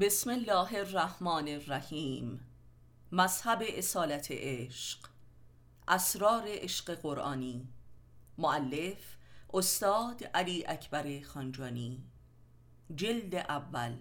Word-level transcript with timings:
بسم 0.00 0.30
الله 0.30 0.78
الرحمن 0.78 1.48
الرحیم. 1.48 2.40
مذهب 3.12 3.62
اصالت 3.62 4.26
عشق. 4.30 5.08
اسرار 5.88 6.44
عشق 6.46 6.94
قرآنی. 6.94 7.68
معلف 8.38 9.16
استاد 9.54 10.24
علی 10.24 10.66
اکبر 10.66 11.20
خانجانی. 11.20 12.04
جلد 12.96 13.34
اول. 13.34 13.96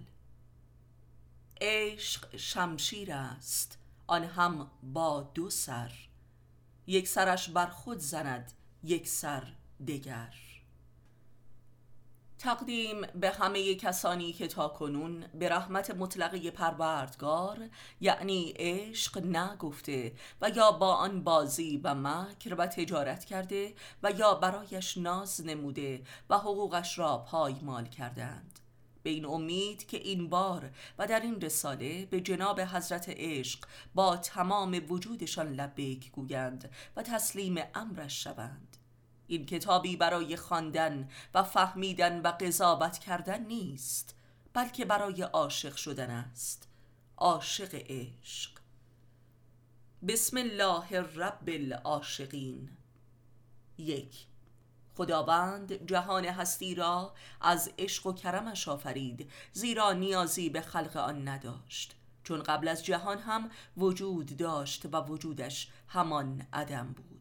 عشق 1.61 2.37
شمشیر 2.37 3.13
است. 3.13 3.77
آن 4.07 4.23
هم 4.23 4.71
با 4.83 5.31
دو 5.33 5.49
سر. 5.49 5.91
یک 6.87 7.07
سرش 7.07 7.49
بر 7.49 7.67
خود 7.67 7.97
زند 7.97 8.51
یک 8.83 9.07
سر 9.07 9.53
دگر. 9.87 10.44
تقدیم 12.39 13.01
به 13.01 13.29
همه 13.29 13.75
کسانی 13.75 14.33
که 14.33 14.47
تا 14.47 14.67
کنون 14.67 15.25
به 15.33 15.49
رحمت 15.49 15.91
مطلقه 15.91 16.51
پروردگار 16.51 17.69
یعنی 18.01 18.53
عشق 18.55 19.17
نگفته 19.17 20.13
و 20.41 20.49
یا 20.49 20.71
با 20.71 20.95
آن 20.95 21.23
بازی 21.23 21.81
و 21.83 21.95
مکر 21.95 22.55
و 22.57 22.67
تجارت 22.67 23.25
کرده 23.25 23.73
و 24.03 24.11
یا 24.11 24.33
برایش 24.33 24.97
ناز 24.97 25.45
نموده 25.45 26.03
و 26.29 26.37
حقوقش 26.37 26.99
را 26.99 27.17
پایمال 27.17 27.85
کردند. 27.85 28.59
به 29.03 29.09
این 29.09 29.25
امید 29.25 29.87
که 29.87 29.97
این 29.97 30.29
بار 30.29 30.69
و 30.99 31.07
در 31.07 31.19
این 31.19 31.41
رساله 31.41 32.05
به 32.05 32.21
جناب 32.21 32.61
حضرت 32.61 33.05
عشق 33.09 33.59
با 33.95 34.17
تمام 34.17 34.81
وجودشان 34.89 35.53
لبیک 35.53 36.11
گویند 36.11 36.69
و 36.95 37.03
تسلیم 37.03 37.55
امرش 37.75 38.23
شوند. 38.23 38.74
این 39.27 39.45
کتابی 39.45 39.95
برای 39.95 40.37
خواندن 40.37 41.09
و 41.33 41.43
فهمیدن 41.43 42.21
و 42.21 42.27
قضاوت 42.27 42.97
کردن 42.97 43.45
نیست 43.45 44.15
بلکه 44.53 44.85
برای 44.85 45.21
عاشق 45.21 45.75
شدن 45.75 46.09
است. 46.09 46.67
عاشق 47.17 47.69
عشق. 47.73 48.51
بسم 50.07 50.37
الله 50.37 51.01
رب 51.01 51.43
العاشقین. 51.47 52.69
یک 53.77 54.25
خداوند 54.95 55.85
جهان 55.87 56.25
هستی 56.25 56.75
را 56.75 57.13
از 57.41 57.71
عشق 57.77 58.07
و 58.07 58.13
کرمش 58.13 58.67
آفرید 58.67 59.31
زیرا 59.53 59.93
نیازی 59.93 60.49
به 60.49 60.61
خلق 60.61 60.97
آن 60.97 61.27
نداشت. 61.27 61.95
چون 62.23 62.43
قبل 62.43 62.67
از 62.67 62.85
جهان 62.85 63.17
هم 63.17 63.49
وجود 63.77 64.37
داشت 64.37 64.85
و 64.85 65.01
وجودش 65.01 65.67
همان 65.87 66.47
عدم 66.53 66.87
بود. 66.87 67.14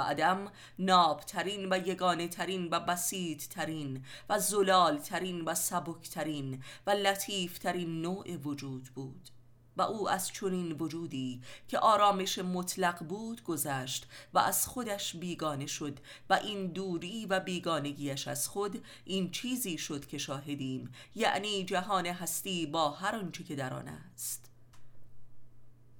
و 0.00 0.02
عدم 0.02 0.52
نابترین 0.78 1.72
و 1.72 1.88
یگانه 1.88 2.28
ترین 2.28 2.68
و 2.70 2.80
بسیط 2.80 3.48
ترین 3.48 4.04
و 4.28 4.38
زلال 4.38 4.98
ترین 4.98 5.40
و 5.44 5.54
سبک 5.54 6.10
ترین 6.10 6.62
و 6.86 6.90
لطیف 6.90 7.58
ترین 7.58 8.02
نوع 8.02 8.36
وجود 8.36 8.84
بود 8.94 9.30
و 9.76 9.82
او 9.82 10.10
از 10.10 10.28
چنین 10.32 10.72
وجودی 10.72 11.40
که 11.68 11.78
آرامش 11.78 12.38
مطلق 12.38 13.04
بود 13.04 13.44
گذشت 13.44 14.06
و 14.34 14.38
از 14.38 14.66
خودش 14.66 15.16
بیگانه 15.16 15.66
شد 15.66 15.98
و 16.30 16.34
این 16.34 16.66
دوری 16.66 17.26
و 17.26 17.40
بیگانگیش 17.40 18.28
از 18.28 18.48
خود 18.48 18.84
این 19.04 19.30
چیزی 19.30 19.78
شد 19.78 20.06
که 20.06 20.18
شاهدیم 20.18 20.92
یعنی 21.14 21.64
جهان 21.64 22.06
هستی 22.06 22.66
با 22.66 22.90
هر 22.90 23.16
آنچه 23.16 23.44
که 23.44 23.54
در 23.56 23.74
آن 23.74 23.88
است. 23.88 24.50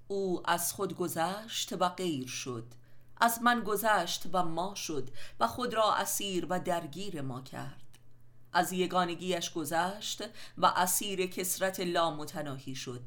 او 0.08 0.42
از 0.44 0.72
خود 0.72 0.96
گذشت 0.96 1.72
و 1.72 1.88
غیر 1.88 2.26
شد. 2.26 2.66
از 3.20 3.42
من 3.42 3.60
گذشت 3.60 4.26
و 4.32 4.42
ما 4.42 4.74
شد 4.74 5.10
و 5.40 5.46
خود 5.46 5.74
را 5.74 5.94
اسیر 5.94 6.46
و 6.50 6.60
درگیر 6.60 7.22
ما 7.22 7.40
کرد. 7.40 7.98
از 8.52 8.72
یگانگیش 8.72 9.52
گذشت 9.52 10.22
و 10.58 10.66
اسیر 10.66 11.26
کسرت 11.26 11.80
لامتناهی 11.80 12.74
شد. 12.74 13.02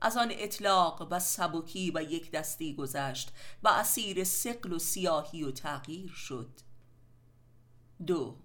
از 0.00 0.16
آن 0.16 0.28
اطلاق 0.30 1.08
و 1.10 1.20
سبکی 1.20 1.92
و 1.94 2.02
یک 2.02 2.30
دستی 2.30 2.74
گذشت 2.74 3.32
و 3.62 3.68
اسیر 3.68 4.24
سقل 4.24 4.72
و 4.72 4.78
سیاهی 4.78 5.44
و 5.44 5.50
تغییر 5.50 6.12
شد. 6.12 6.50
دو 8.06 8.36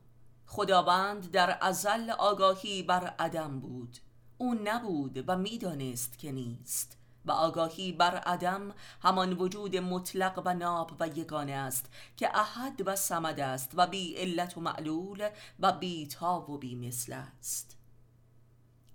خداوند 0.45 1.31
در 1.31 1.57
ازل 1.61 2.09
آگاهی 2.09 2.83
بر 2.83 3.07
عدم 3.07 3.59
بود. 3.59 3.97
او 4.38 4.53
نبود 4.63 5.23
و 5.27 5.38
می‌دانست 5.38 6.19
که 6.19 6.31
نیست. 6.31 6.97
و 7.27 7.31
آگاهی 7.31 7.91
بر 7.91 8.15
عدم 8.15 8.73
همان 9.01 9.33
وجود 9.33 9.77
مطلق 9.77 10.41
و 10.45 10.53
ناب 10.53 10.91
و 10.99 11.07
یگانه 11.07 11.51
است 11.51 11.85
که 12.17 12.38
احد 12.38 12.81
و 12.85 12.95
سمد 12.95 13.39
است 13.39 13.71
و 13.73 13.88
بی 13.88 14.15
علت 14.15 14.57
و 14.57 14.61
معلول 14.61 15.29
و 15.59 15.71
بی 15.71 16.07
تا 16.07 16.51
و 16.51 16.57
بی 16.57 16.75
مثل 16.75 17.13
است. 17.13 17.77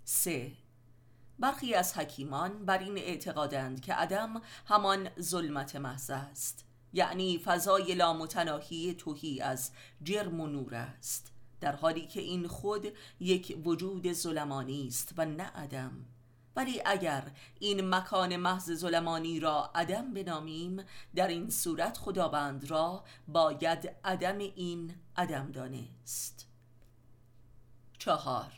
سه. 0.03 0.51
برخی 1.39 1.73
از 1.73 1.97
حکیمان 1.97 2.65
بر 2.65 2.77
این 2.77 2.97
اعتقادند 2.97 3.81
که 3.81 3.93
عدم 3.93 4.41
همان 4.65 5.09
ظلمت 5.21 5.75
محض 5.75 6.09
است 6.09 6.65
یعنی 6.93 7.37
فضای 7.37 7.95
لامتناهی 7.95 8.93
توهی 8.93 9.41
از 9.41 9.71
جرم 10.03 10.39
و 10.41 10.47
نور 10.47 10.75
است 10.75 11.31
در 11.61 11.75
حالی 11.75 12.07
که 12.07 12.21
این 12.21 12.47
خود 12.47 12.87
یک 13.19 13.57
وجود 13.65 14.13
ظلمانی 14.13 14.87
است 14.87 15.13
و 15.17 15.25
نه 15.25 15.43
عدم. 15.43 16.05
ولی 16.55 16.81
اگر 16.85 17.31
این 17.59 17.95
مکان 17.95 18.35
محض 18.35 18.73
ظلمانی 18.73 19.39
را 19.39 19.71
عدم 19.75 20.13
بنامیم 20.13 20.83
در 21.15 21.27
این 21.27 21.49
صورت 21.49 21.97
خداوند 21.97 22.71
را 22.71 23.03
باید 23.27 23.89
عدم 24.03 24.37
این 24.37 24.95
عدم 25.17 25.51
دانست. 25.51 26.47
چهار. 27.97 28.51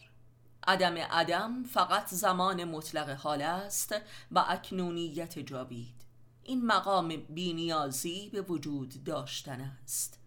عدم 0.67 0.97
عدم 0.97 1.63
فقط 1.63 2.07
زمان 2.07 2.63
مطلق 2.63 3.09
حال 3.09 3.41
است 3.41 3.95
و 4.31 4.45
اکنونیت 4.47 5.39
جاوید. 5.39 6.05
این 6.44 6.66
مقام 6.66 7.07
بینیازی 7.16 8.29
به 8.29 8.41
وجود 8.41 9.03
داشتن 9.03 9.61
است. 9.61 10.19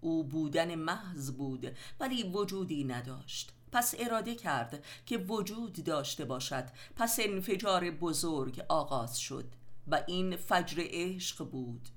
او 0.00 0.24
بودن 0.24 0.74
محض 0.74 1.32
بود 1.32 1.76
ولی 2.00 2.22
وجودی 2.22 2.84
نداشت. 2.84 3.52
پس 3.72 3.94
اراده 3.98 4.34
کرد 4.34 4.84
که 5.06 5.18
وجود 5.18 5.84
داشته 5.84 6.24
باشد. 6.24 6.64
پس 6.96 7.18
انفجار 7.22 7.90
بزرگ 7.90 8.64
آغاز 8.68 9.18
شد 9.18 9.52
و 9.88 10.02
این 10.06 10.36
فجر 10.36 10.82
عشق 10.86 11.44
بود. 11.44 11.88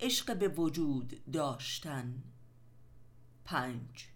عشق 0.00 0.36
به 0.36 0.48
وجود 0.48 1.20
داشتن. 1.32 2.22
پنج. 3.44 4.08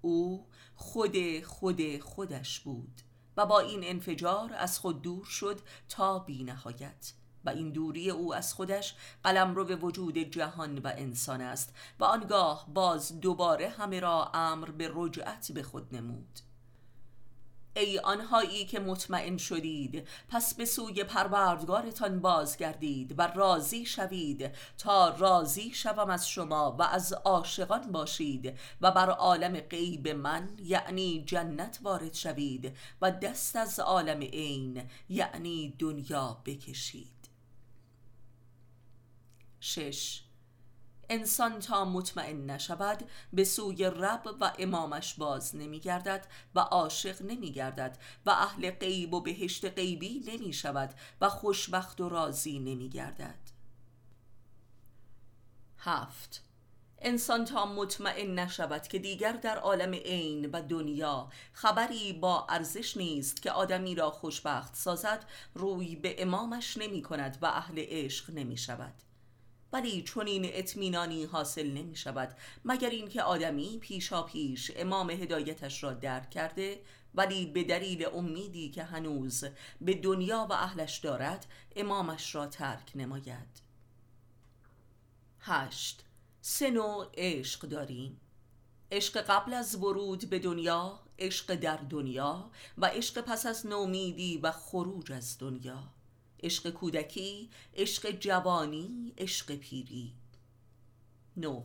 او 0.00 0.46
خود 0.76 1.44
خود 1.44 1.98
خودش 1.98 2.60
بود 2.60 3.00
و 3.36 3.46
با 3.46 3.60
این 3.60 3.80
انفجار 3.84 4.52
از 4.54 4.78
خود 4.78 5.02
دور 5.02 5.24
شد 5.24 5.60
تا 5.88 6.18
بی 6.18 6.44
نهایت 6.44 7.12
و 7.44 7.50
این 7.50 7.70
دوری 7.70 8.10
او 8.10 8.34
از 8.34 8.54
خودش 8.54 8.94
قلم 9.24 9.54
رو 9.54 9.64
به 9.64 9.76
وجود 9.76 10.18
جهان 10.18 10.78
و 10.78 10.92
انسان 10.96 11.40
است 11.40 11.74
و 12.00 12.04
آنگاه 12.04 12.66
باز 12.74 13.20
دوباره 13.20 13.68
همه 13.68 14.00
را 14.00 14.30
امر 14.34 14.70
به 14.70 14.90
رجعت 14.94 15.52
به 15.52 15.62
خود 15.62 15.94
نمود. 15.94 16.40
ای 17.76 17.98
آنهایی 17.98 18.64
که 18.64 18.80
مطمئن 18.80 19.36
شدید 19.36 20.08
پس 20.28 20.54
به 20.54 20.64
سوی 20.64 21.04
پروردگارتان 21.04 22.20
بازگردید 22.20 23.18
و 23.18 23.22
راضی 23.22 23.86
شوید. 23.86 24.50
تا 24.78 25.08
راضی 25.08 25.70
شوم 25.74 26.10
از 26.10 26.28
شما 26.28 26.76
و 26.78 26.82
از 26.82 27.12
عاشقان 27.12 27.92
باشید 27.92 28.58
و 28.80 28.90
بر 28.90 29.10
عالم 29.10 29.60
غیب 29.60 30.08
من 30.08 30.48
یعنی 30.62 31.24
جنت 31.26 31.78
وارد 31.82 32.14
شوید 32.14 32.76
و 33.02 33.10
دست 33.10 33.56
از 33.56 33.80
عالم 33.80 34.20
عین 34.20 34.82
یعنی 35.08 35.74
دنیا 35.78 36.42
بکشید. 36.44 37.13
شش. 39.64 40.22
انسان 41.08 41.58
تا 41.58 41.84
مطمئن 41.84 42.50
نشود 42.50 43.04
به 43.32 43.44
سوی 43.44 43.84
رب 43.84 44.22
و 44.40 44.52
امامش 44.58 45.14
باز 45.14 45.56
نمی 45.56 45.80
گردد 45.80 46.26
و 46.54 46.60
عاشق 46.60 47.22
نمی 47.22 47.52
گردد 47.52 47.98
و 48.26 48.30
اهل 48.30 48.70
غیب 48.70 49.14
و 49.14 49.20
بهشت 49.20 49.64
غیبی 49.64 50.24
نمی 50.26 50.52
شود 50.52 50.94
و 51.20 51.28
خوشبخت 51.28 52.00
و 52.00 52.08
راضی 52.08 52.58
نمی 52.58 52.88
گردد 52.88 53.38
هفت. 55.78 56.44
انسان 56.98 57.44
تا 57.44 57.66
مطمئن 57.66 58.38
نشود 58.38 58.88
که 58.88 58.98
دیگر 58.98 59.32
در 59.32 59.58
عالم 59.58 59.94
عین 59.94 60.50
و 60.50 60.62
دنیا 60.62 61.28
خبری 61.52 62.12
با 62.12 62.46
ارزش 62.48 62.96
نیست 62.96 63.42
که 63.42 63.50
آدمی 63.50 63.94
را 63.94 64.10
خوشبخت 64.10 64.74
سازد 64.74 65.24
روی 65.54 65.96
به 65.96 66.22
امامش 66.22 66.76
نمی 66.76 67.02
کند 67.02 67.38
و 67.42 67.46
اهل 67.46 67.74
عشق 67.78 68.30
نمی 68.30 68.56
شود 68.56 68.94
ولی 69.74 70.02
چون 70.02 70.26
این 70.26 70.42
اطمینانی 70.44 71.24
حاصل 71.24 71.70
نمی 71.70 71.96
شود 71.96 72.36
مگر 72.64 72.90
اینکه 72.90 73.22
آدمی 73.22 73.78
پیشا 73.78 74.22
پیش 74.22 74.70
امام 74.76 75.10
هدایتش 75.10 75.82
را 75.82 75.92
درک 75.92 76.30
کرده 76.30 76.80
ولی 77.14 77.46
به 77.46 77.64
دلیل 77.64 78.06
امیدی 78.14 78.70
که 78.70 78.84
هنوز 78.84 79.44
به 79.80 79.94
دنیا 79.94 80.46
و 80.50 80.52
اهلش 80.52 80.98
دارد 80.98 81.46
امامش 81.76 82.34
را 82.34 82.46
ترک 82.46 82.92
نماید. 82.94 83.62
هشت. 85.40 86.04
سه 86.40 86.70
نوع 86.70 87.06
عشق 87.14 87.60
داریم. 87.60 88.20
عشق 88.92 89.20
قبل 89.20 89.54
از 89.54 89.76
ورود 89.76 90.30
به 90.30 90.38
دنیا 90.38 91.00
عشق 91.18 91.54
در 91.54 91.76
دنیا 91.76 92.50
و 92.78 92.86
عشق 92.86 93.20
پس 93.20 93.46
از 93.46 93.66
نومیدی 93.66 94.38
و 94.38 94.52
خروج 94.52 95.12
از 95.12 95.38
دنیا. 95.38 95.93
عشق 96.44 96.70
کودکی 96.70 97.50
عشق 97.74 98.10
جوانی 98.10 99.14
عشق 99.18 99.56
پیری. 99.56 100.12
نه. 101.36 101.62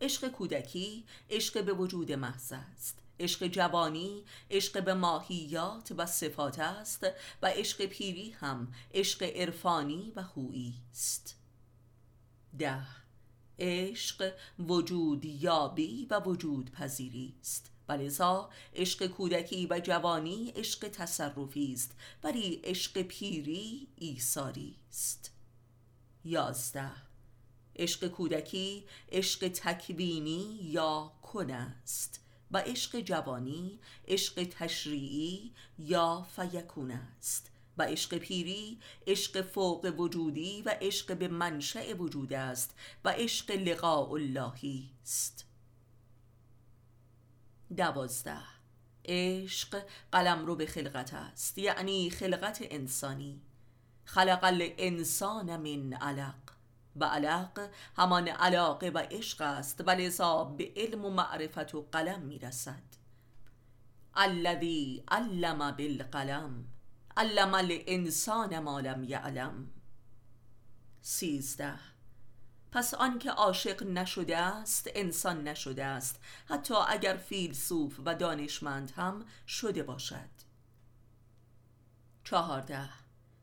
عشق 0.00 0.28
کودکی 0.28 1.04
عشق 1.30 1.64
به 1.64 1.72
وجود 1.72 2.12
محض 2.12 2.52
است. 2.52 2.98
عشق 3.20 3.46
جوانی 3.46 4.24
عشق 4.50 4.84
به 4.84 4.94
ماهیات 4.94 5.92
و 5.96 6.06
صفات 6.06 6.58
است 6.58 7.06
و 7.42 7.46
عشق 7.46 7.86
پیری 7.86 8.30
هم 8.30 8.72
عشق 8.94 9.22
عرفانی 9.22 10.12
و 10.16 10.22
هویی 10.22 10.74
است. 10.90 11.36
ده. 12.58 12.86
عشق 13.58 14.32
وجود 14.58 15.24
یابی 15.24 16.06
و 16.10 16.20
وجود 16.20 16.70
پذیری 16.70 17.34
است. 17.40 17.70
ولذا 17.88 18.50
عشق 18.74 19.06
کودکی 19.06 19.66
و 19.70 19.80
جوانی 19.80 20.52
عشق 20.56 20.88
تصرفی 20.88 21.72
است 21.72 21.96
ولی 22.24 22.60
عشق 22.64 23.02
پیری 23.02 23.88
ایثاری 23.96 24.76
است. 24.88 25.32
یازده. 26.24 26.92
عشق 27.76 28.08
کودکی 28.08 28.84
عشق 29.12 29.48
تکوینی 29.48 30.58
یا 30.62 31.12
کن 31.22 31.50
است 31.50 32.20
و 32.50 32.58
عشق 32.58 33.00
جوانی 33.00 33.78
عشق 34.08 34.44
تشریعی 34.44 35.52
یا 35.78 36.26
فیکون 36.36 36.90
است 36.90 37.50
و 37.78 37.82
عشق 37.82 38.18
پیری 38.18 38.78
عشق 39.06 39.42
فوق 39.42 39.94
وجودی 39.98 40.62
و 40.62 40.76
عشق 40.80 41.16
به 41.16 41.28
منشأ 41.28 41.94
وجود 41.94 42.32
است 42.32 42.74
و 43.04 43.08
عشق 43.10 43.50
لقاء 43.50 44.10
اللهی 44.10 44.90
است. 45.02 45.45
دوازده. 47.76 48.38
عشق 49.04 49.82
قلم 50.12 50.46
رو 50.46 50.56
به 50.56 50.66
خلقت 50.66 51.14
است 51.14 51.58
یعنی 51.58 52.10
خلقت 52.10 52.58
انسانی. 52.60 53.40
خلق 54.04 54.40
الانسان 54.42 55.56
من 55.56 55.92
علق. 55.92 56.34
و 56.96 57.04
علق 57.04 57.68
همان 57.96 58.28
علاقه 58.28 58.88
و 58.88 58.98
عشق 58.98 59.42
است 59.42 59.82
و 59.86 59.90
لذا 59.90 60.44
به 60.44 60.72
علم 60.76 61.04
و 61.04 61.10
معرفت 61.10 61.74
و 61.74 61.88
قلم 61.92 62.20
می‌رسد. 62.20 62.82
الذی 64.14 65.04
علم 65.08 65.70
بالقلم. 65.70 66.64
علم 67.16 67.54
الانسان 67.54 68.58
ما 68.58 68.80
لم 68.80 69.04
یعلم. 69.04 69.70
سیزده. 71.02 71.95
پس 72.76 72.94
آنکه 72.94 73.30
عاشق 73.30 73.82
نشده 73.82 74.36
است 74.36 74.90
انسان 74.94 75.48
نشده 75.48 75.84
است. 75.84 76.20
حتی 76.48 76.74
اگر 76.88 77.16
فیلسوف 77.16 78.00
و 78.04 78.14
دانشمند 78.14 78.90
هم 78.96 79.24
شده 79.46 79.82
باشد. 79.82 80.30
چهارده. 82.24 82.88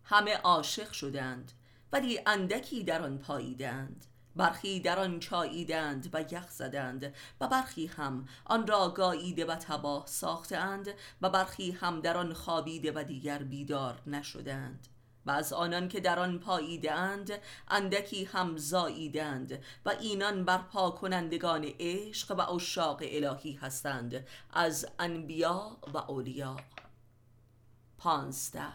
همه 0.03 0.37
عاشق 0.37 0.91
شدند 0.91 1.51
ولی 1.91 2.19
اندکی 2.25 2.83
در 2.83 3.01
آن 3.01 3.17
پاییدند. 3.17 4.05
برخی 4.35 4.79
در 4.79 4.99
آن 4.99 5.19
چاییدند 5.19 6.09
و 6.13 6.21
یخ 6.31 6.49
زدند 6.49 7.15
و 7.41 7.47
برخی 7.47 7.87
هم 7.87 8.27
آن 8.45 8.67
را 8.67 8.89
گاییده 8.89 9.45
و 9.45 9.55
تباه 9.55 10.07
ساختند 10.07 10.87
و 11.21 11.29
برخی 11.29 11.71
هم 11.71 12.01
در 12.01 12.17
آن 12.17 12.33
خوابیده 12.33 12.91
و 12.95 13.03
دیگر 13.03 13.43
بیدار 13.43 14.01
نشدند. 14.07 14.87
و 15.25 15.31
از 15.31 15.53
آنان 15.53 15.87
که 15.87 15.99
در 15.99 16.19
آن 16.19 16.39
پاییدند 16.39 17.31
اندکی 17.67 18.23
هم 18.23 18.57
زاییدند 18.57 19.63
و 19.85 19.89
اینان 19.89 20.45
برپا 20.45 20.91
کنندگان 20.91 21.65
عشق 21.79 22.31
و 22.31 22.41
اشاق 22.41 22.99
الهی 23.01 23.53
هستند 23.53 24.27
از 24.53 24.87
انبیا 24.99 25.77
و 25.93 25.97
اولیا. 25.97 26.57
پانزده. 27.97 28.73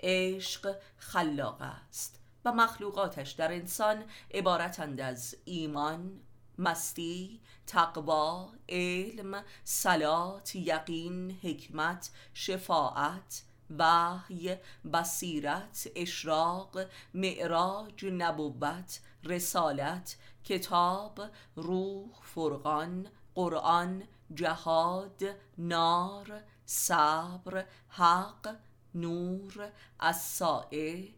عشق 0.00 0.76
خلاق 0.96 1.62
است 1.62 2.20
و 2.44 2.52
مخلوقاتش 2.52 3.30
در 3.30 3.52
انسان 3.52 4.04
عبارتند 4.34 5.00
از 5.00 5.36
ایمان 5.44 6.20
مستی، 6.58 7.40
تقوا، 7.66 8.52
علم، 8.68 9.44
صلات، 9.64 10.56
یقین، 10.56 11.30
حکمت، 11.42 12.10
شفاعت، 12.34 13.42
وحی، 13.78 14.56
بصیرت، 14.92 15.88
اشراق، 15.96 16.78
معراج، 17.14 18.06
نبوت، 18.06 19.00
رسالت، 19.24 20.16
کتاب، 20.44 21.20
روح، 21.56 22.20
فرقان، 22.22 23.06
قرآن، 23.34 24.02
جهاد، 24.34 25.22
نار، 25.58 26.42
صبر، 26.66 27.64
حق، 27.88 28.48
نور، 28.94 29.70
السائه 30.00 31.08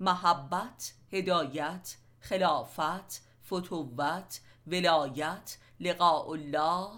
محبت، 0.00 0.94
هدایت، 1.12 1.96
خلافت، 2.20 3.22
فتوت، 3.42 4.40
ولایت، 4.66 5.58
لقاء 5.80 6.34
الله، 6.34 6.90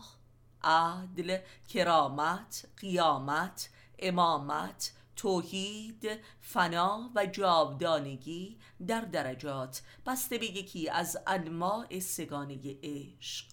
عدل، 0.64 1.38
کرامت، 1.68 2.64
قیامت، 2.76 3.68
امامت، 3.98 4.92
توحید، 5.20 6.08
فنا 6.40 7.10
و 7.14 7.26
جاودانگی 7.26 8.58
در 8.86 9.00
درجات. 9.00 9.82
بسته 10.06 10.38
به 10.38 10.46
یکی 10.46 10.88
از 10.88 11.18
انواع 11.26 11.98
سگانه 11.98 12.78
عشق. 12.82 13.46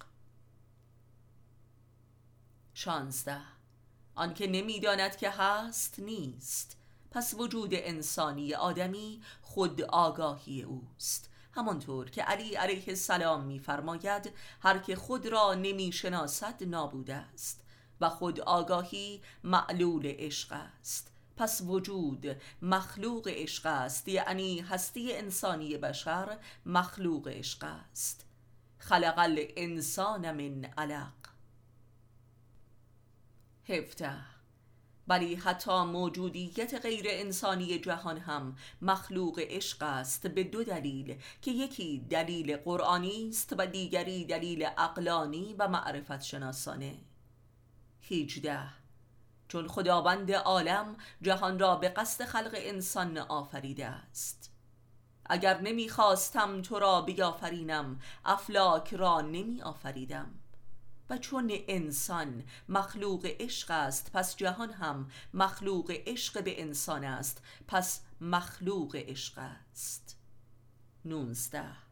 شانزده. 2.74 3.42
آنکه 4.16 4.48
نمی‌داند 4.48 5.18
که 5.18 5.30
هست 5.30 6.00
نیست. 6.00 6.78
پس 7.12 7.34
وجود 7.34 7.70
انسانی 7.74 8.54
آدمی 8.54 9.22
خود 9.42 9.82
آگاهی 9.82 10.62
اوست. 10.62 11.30
همانطور 11.52 12.10
که 12.10 12.24
علی 12.24 12.56
علیه 12.56 12.84
السلام 12.88 13.44
میفرماید 13.44 14.34
هر 14.62 14.78
که 14.78 14.96
خود 14.96 15.26
را 15.26 15.54
نمی‌شناسد 15.54 16.64
نابوده 16.64 17.16
است 17.16 17.64
و 18.02 18.10
خود 18.10 18.40
آگاهی 18.40 19.22
معلول 19.44 20.06
عشق 20.06 20.52
است. 20.52 21.17
پس 21.38 21.62
وجود 21.62 22.26
مخلوق 22.62 23.28
عشق 23.28 23.66
است 23.66 24.08
یعنی 24.08 24.60
هستی 24.60 25.14
انسانی 25.14 25.78
بشر 25.78 26.38
مخلوق 26.66 27.28
عشق 27.28 27.64
است. 27.64 28.26
خلق 28.80 29.14
الانسان 29.18 30.32
من 30.32 30.66
علق. 30.78 31.14
هفته 33.70 34.12
ولی 35.08 35.36
حتی 35.36 35.84
موجودیت 35.84 36.74
غیر 36.74 37.06
انسانی 37.10 37.80
جهان 37.80 38.18
هم 38.18 38.56
مخلوق 38.82 39.40
عشق 39.40 39.84
است 39.84 40.28
به 40.28 40.44
دو 40.44 40.64
دلیل 40.64 41.22
که 41.42 41.52
یکی 41.52 42.06
دلیل 42.10 42.58
قرآنی 42.58 43.30
است 43.30 43.56
و 43.58 43.68
دیگری 43.68 44.26
دلیل 44.26 44.64
عقلانی 44.64 45.56
و 45.60 45.68
معرفت 45.68 46.22
شناسانه. 46.22 46.98
هیجده 48.02 48.87
چون 49.48 49.68
خداوند 49.68 50.32
عالم 50.32 50.96
جهان 51.22 51.60
را 51.60 51.76
به 51.76 51.90
قصد 51.90 52.26
خلق 52.26 52.52
انسان 52.54 53.18
آفریده 53.18 53.86
است. 53.86 54.52
اگر 55.26 55.62
نمی‌خواستم 55.62 56.62
تو 56.62 56.80
را 56.80 57.02
بیافرینم 57.02 58.00
افلاک 58.26 58.94
را 58.94 59.22
نمی 59.22 59.62
آفریدم 59.62 60.40
و 61.10 61.18
چون 61.18 61.52
انسان 61.52 62.44
مخلوق 62.70 63.26
عشق 63.40 63.72
است 63.72 64.12
پس 64.14 64.36
جهان 64.36 64.74
هم 64.74 65.10
مخلوق 65.34 65.92
عشق 66.06 66.44
به 66.44 66.62
انسان 66.62 67.04
است 67.04 67.42
پس 67.68 68.02
مخلوق 68.22 68.96
عشق 68.96 69.38
است. 69.38 70.18
نونزده 71.06 71.87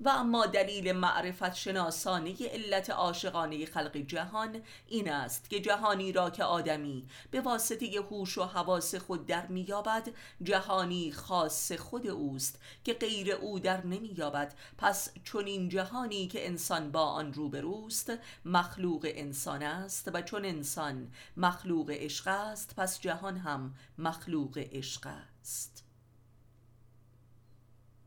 و 0.00 0.08
اما 0.08 0.46
دلیل 0.46 0.92
معرفت 0.92 1.54
شناسانه 1.54 2.34
علت 2.40 2.90
عاشقانه 2.90 3.66
خلق 3.66 3.96
جهان 3.96 4.62
این 4.86 5.12
است 5.12 5.50
که 5.50 5.60
جهانی 5.60 6.12
را 6.12 6.30
که 6.30 6.44
آدمی 6.44 7.06
به 7.30 7.40
واسطه 7.40 8.00
هوش 8.10 8.38
و 8.38 8.44
حواس 8.44 8.94
خود 8.94 9.26
در 9.26 9.46
میابد 9.46 10.08
جهانی 10.42 11.12
خاص 11.12 11.72
خود 11.72 12.06
اوست 12.06 12.60
که 12.84 12.94
غیر 12.94 13.32
او 13.32 13.58
در 13.58 13.86
نمییابد. 13.86 14.54
پس 14.78 15.08
چون 15.24 15.46
این 15.46 15.68
جهانی 15.68 16.26
که 16.26 16.46
انسان 16.46 16.92
با 16.92 17.04
آن 17.04 17.32
روبروست 17.32 18.12
مخلوق 18.44 19.06
انسان 19.14 19.62
است 19.62 20.10
و 20.14 20.22
چون 20.22 20.44
انسان 20.44 21.12
مخلوق 21.36 21.90
عشق 21.90 22.28
است 22.28 22.74
پس 22.76 23.00
جهان 23.00 23.36
هم 23.36 23.74
مخلوق 23.98 24.58
عشق 24.72 25.06
است. 25.06 25.84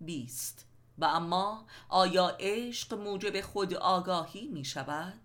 بیست 0.02 0.69
و 1.00 1.06
اما 1.06 1.66
آیا 1.90 2.38
عشق 2.40 2.94
موجب 2.94 3.42
خود 3.42 3.74
آگاهی 3.74 4.48
می 4.48 4.66
شود؟ 4.66 5.20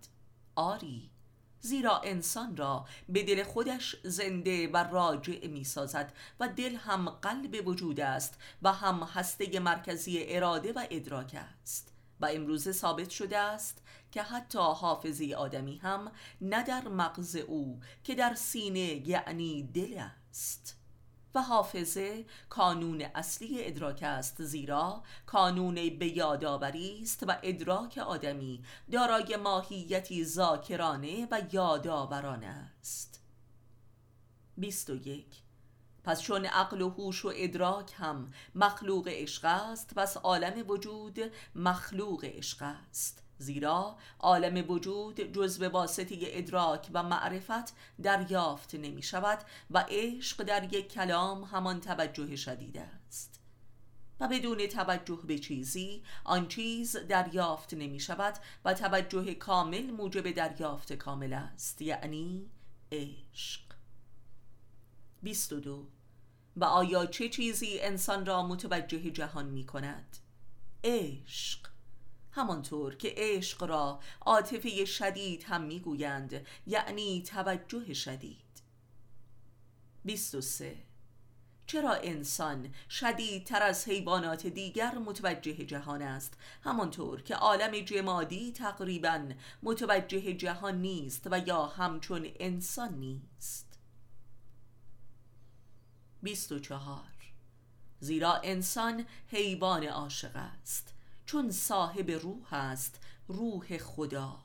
آری 0.55 1.09
زیرا 1.59 2.01
انسان 2.03 2.57
را 2.57 2.85
به 3.09 3.23
دل 3.23 3.43
خودش 3.43 3.95
زنده 4.03 4.67
و 4.67 4.77
راجع 4.77 5.47
می 5.47 5.63
سازد 5.63 6.13
و 6.39 6.47
دل 6.47 6.75
هم 6.75 7.09
قلب 7.09 7.67
وجود 7.67 7.99
است 7.99 8.39
و 8.61 8.73
هم 8.73 9.03
هسته 9.03 9.59
مرکزی 9.59 10.23
اراده 10.23 10.73
و 10.73 10.85
ادراک 10.91 11.35
است 11.61 11.93
و 12.19 12.25
امروزه 12.25 12.71
ثابت 12.71 13.09
شده 13.09 13.37
است 13.37 13.81
که 14.11 14.23
حتی 14.23 14.59
حافظی 14.59 15.33
آدمی 15.33 15.77
هم 15.77 16.11
نه 16.41 16.63
در 16.63 16.87
مغز 16.87 17.35
او 17.35 17.79
که 18.03 18.15
در 18.15 18.33
سینه 18.33 19.07
یعنی 19.09 19.63
دل 19.63 20.03
است 20.29 20.74
و 21.35 21.41
حافظه 21.41 22.25
کانون 22.49 23.01
اصلی 23.15 23.65
ادراک 23.65 24.03
است 24.03 24.43
زیرا 24.43 25.03
کانون 25.25 25.75
به 25.75 26.17
یادآوری 26.17 26.99
است 27.01 27.23
و 27.27 27.35
ادراک 27.43 27.97
آدمی 27.97 28.63
دارای 28.91 29.35
ماهیتی 29.35 30.25
ذاکرانه 30.25 31.27
و 31.31 31.41
یادآورانه 31.51 32.71
است. 32.79 33.21
21 34.57 35.25
پس 36.03 36.21
چون 36.21 36.45
عقل 36.45 36.81
و 36.81 36.89
هوش 36.89 37.25
و 37.25 37.31
ادراک 37.35 37.93
هم 37.97 38.31
مخلوق 38.55 39.07
عشق 39.07 39.45
است 39.45 39.93
پس 39.95 40.17
عالم 40.17 40.69
وجود 40.69 41.19
مخلوق 41.55 42.23
عشق 42.23 42.61
است. 42.61 43.24
زیرا 43.37 43.97
عالم 44.19 44.71
وجود 44.71 45.21
جز 45.33 45.59
به 45.59 45.69
واسطه 45.69 46.15
ادراک 46.21 46.89
و 46.93 47.03
معرفت 47.03 47.73
دریافت 48.03 48.75
نمی 48.75 49.03
شود 49.03 49.39
و 49.71 49.85
عشق 49.89 50.43
در 50.43 50.73
یک 50.73 50.93
کلام 50.93 51.43
همان 51.43 51.81
توجه 51.81 52.35
شدید 52.35 52.77
است. 52.77 53.39
و 54.19 54.27
بدون 54.27 54.67
توجه 54.67 55.19
به 55.27 55.39
چیزی 55.39 56.03
آن 56.23 56.47
چیز 56.47 56.97
دریافت 56.97 57.73
نمی 57.73 57.99
شود 57.99 58.35
و 58.65 58.73
توجه 58.73 59.33
کامل 59.33 59.91
موجب 59.91 60.31
دریافت 60.31 60.93
کامل 60.93 61.33
است 61.33 61.81
یعنی 61.81 62.49
عشق. 62.91 63.61
22 65.23 65.87
و 66.57 66.63
آیا 66.63 67.05
چه 67.05 67.29
چیزی 67.29 67.79
انسان 67.79 68.25
را 68.25 68.47
متوجه 68.47 69.11
جهان 69.11 69.45
می 69.45 69.65
کند؟ 69.65 70.17
عشق. 70.83 71.74
همانطور 72.35 72.95
که 72.95 73.13
عشق 73.17 73.63
را 73.63 73.99
عاطفه 74.21 74.85
شدید 74.85 75.43
هم 75.43 75.61
می‌گویند 75.61 76.45
یعنی 76.67 77.23
توجه 77.23 77.93
شدید. 77.93 78.37
23 80.05 80.77
چرا 81.67 81.93
انسان 81.93 82.73
شدیدتر 82.89 83.63
از 83.63 83.87
حیوانات 83.87 84.47
دیگر 84.47 84.97
متوجه 84.97 85.53
جهان 85.53 86.01
است؟ 86.01 86.33
همانطور 86.63 87.21
که 87.21 87.35
عالم 87.35 87.71
جمادی 87.71 88.51
تقریبا 88.51 89.29
متوجه 89.63 90.33
جهان 90.33 90.81
نیست 90.81 91.27
و 91.31 91.39
یا 91.39 91.65
همچون 91.65 92.27
انسان 92.39 92.93
نیست. 92.93 93.79
24 96.21 97.01
زیرا 97.99 98.33
انسان 98.43 99.05
حیوان 99.27 99.83
عاشق 99.83 100.35
است. 100.35 100.94
چون 101.25 101.51
صاحب 101.51 102.11
روح 102.11 102.53
است 102.53 102.99
روح 103.27 103.77
خدا. 103.77 104.39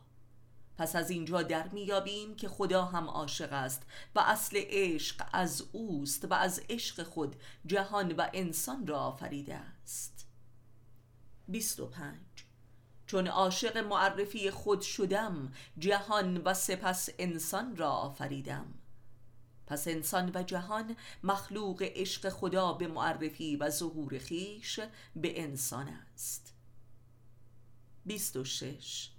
پس 0.79 0.97
از 0.97 1.11
اینجا 1.11 1.43
در 1.43 1.69
میابیم 1.69 2.37
که 2.37 2.49
خدا 2.49 2.85
هم 2.85 3.05
عاشق 3.05 3.53
است 3.53 3.83
و 4.15 4.21
اصل 4.21 4.57
عشق 4.57 5.27
از 5.33 5.65
اوست 5.73 6.25
و 6.25 6.35
از 6.35 6.63
عشق 6.71 7.03
خود 7.03 7.37
جهان 7.67 8.13
و 8.13 8.27
انسان 8.33 8.87
را 8.87 8.99
آفریده 8.99 9.55
است. 9.55 10.27
25 11.49 12.17
چون 13.07 13.27
عاشق 13.27 13.77
معرفی 13.77 14.51
خود 14.51 14.81
شدم 14.81 15.53
جهان 15.79 16.37
و 16.37 16.55
سپس 16.55 17.09
انسان 17.19 17.77
را 17.77 17.91
آفریدم. 17.91 18.75
پس 19.67 19.89
انسان 19.89 20.31
و 20.35 20.43
جهان 20.43 20.97
مخلوق 21.23 21.83
عشق 21.83 22.29
خدا 22.29 22.73
به 22.73 22.87
معرفی 22.87 23.57
و 23.57 23.71
ظهور 23.71 24.19
خیش 24.19 24.81
به 25.17 25.43
انسان 25.43 25.89
است. 25.89 26.55
26 28.11 29.11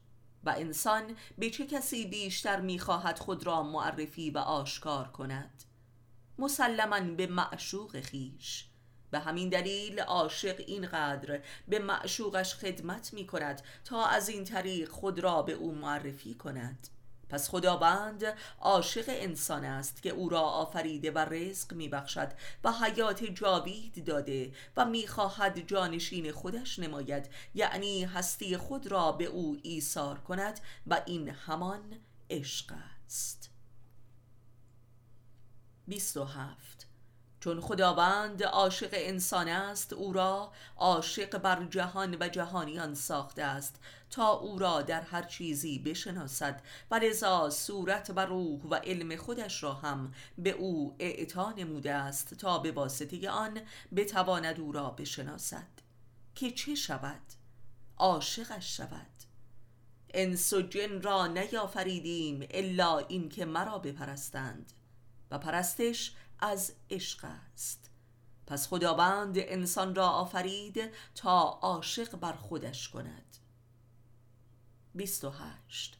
و 0.43 0.55
انسان 0.57 1.15
به 1.37 1.49
چه 1.49 1.65
کسی 1.65 2.05
بیشتر 2.05 2.61
می‌خواهد 2.61 3.19
خود 3.19 3.45
را 3.45 3.63
معرفی 3.63 4.29
و 4.29 4.37
آشکار 4.37 5.07
کند؟ 5.07 5.63
مسلما 6.39 6.99
به 6.99 7.27
معشوق 7.27 7.99
خیش. 7.99 8.65
به 9.11 9.19
همین 9.19 9.49
دلیل 9.49 9.99
عاشق 9.99 10.63
اینقدر 10.67 11.41
به 11.67 11.79
معشوقش 11.79 12.55
خدمت 12.55 13.13
می 13.13 13.27
کند 13.27 13.61
تا 13.85 14.05
از 14.05 14.29
این 14.29 14.43
طریق 14.43 14.89
خود 14.89 15.19
را 15.19 15.41
به 15.41 15.53
او 15.53 15.75
معرفی 15.75 16.33
کند. 16.33 16.87
پس 17.31 17.49
خداوند 17.49 18.23
عاشق 18.59 19.05
انسان 19.07 19.65
است 19.65 20.03
که 20.03 20.09
او 20.09 20.29
را 20.29 20.41
آفریده 20.41 21.11
و 21.11 21.17
رزق 21.17 21.73
میبخشد 21.73 22.31
و 22.63 22.71
حیات 22.71 23.23
جاوید 23.23 24.05
داده 24.05 24.51
و 24.77 24.85
می‌خواهد 24.85 25.67
جانشین 25.67 26.31
خودش 26.31 26.79
نماید. 26.79 27.29
یعنی 27.55 28.03
هستی 28.03 28.57
خود 28.57 28.87
را 28.87 29.11
به 29.11 29.25
او 29.25 29.57
ایثار 29.63 30.19
کند 30.19 30.59
و 30.87 31.01
این 31.05 31.29
همان 31.29 31.99
عشق 32.29 32.73
است. 33.05 33.49
27 35.87 36.80
چون 37.41 37.61
خداوند 37.61 38.43
عاشق 38.43 38.89
انسان 38.93 39.47
است 39.47 39.93
او 39.93 40.13
را 40.13 40.51
عاشق 40.77 41.37
بر 41.37 41.65
جهان 41.65 42.17
و 42.19 42.27
جهانیان 42.27 42.95
ساخته 42.95 43.43
است 43.43 43.75
تا 44.09 44.29
او 44.29 44.59
را 44.59 44.81
در 44.81 45.01
هر 45.01 45.21
چیزی 45.21 45.79
بشناسد. 45.79 46.61
و 46.91 46.95
لذا 46.95 47.49
صورت 47.49 48.11
و 48.15 48.19
روح 48.19 48.61
و 48.61 48.75
علم 48.75 49.15
خودش 49.15 49.63
را 49.63 49.73
هم 49.73 50.13
به 50.37 50.49
او 50.49 50.95
اعطا 50.99 51.51
نموده 51.51 51.93
است 51.93 52.33
تا 52.33 52.59
به 52.59 52.71
واسطه 52.71 53.29
آن 53.29 53.61
بتواند 53.95 54.59
او 54.59 54.71
را 54.71 54.89
بشناسد. 54.89 55.67
که 56.35 56.51
چه 56.51 56.75
شود؟ 56.75 57.21
عاشقش 57.97 58.77
شود. 58.77 59.07
انس 60.13 60.53
و 60.53 60.61
جن 60.61 61.01
را 61.01 61.27
نیافریدیم 61.27 62.47
الا 62.51 62.97
اینکه 62.97 63.45
مرا 63.45 63.77
بپرستند. 63.77 64.73
و 65.31 65.37
پرستش 65.37 66.11
از 66.41 66.73
عشق 66.89 67.25
است. 67.25 67.89
پس 68.47 68.67
خداوند 68.67 69.35
انسان 69.37 69.95
را 69.95 70.07
آفرید 70.07 70.91
تا 71.15 71.41
عاشق 71.41 72.15
بر 72.15 72.33
خودش 72.33 72.89
کند. 72.89 73.37
28 74.95 75.97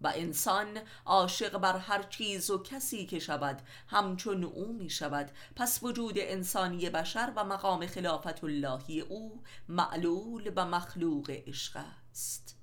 و 0.00 0.12
انسان 0.14 0.78
عاشق 1.06 1.58
بر 1.58 1.78
هر 1.78 2.02
چیز 2.02 2.50
و 2.50 2.62
کسی 2.62 3.06
که 3.06 3.18
شود 3.18 3.62
همچون 3.86 4.44
او 4.44 4.72
می 4.72 4.90
شود. 4.90 5.30
پس 5.56 5.82
وجود 5.82 6.14
انسانی 6.16 6.90
بشر 6.90 7.32
و 7.36 7.44
مقام 7.44 7.86
خلافت 7.86 8.44
اللهی 8.44 9.00
او 9.00 9.42
معلول 9.68 10.52
و 10.56 10.64
مخلوق 10.64 11.30
عشق 11.30 11.84
است. 12.10 12.56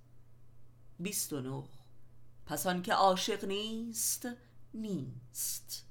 29 1.00 1.64
پس 2.46 2.68
آنکه 2.68 2.94
عاشق 2.94 3.46
نیست 3.46 4.28
نیست. 4.74 5.87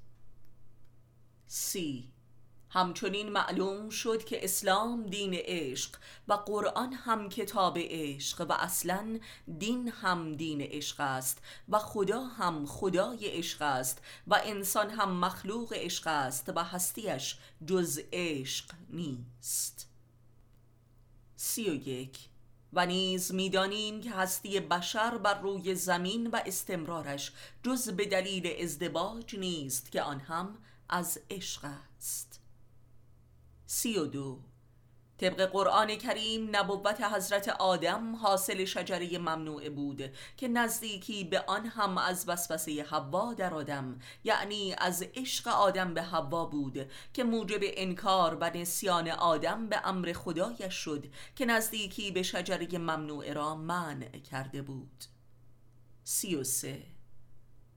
سی. 1.57 2.07
همچنین 2.69 3.29
معلوم 3.29 3.89
شد 3.89 4.23
که 4.23 4.43
اسلام 4.43 5.05
دین 5.05 5.33
عشق 5.33 5.95
و 6.27 6.33
قرآن 6.33 6.93
هم 6.93 7.29
کتاب 7.29 7.77
عشق 7.81 8.45
و 8.49 8.53
اصلا 8.53 9.19
دین 9.59 9.87
هم 9.87 10.35
دین 10.35 10.61
عشق 10.61 10.99
است 10.99 11.41
و 11.69 11.79
خدا 11.79 12.23
هم 12.23 12.65
خدای 12.65 13.27
عشق 13.27 13.61
است 13.61 14.01
و 14.27 14.41
انسان 14.45 14.89
هم 14.89 15.19
مخلوق 15.19 15.73
عشق 15.73 16.07
است 16.07 16.51
و 16.55 16.63
هستیش 16.63 17.37
جز 17.67 17.99
عشق 18.13 18.65
نیست. 18.89 19.89
سی 21.35 21.69
و 21.69 21.73
یک. 21.89 22.19
و 22.73 22.85
نیز 22.85 23.33
می‌دانیم 23.33 24.01
که 24.01 24.11
هستی 24.11 24.59
بشر 24.59 25.17
بر 25.17 25.41
روی 25.41 25.75
زمین 25.75 26.27
و 26.27 26.39
استمرارش 26.45 27.31
جز 27.63 27.89
به 27.89 28.05
دلیل 28.05 28.63
ازدواج 28.63 29.35
نیست 29.35 29.91
که 29.91 30.01
آن 30.01 30.19
هم 30.19 30.57
از 30.89 31.19
عشق 31.29 31.65
است. 31.97 32.41
سی 33.65 33.97
و 33.97 34.05
دو. 34.05 34.39
طبق 35.17 35.45
قرآن 35.45 35.95
کریم 35.95 36.55
نبوت 36.55 37.01
حضرت 37.01 37.49
آدم 37.49 38.15
حاصل 38.15 38.65
شجره 38.65 39.17
ممنوع 39.17 39.69
بود 39.69 40.11
که 40.37 40.47
نزدیکی 40.47 41.23
به 41.23 41.43
آن 41.47 41.65
هم 41.65 41.97
از 41.97 42.29
وسوسه 42.29 42.83
حوا 42.83 43.33
در 43.33 43.53
آدم 43.53 43.99
یعنی 44.23 44.75
از 44.77 45.05
عشق 45.15 45.47
آدم 45.47 45.93
به 45.93 46.01
حوا 46.01 46.45
بود 46.45 46.91
که 47.13 47.23
موجب 47.23 47.59
انکار 47.61 48.37
و 48.41 48.51
نسیان 48.57 49.09
آدم 49.09 49.69
به 49.69 49.87
امر 49.87 50.13
خدایش 50.13 50.73
شد 50.73 51.05
که 51.35 51.45
نزدیکی 51.45 52.11
به 52.11 52.23
شجره 52.23 52.77
ممنوع 52.77 53.33
را 53.33 53.55
منع 53.55 54.19
کرده 54.19 54.61
بود. 54.61 55.03
سی 56.03 56.35
و 56.35 56.43
سه. 56.43 56.96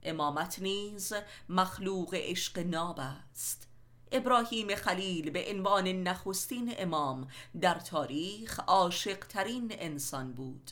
امامت 0.03 0.59
نیز 0.59 1.13
مخلوق 1.49 2.13
عشق 2.13 2.59
ناب 2.59 2.99
است. 2.99 3.67
ابراهیم 4.11 4.75
خلیل 4.75 5.29
به 5.29 5.45
عنوان 5.49 5.87
نخستین 5.87 6.73
امام 6.77 7.27
در 7.61 7.79
تاریخ 7.79 8.59
عاشق 8.59 9.17
ترین 9.17 9.71
انسان 9.79 10.33
بود. 10.33 10.71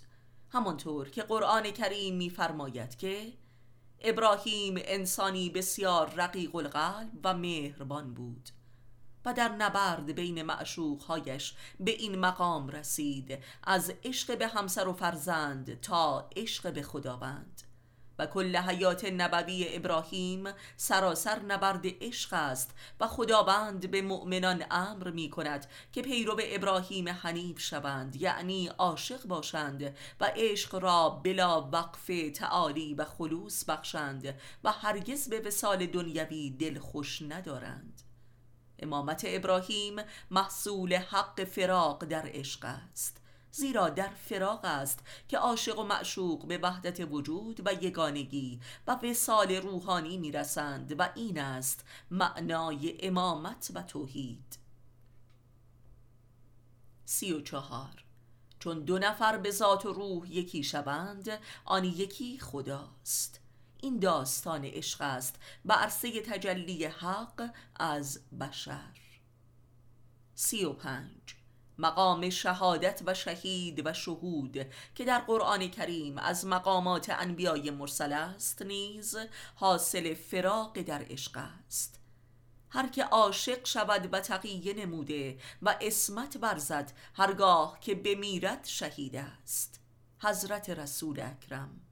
همانطور 0.50 1.10
که 1.10 1.24
قرآن 1.24 1.72
کریم 1.72 2.16
می‌فرماید 2.16 2.98
که 2.98 3.34
ابراهیم 4.02 4.76
انسانی 4.78 5.50
بسیار 5.50 6.14
رقیق 6.16 6.56
القلب 6.56 7.20
و 7.24 7.34
مهربان 7.34 8.14
بود 8.14 8.50
و 9.26 9.34
در 9.34 9.50
نبرد 9.50 10.12
بین 10.12 10.42
معشوقهایش 10.42 11.56
به 11.80 11.92
این 11.92 12.20
مقام 12.20 12.68
رسید 12.68 13.40
از 13.64 13.94
عشق 14.04 14.38
به 14.38 14.48
همسر 14.48 14.88
و 14.88 14.94
فرزند 14.94 15.82
تا 15.82 16.30
عشق 16.36 16.74
به 16.74 16.82
خداوند. 16.84 17.62
و 18.20 18.26
کل 18.26 18.56
حیات 18.56 19.06
نبوی 19.06 19.68
ابراهیم 19.76 20.44
سراسر 20.78 21.40
نبرد 21.40 21.86
عشق 22.02 22.34
است 22.34 22.76
و 23.00 23.08
خداوند 23.08 23.92
به 23.92 24.02
مؤمنان 24.02 24.66
امر 24.72 25.10
می 25.10 25.30
کند 25.30 25.66
که 25.92 26.02
پیرو 26.02 26.42
ابراهیم 26.44 27.10
حنیف 27.10 27.60
شوند 27.60 28.16
یعنی 28.16 28.68
عاشق 28.68 29.26
باشند 29.26 29.96
و 30.20 30.32
عشق 30.36 30.76
را 30.76 31.10
بلا 31.10 31.62
وقف 31.62 32.12
تعالی 32.34 32.94
و 32.94 33.06
خلوص 33.06 33.66
بخشند 33.66 34.36
و 34.64 34.72
هرگز 34.72 35.30
به 35.30 35.40
وسال 35.40 35.86
دنیوی 35.86 36.50
دل 36.50 36.80
خوش 36.80 37.22
ندارند. 37.22 38.02
امامت 38.80 39.24
ابراهیم 39.28 39.96
محصول 40.32 40.94
حق 40.94 41.44
فراق 41.44 42.06
در 42.06 42.24
عشق 42.26 42.66
است. 42.66 43.22
زیرا 43.52 43.90
در 43.90 44.10
فراق 44.10 44.66
است 44.66 45.00
که 45.28 45.38
عاشق 45.38 45.80
و 45.80 45.84
معشوق 45.84 46.48
به 46.48 46.58
وحدت 46.58 47.00
وجود 47.00 47.62
و 47.66 47.74
یگانگی 47.84 48.60
و 48.88 49.00
وسال 49.04 49.52
روحانی 49.52 50.18
می‌رسند 50.18 51.00
و 51.00 51.10
این 51.16 51.40
است 51.40 51.86
معنای 52.12 52.98
امامت 53.08 53.72
و 53.74 53.82
توحید. 53.84 54.60
سی 57.06 57.34
و 57.34 57.42
چهار. 57.42 58.04
چون 58.60 58.80
دو 58.80 59.00
نفر 59.00 59.38
به 59.38 59.52
ذات 59.52 59.86
و 59.86 59.94
روح 59.94 60.32
یکی 60.32 60.64
شوند 60.64 61.40
آن 61.66 61.84
یکی 61.84 62.40
خداست. 62.40 63.40
این 63.82 64.00
داستان 64.00 64.66
عشق 64.66 65.02
است 65.02 65.36
و 65.66 65.74
عرصه 65.74 66.22
تجلی 66.22 66.86
حق 66.86 67.54
از 67.76 68.20
بشر. 68.40 69.00
سی 70.36 70.66
و 70.66 70.74
پنج. 70.74 71.39
مقام 71.80 72.30
شهادت 72.30 73.02
و 73.06 73.14
شهید 73.14 73.86
و 73.86 73.94
شهود 73.94 74.66
که 74.96 75.06
در 75.06 75.20
قرآن 75.20 75.68
کریم 75.68 76.18
از 76.18 76.46
مقامات 76.46 77.10
انبیای 77.10 77.72
مرسل 77.72 78.14
است 78.14 78.62
نیز 78.62 79.18
حاصل 79.56 80.14
فراق 80.14 80.82
در 80.82 81.06
عشق 81.10 81.38
است. 81.38 82.00
هر 82.70 82.88
که 82.88 83.04
عاشق 83.04 83.66
شود 83.66 84.10
و 84.14 84.20
تقیه 84.20 84.74
نموده 84.74 85.38
و 85.62 85.78
اسمت 85.82 86.38
برزد 86.38 86.92
هرگاه 87.14 87.80
که 87.80 87.96
بمیرد 87.96 88.66
شهید 88.66 89.16
است. 89.16 89.80
حضرت 90.20 90.70
رسول 90.70 91.20
اکرم. 91.20 91.89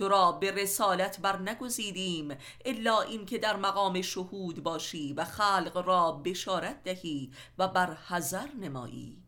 تو 0.00 0.08
را 0.08 0.32
به 0.32 0.50
رسالت 0.50 1.20
بر 1.20 1.38
نگزیدیم 1.38 2.36
الا 2.64 3.00
این 3.00 3.26
که 3.26 3.38
در 3.38 3.56
مقام 3.56 4.02
شهود 4.02 4.62
باشی 4.62 5.12
و 5.12 5.24
خلق 5.24 5.82
را 5.86 6.12
بشارت 6.12 6.82
دهی 6.84 7.32
و 7.58 7.68
بر 7.68 7.94
حذر 7.94 8.46
نمایی. 8.60 9.22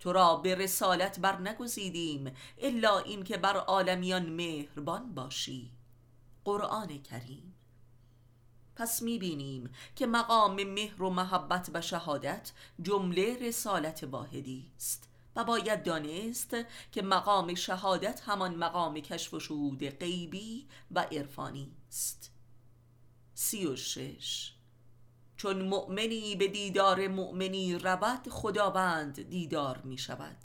تو 0.00 0.12
را 0.12 0.36
به 0.36 0.54
رسالت 0.54 1.20
بر 1.20 1.40
نگزیدیم 1.40 2.32
الا 2.58 2.98
این 2.98 3.24
که 3.24 3.36
بر 3.36 3.56
عالمیان 3.56 4.26
مهربان 4.26 5.14
باشی. 5.14 5.70
قرآن 6.44 7.02
کریم. 7.02 7.54
پس 8.76 9.02
می‌بینیم 9.02 9.70
که 9.96 10.06
مقام 10.06 10.64
مهر 10.64 11.02
و 11.02 11.10
محبت 11.10 11.70
و 11.74 11.80
شهادت 11.80 12.52
جمله 12.82 13.38
رسالت 13.48 14.04
واحدی 14.04 14.72
است. 14.76 15.11
و 15.36 15.44
باید 15.44 15.82
دانست 15.82 16.56
که 16.92 17.02
مقام 17.02 17.54
شهادت 17.54 18.22
همان 18.26 18.54
مقام 18.54 18.94
کشف 19.00 19.34
و 19.34 19.40
شهود 19.40 19.84
غیبی 19.84 20.66
و 20.90 21.00
عرفانی 21.00 21.72
است. 21.88 22.30
سی 23.34 23.66
و 23.66 23.76
شش. 23.76 24.52
چون 25.36 25.62
مؤمنی 25.62 26.36
به 26.36 26.48
دیدار 26.48 27.08
مؤمنی 27.08 27.78
رود 27.78 28.28
خداوند 28.30 29.28
دیدار 29.28 29.78
می 29.78 29.98
شود. 29.98 30.36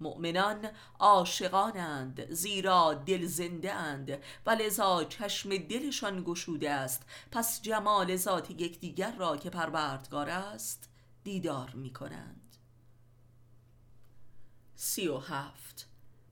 مؤمنان 0.00 0.68
عاشقانند 0.98 2.32
زیرا 2.32 2.94
دل 2.94 3.26
زنده 3.26 3.72
اند 3.72 4.22
و 4.46 4.50
لذا 4.50 5.04
چشم 5.04 5.56
دلشان 5.56 6.24
گشوده 6.24 6.70
است. 6.70 7.02
پس 7.30 7.62
جمال 7.62 8.16
ذات 8.16 8.50
یکدیگر 8.50 9.16
را 9.16 9.36
که 9.36 9.50
پروردگار 9.50 10.30
است 10.30 10.88
دیدار 11.24 11.70
می 11.74 11.92
کنند. 11.92 12.45
سی 14.76 15.08
و 15.08 15.18
هفت. 15.18 15.86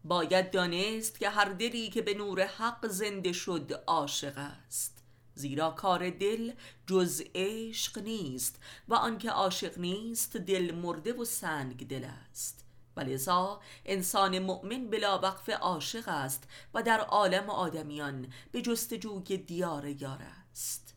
باید 0.04 0.50
دانست 0.50 1.18
که 1.18 1.30
هر 1.30 1.44
دلی 1.44 1.90
که 1.90 2.02
به 2.02 2.14
نور 2.14 2.46
حق 2.46 2.86
زنده 2.86 3.32
شد 3.32 3.82
عاشق 3.86 4.38
است. 4.38 4.98
زیرا 5.34 5.70
کار 5.70 6.10
دل 6.10 6.52
جز 6.86 7.22
عشق 7.34 7.98
نیست 7.98 8.58
و 8.88 8.94
آنکه 8.94 9.30
عاشق 9.30 9.78
نیست 9.78 10.36
دل 10.36 10.74
مرده 10.74 11.12
و 11.12 11.24
سنگ 11.24 11.88
دل 11.88 12.04
است. 12.04 12.64
ولذا 12.96 13.60
انسان 13.84 14.38
مؤمن 14.38 14.90
بلا 14.90 15.18
وقف 15.18 15.48
عاشق 15.48 16.08
است 16.08 16.48
و 16.74 16.82
در 16.82 17.00
عالم 17.00 17.50
آدمیان 17.50 18.32
به 18.52 18.62
جستجوی 18.62 19.36
دیار 19.36 19.86
یار 19.86 20.22
است. 20.52 20.94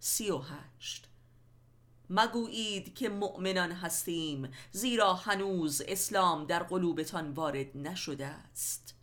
سی 0.00 0.30
و 0.30 0.38
هشت. 0.38 1.08
مگویید 2.10 2.94
که 2.94 3.08
مؤمنان 3.08 3.72
هستیم 3.72 4.50
زیرا 4.72 5.14
هنوز 5.14 5.82
اسلام 5.88 6.44
در 6.44 6.62
قلوبتان 6.62 7.30
وارد 7.30 7.76
نشده 7.76 8.26
است. 8.26 8.94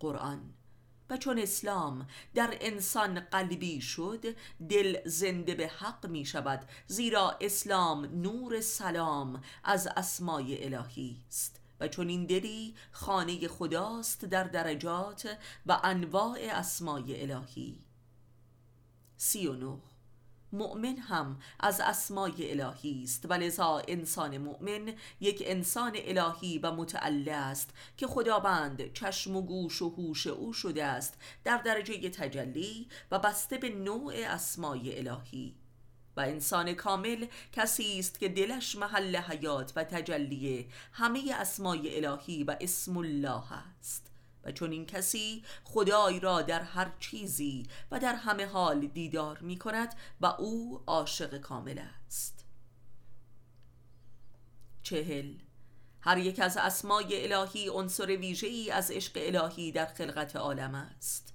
قرآن 0.00 0.54
و 1.10 1.16
چون 1.16 1.38
اسلام 1.38 2.06
در 2.34 2.56
انسان 2.60 3.20
قلبی 3.20 3.80
شد 3.80 4.36
دل 4.68 5.08
زنده 5.08 5.54
به 5.54 5.68
حق 5.68 6.06
می 6.06 6.24
شود 6.24 6.68
زیرا 6.86 7.38
اسلام 7.40 8.04
نور 8.04 8.60
سلام 8.60 9.42
از 9.64 9.88
اسمای 9.96 10.64
الهی 10.64 11.16
است. 11.28 11.60
و 11.80 11.88
چون 11.88 12.08
این 12.08 12.26
دلی 12.26 12.74
خانه 12.92 13.48
خداست 13.48 14.24
در 14.24 14.44
درجات 14.44 15.38
و 15.66 15.80
انواع 15.84 16.38
اسمای 16.42 17.22
الهی. 17.22 17.78
سی 19.16 19.46
و 19.46 19.52
نه 19.52 19.78
مؤمن 20.52 20.96
هم 20.96 21.38
از 21.60 21.80
اسمای 21.80 22.60
الهی 22.60 23.02
است. 23.04 23.26
و 23.28 23.32
لذا 23.32 23.82
انسان 23.88 24.38
مؤمن 24.38 24.92
یک 25.20 25.42
انسان 25.46 25.92
الهی 25.94 26.58
و 26.58 26.72
متعله 26.72 27.32
است 27.32 27.70
که 27.96 28.06
خداوند 28.06 28.92
چشم 28.92 29.36
و 29.36 29.42
گوش 29.42 29.82
و 29.82 29.88
هوش 29.88 30.26
او 30.26 30.52
شده 30.52 30.84
است 30.84 31.14
در 31.44 31.56
درجه 31.56 32.10
تجلی 32.10 32.88
و 33.10 33.18
بسته 33.18 33.58
به 33.58 33.68
نوع 33.68 34.14
اسمای 34.16 34.98
الهی. 34.98 35.54
و 36.16 36.20
انسان 36.20 36.74
کامل 36.74 37.26
کسی 37.52 37.98
است 37.98 38.20
که 38.20 38.28
دلش 38.28 38.76
محل 38.76 39.16
حیات 39.16 39.72
و 39.76 39.84
تجلیه 39.84 40.66
همه 40.92 41.34
اسمای 41.34 42.04
الهی 42.04 42.44
و 42.44 42.56
اسم 42.60 42.96
الله 42.96 43.52
است. 43.52 44.11
و 44.44 44.52
چون 44.52 44.72
این 44.72 44.86
کسی 44.86 45.44
خدای 45.64 46.20
را 46.20 46.42
در 46.42 46.62
هر 46.62 46.92
چیزی 47.00 47.66
و 47.90 47.98
در 47.98 48.14
همه 48.14 48.46
حال 48.46 48.86
دیدار 48.86 49.38
می 49.38 49.58
کند 49.58 49.94
و 50.20 50.26
او 50.26 50.82
عاشق 50.86 51.38
کامل 51.38 51.78
است. 51.78 52.44
چهل. 54.82 55.34
هر 56.00 56.18
یک 56.18 56.40
از 56.40 56.56
اسمای 56.56 57.32
الهی 57.32 57.68
عنصر 57.68 58.06
ای 58.06 58.70
از 58.70 58.90
عشق 58.90 59.12
الهی 59.16 59.72
در 59.72 59.86
خلقت 59.86 60.36
عالم 60.36 60.74
است. 60.74 61.34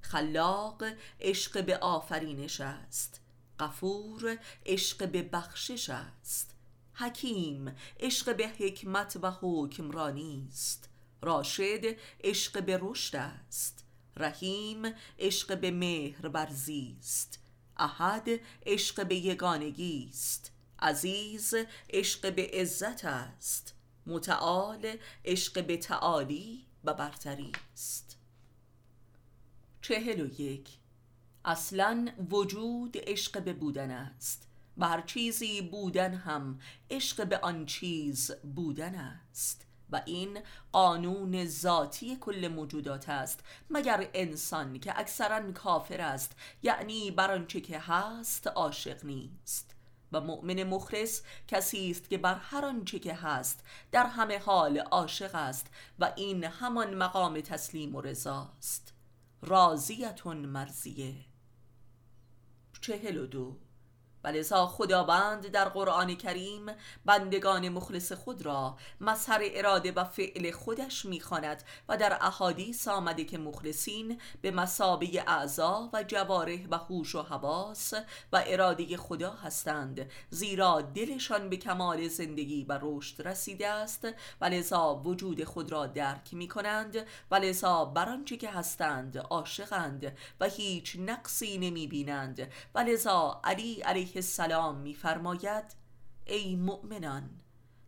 خلاق 0.00 0.84
عشق 1.20 1.64
به 1.64 1.78
آفرینش 1.78 2.60
است. 2.60 3.20
غفور 3.58 4.38
عشق 4.66 5.08
به 5.08 5.22
بخشش 5.22 5.90
است. 5.90 6.54
حکیم 6.94 7.76
عشق 8.00 8.36
به 8.36 8.48
حکمت 8.48 9.18
و 9.22 9.30
حکمرانی 9.40 10.46
است. 10.50 10.87
راشد 11.22 11.96
عشق 12.24 12.64
به 12.64 12.78
رشد 12.82 13.16
است. 13.16 13.84
رحیم 14.16 14.82
عشق 15.18 15.60
به 15.60 15.70
مهر 15.70 16.28
برزیست 16.28 17.38
احد 17.78 18.28
عشق 18.66 19.06
به 19.06 19.14
یگانگی 19.14 20.08
است. 20.10 20.52
عزیز 20.78 21.54
عشق 21.90 22.34
به 22.34 22.50
عزت 22.52 23.04
است. 23.04 23.74
متعال 24.06 24.96
عشق 25.24 25.66
به 25.66 25.76
تعالی 25.76 26.66
و 26.84 26.94
برتری 26.94 27.52
است. 27.72 28.18
چهل 29.82 30.20
و 30.20 30.40
یک. 30.40 30.68
اصلا 31.44 32.08
وجود 32.30 32.96
عشق 33.00 33.42
به 33.42 33.52
بودن 33.52 33.90
است. 33.90 34.48
بر 34.76 35.00
چیزی 35.00 35.62
بودن 35.62 36.14
هم 36.14 36.60
عشق 36.90 37.26
به 37.26 37.38
آن 37.38 37.66
چیز 37.66 38.32
بودن 38.54 38.94
است. 38.94 39.67
و 39.92 40.02
این 40.06 40.38
قانون 40.72 41.44
ذاتی 41.44 42.16
کل 42.16 42.48
موجودات 42.48 43.08
است 43.08 43.40
مگر 43.70 44.08
انسان 44.14 44.78
که 44.78 45.00
اکثرا 45.00 45.52
کافر 45.52 46.00
است 46.00 46.32
یعنی 46.62 47.10
بر 47.10 47.32
آنچه 47.32 47.60
که 47.60 47.78
هست 47.78 48.46
عاشق 48.46 49.04
نیست. 49.04 49.74
و 50.12 50.20
مؤمن 50.20 50.62
مخلص 50.62 51.22
کسی 51.48 51.90
است 51.90 52.10
که 52.10 52.18
بر 52.18 52.34
هر 52.34 52.64
آنچه 52.64 52.98
که 52.98 53.14
هست 53.14 53.64
در 53.92 54.06
همه 54.06 54.38
حال 54.38 54.78
عاشق 54.78 55.34
است 55.34 55.66
و 55.98 56.12
این 56.16 56.44
همان 56.44 56.94
مقام 56.94 57.40
تسلیم 57.40 57.94
و 57.94 58.00
رضاست 58.00 58.94
راضیتون 59.42 60.36
مرزیه 60.36 61.14
چهل 62.80 63.16
و 63.16 63.26
دو 63.26 63.56
ولذا 64.28 64.66
خداوند 64.66 65.46
در 65.46 65.68
قرآن 65.68 66.14
کریم 66.14 66.66
بندگان 67.04 67.68
مخلص 67.68 68.12
خود 68.12 68.42
را 68.42 68.76
مظهر 69.00 69.40
اراده 69.42 69.92
و 69.92 70.04
فعل 70.04 70.50
خودش 70.50 71.04
می‌خواند 71.04 71.62
و 71.88 71.96
در 71.96 72.18
احادیث 72.20 72.88
آمده 72.88 73.24
که 73.24 73.38
مخلصین 73.38 74.20
به 74.42 74.50
مسابه 74.50 75.24
اعضا 75.26 75.90
و 75.92 76.02
جواره 76.02 76.66
و 76.70 76.76
هوش 76.76 77.14
و 77.14 77.22
حواس 77.22 77.94
و 78.32 78.44
اراده 78.46 78.96
خدا 78.96 79.30
هستند 79.30 80.10
زیرا 80.30 80.80
دلشان 80.80 81.48
به 81.48 81.56
کمال 81.56 82.08
زندگی 82.08 82.64
و 82.64 82.78
رشد 82.82 83.28
رسیده 83.28 83.68
است. 83.68 84.08
ولذا 84.40 84.94
وجود 84.94 85.44
خود 85.44 85.72
را 85.72 85.86
درک 85.86 86.34
می 86.34 86.48
کنند 86.48 87.06
ولذا 87.30 87.84
بر 87.84 88.08
آنچه 88.08 88.36
که 88.36 88.50
هستند 88.50 89.18
عاشقند 89.18 90.16
و 90.40 90.48
هیچ 90.48 90.96
نقصی 90.98 91.58
نمی 91.58 91.86
بینند 91.86 92.52
ولذا 92.74 93.40
علی 93.44 93.80
علیه 93.80 94.17
السلام 94.18 94.76
میفرماید 94.76 95.64
ای 96.26 96.56
مؤمنان 96.56 97.30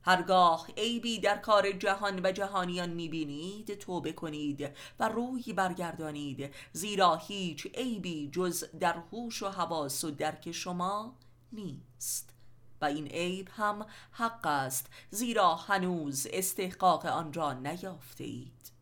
هرگاه 0.03 0.67
عیبی 0.77 1.19
در 1.21 1.39
کار 1.39 1.73
جهان 1.73 2.21
و 2.25 2.33
جهانیان 2.33 2.91
می‌بینید 2.91 3.75
توبه 3.75 4.13
کنید 4.13 4.71
و 5.01 5.09
روی 5.09 5.53
برگردانید 5.53 6.55
زیرا 6.73 7.17
هیچ 7.17 7.67
عیبی 7.67 8.31
جز 8.33 8.65
در 8.81 9.03
هوش 9.13 9.43
و 9.43 9.49
حواس 9.49 10.05
و 10.05 10.11
درک 10.11 10.53
شما 10.53 11.17
نیست. 11.53 12.35
و 12.81 12.85
این 12.85 13.07
عیب 13.07 13.49
هم 13.53 13.87
حق 14.13 14.47
است 14.47 14.87
زیرا 15.11 15.55
هنوز 15.55 16.27
استحقاق 16.31 17.07
آن 17.07 17.33
را 17.33 17.53
نیافته 17.53 18.25
اید 18.25 18.73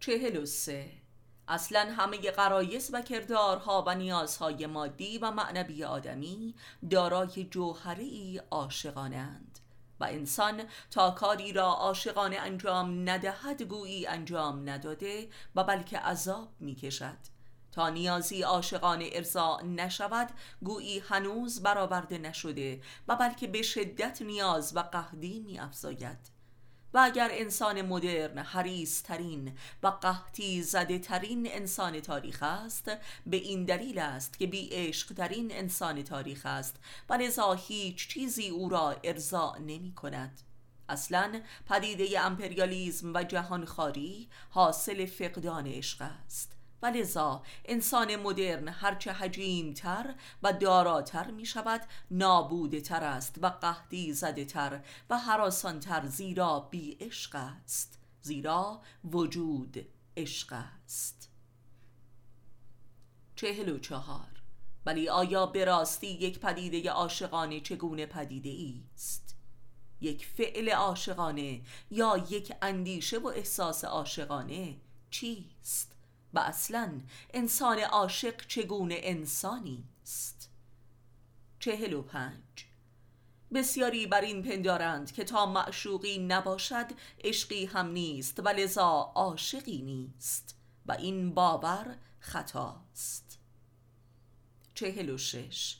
چهل 0.00 0.36
و 0.36 0.46
سه 0.46 0.99
اصلا 1.50 1.94
همه 1.96 2.30
قرایز 2.30 2.90
و 2.92 3.02
کردارها 3.02 3.84
و 3.86 3.94
نیازهای 3.94 4.66
مادی 4.66 5.18
و 5.18 5.30
معنوی 5.30 5.84
آدمی 5.84 6.54
دارای 6.90 7.44
جوهری 7.50 8.40
عاشقانند. 8.50 9.58
و 10.00 10.04
انسان 10.04 10.62
تا 10.90 11.10
کاری 11.10 11.52
را 11.52 11.66
عاشقانه 11.66 12.36
انجام 12.36 13.10
ندهد 13.10 13.62
گویی 13.62 14.06
انجام 14.06 14.68
نداده 14.68 15.28
و 15.54 15.64
بلکه 15.64 15.98
عذاب 15.98 16.48
می‌کشد. 16.60 17.18
تا 17.72 17.88
نیازی 17.88 18.42
عاشقانه 18.42 19.10
ارضا 19.12 19.60
نشود 19.60 20.30
گویی 20.62 20.98
هنوز 20.98 21.62
برآورده 21.62 22.18
نشده 22.18 22.80
و 23.08 23.16
بلکه 23.16 23.46
به 23.46 23.62
شدت 23.62 24.22
نیاز 24.22 24.76
و 24.76 24.80
قهدی 24.80 25.40
می 25.40 25.58
افزاید 25.58 26.39
و 26.94 26.98
اگر 26.98 27.28
انسان 27.32 27.82
مدرن 27.82 28.38
حریص 28.38 29.02
ترین 29.02 29.52
و 29.82 29.86
قحطی 29.86 30.62
زده 30.62 30.98
ترین 30.98 31.48
انسان 31.50 32.00
تاریخ 32.00 32.42
است 32.42 32.90
به 33.26 33.36
این 33.36 33.64
دلیل 33.64 33.98
است 33.98 34.38
که 34.38 34.46
بی 34.46 34.68
عشق 34.72 35.14
ترین 35.14 35.52
انسان 35.52 36.02
تاریخ 36.02 36.46
است 36.46 36.76
و 37.08 37.14
لذا 37.14 37.52
هیچ 37.52 38.08
چیزی 38.08 38.48
او 38.48 38.68
را 38.68 38.96
ارضا 39.04 39.56
نمی 39.56 39.94
کند. 39.94 40.40
اصلا 40.88 41.40
پدیده 41.68 42.20
امپریالیزم 42.20 43.14
و 43.14 43.22
جهانخواری 43.24 44.28
حاصل 44.50 45.06
فقدان 45.06 45.66
عشق 45.66 46.02
است. 46.02 46.59
و 46.82 46.86
لذا 46.86 47.42
انسان 47.64 48.16
مدرن 48.16 48.68
هرچه 48.68 49.12
حجیمتر 49.12 50.14
و 50.42 50.52
داراتر 50.52 51.30
می 51.30 51.46
شود 51.46 51.80
نابوده 52.10 52.80
تر 52.80 53.04
است 53.04 53.36
و 53.42 53.46
قهدی 53.48 54.12
زده 54.12 54.44
تر 54.44 54.80
و 55.10 55.18
حراسانتر 55.18 56.06
زیرا 56.06 56.60
بی 56.60 56.96
عشق 57.00 57.34
است 57.34 57.98
زیرا 58.22 58.82
وجود 59.04 59.86
عشق 60.16 60.52
است 60.52 61.30
چهل 63.36 63.68
و 63.68 63.78
چهار 63.78 64.42
ولی 64.86 65.08
آیا 65.08 65.46
به 65.46 65.64
راستی 65.64 66.06
یک 66.06 66.38
پدیده 66.38 66.90
عاشقانه 66.90 67.60
چگونه 67.60 68.06
پدیده 68.06 68.80
است؟ 68.94 69.36
یک 70.00 70.26
فعل 70.26 70.68
عاشقانه 70.68 71.62
یا 71.90 72.26
یک 72.30 72.52
اندیشه 72.62 73.18
و 73.18 73.26
احساس 73.26 73.84
عاشقانه 73.84 74.76
چیست؟ 75.10 75.89
و 76.34 76.38
اصلا 76.38 77.00
انسان 77.30 77.78
عاشق 77.78 78.46
چگونه 78.46 78.96
انسانی 78.98 79.84
است؟ 80.02 80.50
چهل 81.58 81.92
و 81.92 82.02
پنج. 82.02 82.66
بسیاری 83.54 84.06
بر 84.06 84.20
این 84.20 84.42
پندارند 84.42 85.12
که 85.12 85.24
تا 85.24 85.46
معشوقی 85.46 86.18
نباشد 86.18 86.86
عشقی 87.24 87.66
هم 87.66 87.86
نیست 87.86 88.40
و 88.40 88.48
لذا 88.48 89.12
عاشقی 89.14 89.82
نیست 89.82 90.56
و 90.86 90.92
این 90.92 91.34
باور 91.34 91.96
خطاست 92.20 93.38
چهل 94.74 95.10
و 95.10 95.18
شش. 95.18 95.76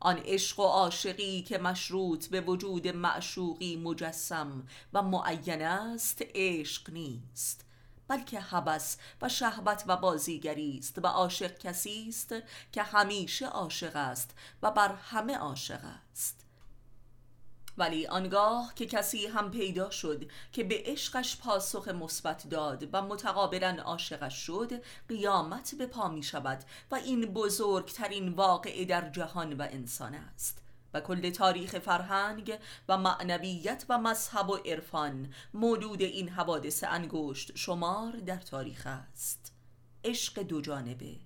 آن 0.00 0.18
عشق 0.18 0.60
و 0.60 0.62
عاشقی 0.62 1.42
که 1.42 1.58
مشروط 1.58 2.26
به 2.26 2.40
وجود 2.40 2.88
معشوقی 2.88 3.76
مجسم 3.76 4.66
و 4.92 5.02
معین 5.02 5.62
است 5.62 6.22
عشق 6.34 6.90
نیست. 6.90 7.64
بلکه 8.12 8.40
هوس 8.40 8.96
و 9.22 9.28
شهوت 9.28 9.84
و 9.86 9.96
بازیگری 9.96 10.78
است 10.78 10.98
و 10.98 11.06
عاشق 11.06 11.58
کسی 11.58 12.06
است 12.08 12.34
که 12.72 12.82
همیشه 12.82 13.46
عاشق 13.46 13.96
است 13.96 14.30
و 14.62 14.70
بر 14.70 14.94
همه 14.94 15.36
عاشق 15.36 15.80
است. 16.12 16.46
ولی 17.78 18.06
آنگاه 18.06 18.72
که 18.74 18.86
کسی 18.86 19.26
هم 19.26 19.50
پیدا 19.50 19.90
شد 19.90 20.30
که 20.52 20.64
به 20.64 20.82
عشقش 20.84 21.36
پاسخ 21.36 21.88
مثبت 21.88 22.48
داد 22.48 22.88
و 22.92 23.02
متقابلا 23.02 23.82
عاشقش 23.82 24.34
شد 24.34 24.82
قیامت 25.08 25.74
به 25.74 25.86
پا 25.86 26.08
می 26.08 26.22
شود 26.22 26.64
و 26.90 26.94
این 26.94 27.26
بزرگترین 27.26 28.28
واقعه 28.28 28.84
در 28.84 29.10
جهان 29.10 29.52
و 29.52 29.62
انسان 29.70 30.14
است. 30.14 30.62
و 30.94 31.00
کل 31.00 31.30
تاریخ 31.30 31.78
فرهنگ 31.78 32.58
و 32.88 32.98
معنویت 32.98 33.84
و 33.88 33.98
مذهب 33.98 34.50
و 34.50 34.56
عرفان 34.56 35.34
مولود 35.54 36.02
این 36.02 36.28
حوادث 36.28 36.84
انگشت 36.84 37.56
شمار 37.56 38.12
در 38.12 38.36
تاریخ 38.36 38.86
است. 38.86 39.52
عشق 40.04 40.42
دو 40.42 40.60
جانبه. 40.60 41.16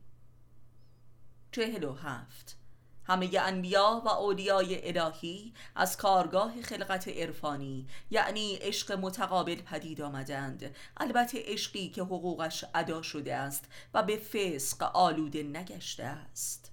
چهل 1.53 1.85
و 1.85 1.93
هفت. 1.93 2.57
همه 3.05 3.31
انبیا 3.41 4.03
و 4.05 4.09
اولیای 4.09 4.99
الهی 4.99 5.53
از 5.75 5.97
کارگاه 5.97 6.63
خلقت 6.63 7.09
عرفانی 7.09 7.87
یعنی 8.11 8.57
عشق 8.57 8.93
متقابل 8.93 9.55
پدید 9.55 10.01
آمدند. 10.01 10.75
البته 10.97 11.43
عشقی 11.45 11.89
که 11.89 12.03
حقوقش 12.03 12.65
ادا 12.75 13.03
شده 13.03 13.35
است 13.35 13.65
و 13.95 14.03
به 14.03 14.17
فسق 14.17 14.83
آلوده 14.83 15.43
نگشته 15.43 16.05
است. 16.05 16.73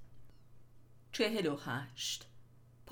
چهل 1.11 1.47
و 1.47 1.57
هشت. 1.65 2.25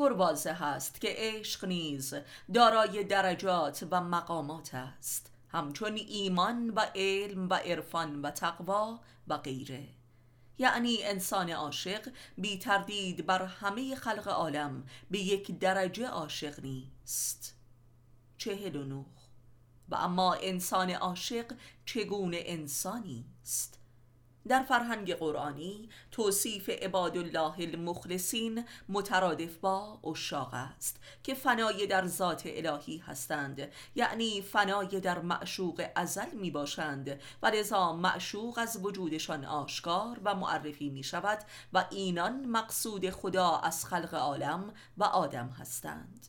پر 0.01 0.13
واضح 0.13 0.63
است 0.63 1.01
که 1.01 1.07
عشق 1.17 1.65
نیز 1.65 2.13
دارای 2.53 3.03
درجات 3.03 3.87
و 3.91 4.01
مقامات 4.01 4.75
است. 4.75 5.31
همچون 5.49 5.95
ایمان 5.95 6.69
و 6.69 6.85
علم 6.95 7.49
و 7.49 7.53
عرفان 7.53 8.21
و 8.21 8.31
تقوا 8.31 8.99
و 9.27 9.37
غیره. 9.37 9.87
یعنی 10.57 11.03
انسان 11.03 11.49
عاشق 11.49 12.11
بی 12.37 12.57
تردید 12.57 13.25
بر 13.25 13.45
همه 13.45 13.95
خلق 13.95 14.27
عالم 14.27 14.83
به 15.11 15.19
یک 15.19 15.59
درجه 15.59 16.07
عاشق 16.07 16.59
نیست. 16.59 17.55
چهل 18.37 18.75
و 18.75 19.05
و 19.89 19.95
اما 19.95 20.33
انسان 20.33 20.89
عاشق 20.89 21.53
چگونه 21.85 22.39
انسانی 22.45 23.25
است؟ 23.41 23.80
در 24.47 24.63
فرهنگ 24.63 25.13
قرآنی 25.13 25.89
توصیف 26.11 26.69
عباد 26.69 27.17
الله 27.17 27.53
المخلصین 27.59 28.65
مترادف 28.89 29.57
با 29.57 29.99
اشاق 30.03 30.53
است 30.53 30.99
که 31.23 31.33
فنای 31.33 31.87
در 31.87 32.07
ذات 32.07 32.43
الهی 32.45 32.97
هستند. 32.97 33.71
یعنی 33.95 34.41
فنای 34.41 34.99
در 34.99 35.19
معشوق 35.19 35.85
ازل 35.95 36.31
می 36.33 36.51
باشند 36.51 37.19
و 37.43 37.47
لذا 37.47 37.93
معشوق 37.93 38.57
از 38.57 38.79
وجودشان 38.81 39.45
آشکار 39.45 40.19
و 40.23 40.35
معرفی 40.35 40.89
می 40.89 41.03
شود 41.03 41.39
و 41.73 41.85
اینان 41.91 42.45
مقصود 42.45 43.09
خدا 43.09 43.57
از 43.57 43.85
خلق 43.85 44.13
عالم 44.13 44.73
و 44.97 45.03
آدم 45.03 45.47
هستند. 45.47 46.27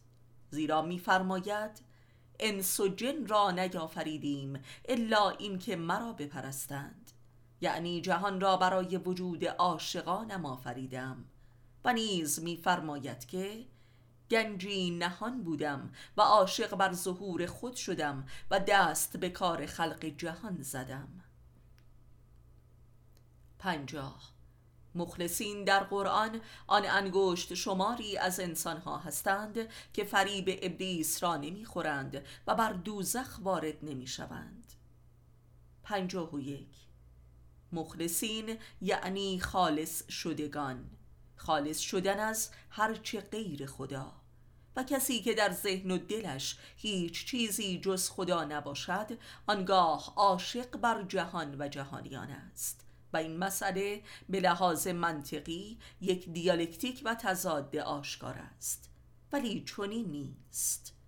زیرا 0.50 0.82
میفرماید 0.82 1.92
انس 2.40 2.80
و 2.80 2.88
جن 2.88 3.26
را 3.26 3.50
نیافریدیم 3.50 4.62
الا 4.88 5.30
اینکه 5.30 5.76
مرا 5.76 6.12
بپرستند. 6.12 7.01
یعنی 7.62 8.00
جهان 8.00 8.40
را 8.40 8.56
برای 8.56 8.96
وجود 8.96 9.44
عاشقانم 9.44 10.46
آفریدم. 10.46 11.24
و 11.84 11.92
نیز 11.92 12.42
میفرماید 12.42 13.26
که 13.26 13.66
گنجی 14.30 14.90
نهان 14.90 15.42
بودم 15.42 15.92
و 16.16 16.22
عاشق 16.22 16.76
بر 16.76 16.92
ظهور 16.92 17.46
خود 17.46 17.74
شدم 17.76 18.26
و 18.50 18.60
دست 18.60 19.16
به 19.16 19.30
کار 19.30 19.66
خلق 19.66 20.04
جهان 20.04 20.62
زدم. 20.62 21.08
پنجاه. 23.58 24.32
مخلصین 24.94 25.64
در 25.64 25.84
قرآن 25.84 26.40
آن 26.66 26.84
انگشت 26.84 27.54
شماری 27.54 28.18
از 28.18 28.40
انسانها 28.40 28.98
هستند 28.98 29.58
که 29.92 30.04
فریب 30.04 30.58
ابلیس 30.62 31.22
را 31.22 31.36
نمی‌خورند 31.36 32.22
و 32.46 32.54
بر 32.54 32.72
دوزخ 32.72 33.38
وارد 33.42 33.84
نمی‌شوند. 33.84 34.72
پنجاه 35.82 36.34
و 36.34 36.40
یک. 36.40 36.81
مخلصین 37.72 38.58
یعنی 38.80 39.40
خالص 39.40 40.10
شدگان. 40.10 40.90
خالص 41.36 41.78
شدن 41.78 42.20
از 42.20 42.50
هرچه 42.70 43.20
غیر 43.20 43.66
خدا. 43.66 44.12
و 44.76 44.82
کسی 44.84 45.22
که 45.22 45.34
در 45.34 45.52
ذهن 45.52 45.90
و 45.90 45.98
دلش 45.98 46.56
هیچ 46.76 47.26
چیزی 47.26 47.80
جز 47.80 48.10
خدا 48.10 48.44
نباشد 48.44 49.18
آنگاه 49.46 50.12
عاشق 50.16 50.76
بر 50.76 51.02
جهان 51.02 51.56
و 51.58 51.68
جهانیان 51.68 52.30
است. 52.30 52.86
و 53.12 53.16
این 53.16 53.36
مسئله 53.36 54.02
به 54.28 54.40
لحاظ 54.40 54.86
منطقی 54.86 55.78
یک 56.00 56.28
دیالکتیک 56.28 57.02
و 57.04 57.14
تضاد 57.14 57.76
آشکار 57.76 58.38
است. 58.38 58.90
ولی 59.32 59.64
چنین 59.64 60.10
نیست. 60.10 61.01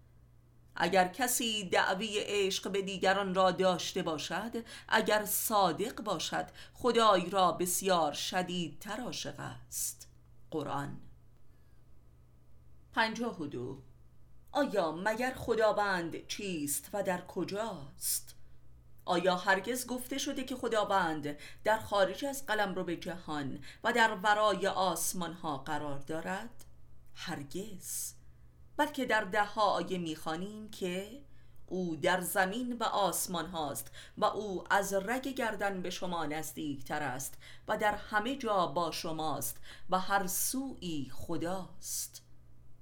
اگر 0.77 1.09
کسی 1.09 1.69
دعوی 1.69 2.19
عشق 2.19 2.71
به 2.71 2.83
دیگران 2.83 3.35
را 3.35 3.51
داشته 3.51 4.03
باشد 4.03 4.65
اگر 4.89 5.25
صادق 5.25 6.03
باشد 6.03 6.47
خدای 6.75 7.31
را 7.31 7.53
بسیار 7.53 8.13
شدید 8.13 8.89
عاشق 9.05 9.41
است 9.41 10.09
قرآن 10.51 11.01
پنجاه 12.93 13.41
و 13.41 13.47
دو 13.47 13.83
آیا 14.53 14.93
مگر 14.93 15.35
خداوند 15.35 16.27
چیست 16.27 16.91
و 16.93 17.03
در 17.03 17.27
کجاست؟ 17.27 18.35
آیا 19.05 19.37
هرگز 19.37 19.87
گفته 19.87 20.19
شده 20.19 20.45
که 20.45 20.57
خداوند 20.57 21.37
در 21.65 21.79
خارج 21.79 22.25
از 22.25 22.47
قلم 22.47 22.75
رو 22.75 22.85
به 22.85 22.97
جهان 22.97 23.59
و 23.85 23.93
در 23.93 24.15
ورای 24.15 24.67
آسمان 24.67 25.33
ها 25.33 25.59
قرار 25.59 25.99
دارد؟ 25.99 26.65
هرگز 27.15 28.14
بلکه 28.77 29.05
در 29.05 29.25
ده 29.25 29.45
ها 29.45 29.63
آیه 29.63 29.99
می‌خوانیم 29.99 30.71
که 30.71 31.23
او 31.67 31.97
در 31.97 32.21
زمین 32.21 32.77
و 32.81 32.85
آسمان 32.85 33.47
هاست 33.47 33.91
و 34.19 34.25
او 34.25 34.65
از 34.71 34.93
رگ 34.93 35.29
گردن 35.29 35.83
به 35.83 35.91
شما 35.91 36.27
نزدیک 36.27 36.85
تر 36.85 37.03
است 37.03 37.35
و 37.69 37.79
در 37.79 37.95
همه 37.95 38.37
جا 38.37 38.67
با 38.67 38.91
شماست 38.91 39.57
و 39.91 39.99
هر 39.99 40.27
سوی 40.27 41.11
خداست. 41.13 42.23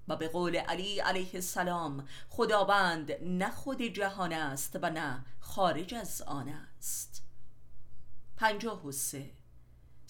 و 0.09 0.17
به 0.17 0.29
قول 0.29 0.57
علی 0.57 0.99
علیه 0.99 1.31
السلام 1.35 2.09
خداوند 2.29 3.13
نه 3.23 3.51
خود 3.51 3.83
جهان 3.83 4.33
است 4.33 4.79
و 4.83 4.91
نه 4.91 5.25
خارج 5.41 5.95
از 5.95 6.23
آن 6.23 6.49
است. 6.49 7.23
پنجاه 8.37 8.87
و 8.87 8.93
سه 8.93 9.31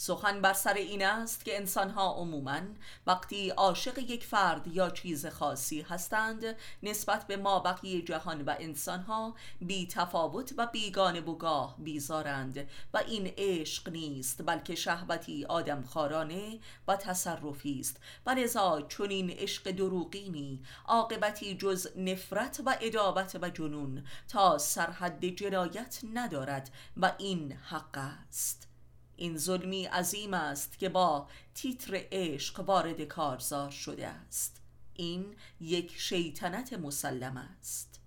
سخن 0.03 0.41
بر 0.41 0.53
سر 0.53 0.75
این 0.75 1.05
است 1.05 1.45
که 1.45 1.57
انسانها 1.57 2.12
عموما 2.12 2.61
وقتی 3.07 3.51
عاشق 3.51 3.99
یک 3.99 4.25
فرد 4.25 4.67
یا 4.67 4.91
چیز 4.91 5.27
خاصی 5.27 5.81
هستند 5.81 6.45
نسبت 6.83 7.27
به 7.27 7.37
ما 7.37 7.61
بقیه 7.61 8.03
جهان 8.03 8.43
و 8.43 8.55
انسانها 8.59 9.35
بی 9.61 9.87
تفاوت 9.87 10.55
و 10.57 10.67
بیگانه 10.67 11.21
بگاه 11.21 11.77
بیزارند 11.79 12.69
و 12.95 12.99
این 12.99 13.33
عشق 13.37 13.88
نیست 13.88 14.47
بلکه 14.47 14.75
شهوتی 14.75 15.45
آدمخوارانه 15.45 16.59
و 16.88 16.97
تصرفی 16.97 17.81
است. 17.81 17.97
و 18.27 18.31
لذا 18.31 18.83
چنین 18.83 19.31
عشق 19.31 19.71
دروغینی 19.71 20.62
عاقبتی 20.87 21.57
جز 21.57 21.88
نفرت 21.97 22.61
و 22.67 22.77
ادابت 22.81 23.37
و 23.43 23.51
جنون 23.51 24.05
تا 24.29 24.59
سرحد 24.59 25.25
جنایت 25.25 26.01
ندارد 26.15 26.71
و 26.97 27.12
این 27.19 27.53
حق 27.53 27.99
است. 27.99 28.72
این 29.16 29.38
ظلمی 29.38 29.85
عظیم 29.85 30.35
است 30.35 30.79
که 30.79 30.88
با 30.88 31.29
تیتر 31.55 32.05
عشق 32.12 32.61
وارد 32.61 33.01
کارزار 33.01 33.70
شده 33.70 34.07
است. 34.07 34.61
این 34.94 35.37
یک 35.61 35.94
شیطنت 35.96 36.72
مسلم 36.72 37.37
است. 37.37 38.01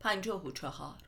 پنجاه 0.00 0.46
و 0.46 0.50
چهار. 0.50 0.98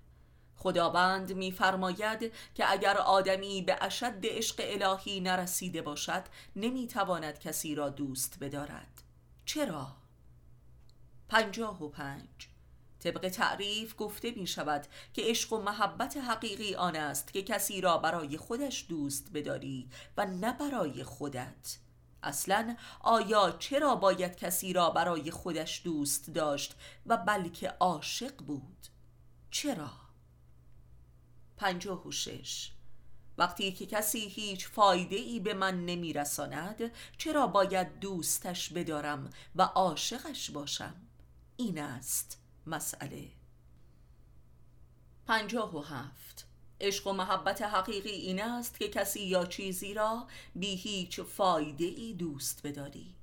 خداوند 0.56 1.32
میفرماید 1.32 2.32
که 2.54 2.72
اگر 2.72 2.98
آدمی 2.98 3.62
به 3.62 3.84
اشد 3.84 4.20
عشق 4.24 4.56
الهی 4.64 5.20
نرسیده 5.20 5.82
باشد 5.82 6.22
نمی‌تواند 6.56 7.38
کسی 7.38 7.74
را 7.74 7.88
دوست 7.88 8.38
بدارد. 8.40 9.02
چرا؟ 9.44 9.96
پنجاه 11.28 11.84
و 11.84 11.88
پنج. 11.88 12.51
طبق 13.04 13.28
تعریف 13.28 13.94
گفته 13.98 14.30
می 14.30 14.46
شود 14.46 14.86
که 15.14 15.22
عشق 15.24 15.52
و 15.52 15.62
محبت 15.62 16.16
حقیقی 16.16 16.74
آن 16.74 16.96
است 16.96 17.32
که 17.32 17.42
کسی 17.42 17.80
را 17.80 17.98
برای 17.98 18.36
خودش 18.36 18.86
دوست 18.88 19.30
بداری 19.34 19.88
و 20.16 20.26
نه 20.26 20.52
برای 20.52 21.04
خودت. 21.04 21.78
اصلا 22.22 22.76
آیا 23.00 23.56
چرا 23.58 23.94
باید 23.94 24.36
کسی 24.36 24.72
را 24.72 24.90
برای 24.90 25.30
خودش 25.30 25.82
دوست 25.84 26.30
داشت 26.30 26.76
و 27.06 27.16
بلکه 27.16 27.68
عاشق 27.68 28.36
بود؟ 28.36 28.86
چرا؟ 29.50 29.90
پنجاه 31.56 32.08
و 32.08 32.12
شش. 32.12 32.72
وقتی 33.38 33.72
که 33.72 33.86
کسی 33.86 34.18
هیچ 34.18 34.68
فایده 34.68 35.16
ای 35.16 35.40
به 35.40 35.54
من 35.54 35.86
نمی 35.86 36.12
رساند 36.12 36.92
چرا 37.18 37.46
باید 37.46 37.98
دوستش 37.98 38.72
بدارم 38.72 39.30
و 39.56 39.62
عاشقش 39.62 40.50
باشم؟ 40.50 40.94
این 41.56 41.78
است. 41.78 42.41
مسئله. 42.66 43.28
پنجاه 45.26 45.76
و 45.76 45.80
هفت. 45.80 46.46
عشق 46.80 47.06
و 47.06 47.12
محبت 47.12 47.62
حقیقی 47.62 48.10
این 48.10 48.42
است 48.42 48.78
که 48.78 48.88
کسی 48.88 49.22
یا 49.22 49.46
چیزی 49.46 49.94
را 49.94 50.26
بی 50.54 50.74
هیچ 50.74 51.20
فایده 51.20 51.84
ای 51.84 52.14
دوست 52.14 52.66
بداری. 52.66 53.14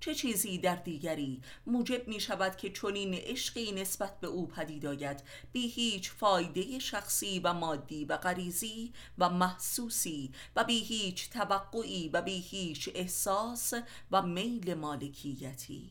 چه 0.00 0.14
چیزی 0.14 0.58
در 0.58 0.76
دیگری 0.76 1.42
موجب 1.66 2.08
می 2.08 2.20
شود 2.20 2.56
که 2.56 2.70
چنین 2.70 3.14
عشقی 3.14 3.72
نسبت 3.72 4.20
به 4.20 4.26
او 4.26 4.46
پدید 4.46 4.86
آید؟ 4.86 5.22
بی 5.52 5.68
هیچ 5.68 6.10
فایده 6.10 6.78
شخصی 6.78 7.38
و 7.38 7.52
مادی 7.52 8.04
و 8.04 8.16
غریزی 8.16 8.92
و 9.18 9.28
محسوسی 9.28 10.32
و 10.56 10.64
بی 10.64 10.78
هیچ 10.78 11.30
توقعی 11.30 12.08
و 12.08 12.22
بی 12.22 12.40
هیچ 12.40 12.90
احساس 12.94 13.74
و 14.10 14.22
میل 14.22 14.74
مالکیتی. 14.74 15.90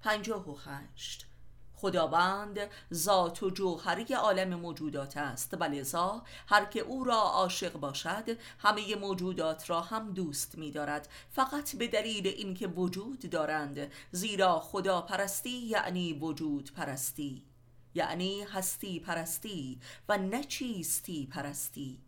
پنجاه 0.00 0.50
و 0.50 0.56
هشت. 0.56 1.26
خداوند 1.76 2.58
ذات 2.94 3.42
و 3.42 3.50
جوهری 3.50 4.14
عالم 4.14 4.54
موجودات 4.54 5.16
است. 5.16 5.56
و 5.60 5.64
لذا 5.64 6.22
هر 6.46 6.64
که 6.64 6.80
او 6.80 7.04
را 7.04 7.20
عاشق 7.20 7.72
باشد 7.72 8.38
همه 8.58 8.94
موجودات 8.94 9.70
را 9.70 9.80
هم 9.80 10.12
دوست 10.12 10.58
می 10.58 10.70
دارد 10.70 11.08
فقط 11.30 11.76
به 11.76 11.88
دلیل 11.88 12.26
اینکه 12.26 12.66
وجود 12.66 13.30
دارند 13.30 13.92
زیرا 14.10 14.60
خدا 14.60 15.00
پرستی 15.00 15.58
یعنی 15.58 16.12
وجود 16.12 16.72
پرستی 16.72 17.42
یعنی 17.94 18.42
هستی 18.42 19.00
پرستی 19.00 19.80
و 20.08 20.18
نه 20.18 20.44
چیستی 20.44 21.26
پرستی 21.26 22.00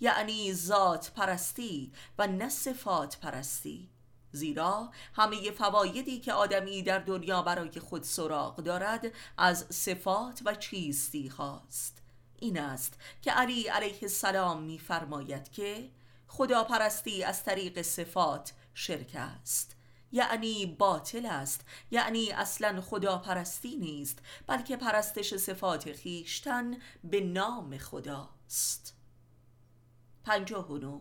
یعنی 0.00 0.54
ذات 0.54 1.12
پرستی 1.16 1.92
و 2.18 2.26
نه 2.26 2.48
صفات 2.48 3.18
پرستی 3.18 3.88
زیرا 4.32 4.90
همه 5.14 5.50
فوایدی 5.50 6.20
که 6.20 6.32
آدمی 6.32 6.82
در 6.82 6.98
دنیا 6.98 7.42
برای 7.42 7.80
خود 7.80 8.02
سراغ 8.02 8.56
دارد 8.56 9.12
از 9.38 9.66
صفات 9.70 10.40
و 10.44 10.54
چیستی 10.54 11.28
هاست 11.28 12.02
این 12.38 12.58
است 12.58 12.94
که 13.22 13.32
علی 13.32 13.68
علیه 13.68 13.98
السلام 14.02 14.62
میفرماید 14.62 15.50
که 15.50 15.90
خداپرستی 16.26 17.24
از 17.24 17.44
طریق 17.44 17.82
صفات 17.82 18.52
شرک 18.74 19.10
است. 19.14 19.76
یعنی 20.12 20.66
باطل 20.66 21.26
است. 21.26 21.64
یعنی 21.90 22.30
اصلا 22.30 22.80
خداپرستی 22.80 23.76
نیست 23.76 24.18
بلکه 24.46 24.76
پرستش 24.76 25.34
صفات 25.34 25.92
خیشتن 25.92 26.76
به 27.04 27.20
نام 27.20 27.78
خداست. 27.78 28.94
پنجاه 30.24 30.72
و 30.72 31.00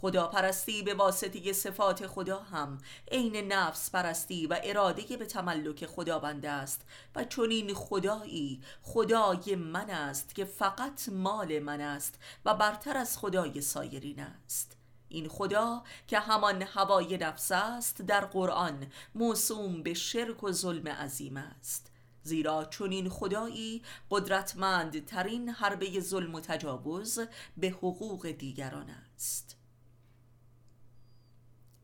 خداپرستی 0.00 0.82
به 0.82 0.94
واسطه 0.94 1.52
صفات 1.52 2.06
خدا 2.06 2.40
هم 2.40 2.78
عین 3.10 3.52
نفس 3.52 3.90
پرستی 3.90 4.46
و 4.46 4.60
اراده 4.64 5.16
به 5.16 5.26
تملک 5.26 5.86
خداوند 5.86 6.46
است. 6.46 6.80
و 7.14 7.24
چنین 7.24 7.74
خدایی 7.74 8.62
خدای 8.82 9.56
من 9.56 9.90
است 9.90 10.34
که 10.34 10.44
فقط 10.44 11.08
مال 11.08 11.58
من 11.58 11.80
است 11.80 12.18
و 12.44 12.54
برتر 12.54 12.96
از 12.96 13.18
خدای 13.18 13.60
سایرین 13.60 14.20
است. 14.20 14.76
این 15.08 15.28
خدا 15.28 15.82
که 16.06 16.18
همان 16.18 16.62
هوای 16.62 17.16
نفس 17.16 17.52
است 17.52 18.02
در 18.02 18.24
قرآن 18.24 18.86
موسوم 19.14 19.82
به 19.82 19.94
شرک 19.94 20.44
و 20.44 20.52
ظلم 20.52 20.88
عظیم 20.88 21.36
است. 21.36 21.90
زیرا 22.22 22.64
چنین 22.64 23.08
خدایی 23.08 23.82
قدرتمند 24.10 25.04
ترین 25.04 25.48
حربه 25.48 26.00
ظلم 26.00 26.34
و 26.34 26.40
تجاوز 26.40 27.20
به 27.56 27.68
حقوق 27.68 28.26
دیگران 28.30 28.90
است. 29.14 29.57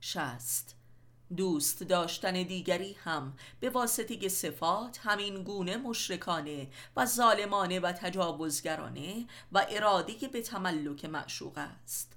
شست. 0.06 0.74
دوست 1.36 1.82
داشتن 1.82 2.32
دیگری 2.32 2.96
هم. 3.04 3.36
به 3.60 3.70
واسطه 3.70 4.28
صفات 4.28 4.98
همین 5.02 5.42
گونه 5.42 5.76
مشرکانه 5.76 6.68
و 6.96 7.06
ظالمانه 7.06 7.80
و 7.80 7.92
تجاوزگرانه 7.92 9.26
و 9.52 9.66
اراده 9.70 10.28
به 10.28 10.42
تملک 10.42 11.04
معشوق 11.04 11.58
است. 11.58 12.12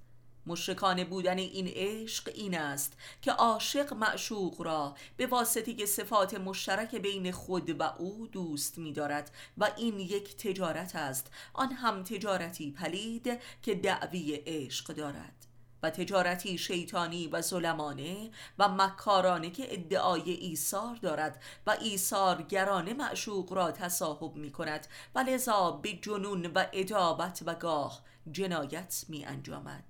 مشرکانه 0.47 1.05
بودن 1.05 1.37
این 1.37 1.67
عشق 1.67 2.31
این 2.35 2.57
است 2.57 2.93
که 3.21 3.31
عاشق 3.31 3.93
معشوق 3.93 4.61
را 4.61 4.95
به 5.17 5.27
واسطه 5.27 5.85
صفات 5.85 6.33
مشترک 6.33 6.95
بین 6.95 7.31
خود 7.31 7.81
و 7.81 7.83
او 7.83 8.27
دوست 8.27 8.77
می 8.77 8.93
دارد 8.93 9.31
و 9.57 9.71
این 9.77 9.99
یک 9.99 10.37
تجارت 10.37 10.95
است. 10.95 11.31
آن 11.53 11.71
هم 11.71 12.03
تجارتی 12.03 12.71
پلید 12.71 13.39
که 13.61 13.75
دعوی 13.75 14.35
عشق 14.45 14.93
دارد. 14.93 15.46
و 15.83 15.89
تجارتی 15.89 16.57
شیطانی 16.57 17.27
و 17.27 17.41
ظلمانه 17.41 18.31
و 18.59 18.69
مکارانه 18.69 19.49
که 19.49 19.73
ادعای 19.73 20.31
ایثار 20.31 20.95
دارد 20.95 21.43
و 21.67 21.77
ایثارگرانه 21.81 22.93
معشوق 22.93 23.53
را 23.53 23.71
تصاحب 23.71 24.35
می 24.35 24.51
کند 24.51 24.87
و 25.15 25.19
لذا 25.19 25.71
به 25.71 25.93
جنون 25.93 26.45
و 26.45 26.65
ادابت 26.73 27.43
و 27.45 27.55
گاه 27.55 28.01
جنایت 28.31 29.05
می 29.07 29.25
انجامد 29.25 29.83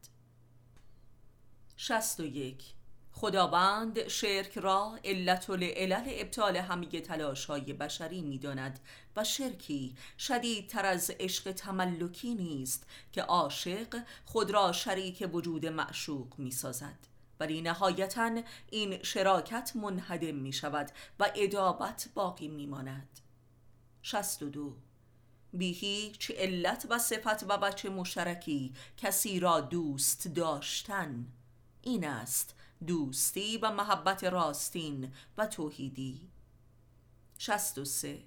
شست 1.78 2.20
و 2.20 2.26
یک. 2.26 2.77
خداوند 3.20 4.08
شرک 4.08 4.58
را 4.58 5.00
علت 5.04 5.50
العلل 5.50 6.04
ابطال 6.08 6.58
همه 6.58 6.86
تلاش 6.86 7.46
های 7.46 7.74
بشری 7.74 8.22
می 8.22 8.38
داند 8.38 8.80
و 9.16 9.24
شرکی 9.24 9.96
شدیدتر 10.20 10.86
از 10.86 11.12
عشق 11.20 11.52
تملکی 11.52 12.36
نیست 12.36 12.88
که 13.12 13.22
عاشق 13.22 14.00
خود 14.26 14.52
را 14.52 14.72
شریک 14.72 15.30
وجود 15.34 15.66
معشوق 15.66 16.34
می 16.38 16.52
سازد 16.52 16.98
ولی 17.40 17.62
نهایتا 17.62 18.42
این 18.72 19.04
شراکت 19.04 19.72
منهدم 19.76 20.36
می 20.36 20.54
شود 20.54 20.92
و 21.20 21.32
ادابت 21.36 22.10
باقی 22.14 22.48
می 22.48 22.66
ماند 22.66 23.20
شست 24.02 24.44
و 24.44 24.50
دو. 24.50 24.76
بی 25.54 25.72
هیچ 25.72 26.32
علت 26.32 26.88
و 26.90 27.00
صفت 27.00 27.44
و 27.44 27.58
بچه 27.58 27.90
مشترکی 27.90 28.74
کسی 28.98 29.40
را 29.40 29.62
دوست 29.62 30.28
داشتن 30.28 31.28
این 31.82 32.08
است 32.08 32.57
دوستی 32.88 33.58
و 33.58 33.72
محبت 33.72 34.24
راستین 34.24 35.14
و 35.38 35.48
توحیدی. 35.48 36.30
شست 37.38 37.78
و 37.78 37.86
سه. 37.86 38.24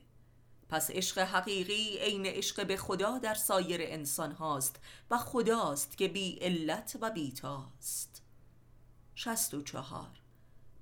پس 0.69 0.91
عشق 0.91 1.19
حقیقی 1.19 1.99
عین 1.99 2.27
عشق 2.27 2.67
به 2.67 2.77
خدا 2.77 3.19
در 3.19 3.35
سایر 3.35 3.81
انسان 3.83 4.33
هاست 4.33 4.81
و 5.11 5.19
خداست 5.19 5.97
که 5.97 6.09
بی 6.09 6.39
علت 6.41 6.97
و 7.01 7.11
شست 9.15 9.55
و 9.55 9.63
چهار. 9.63 10.21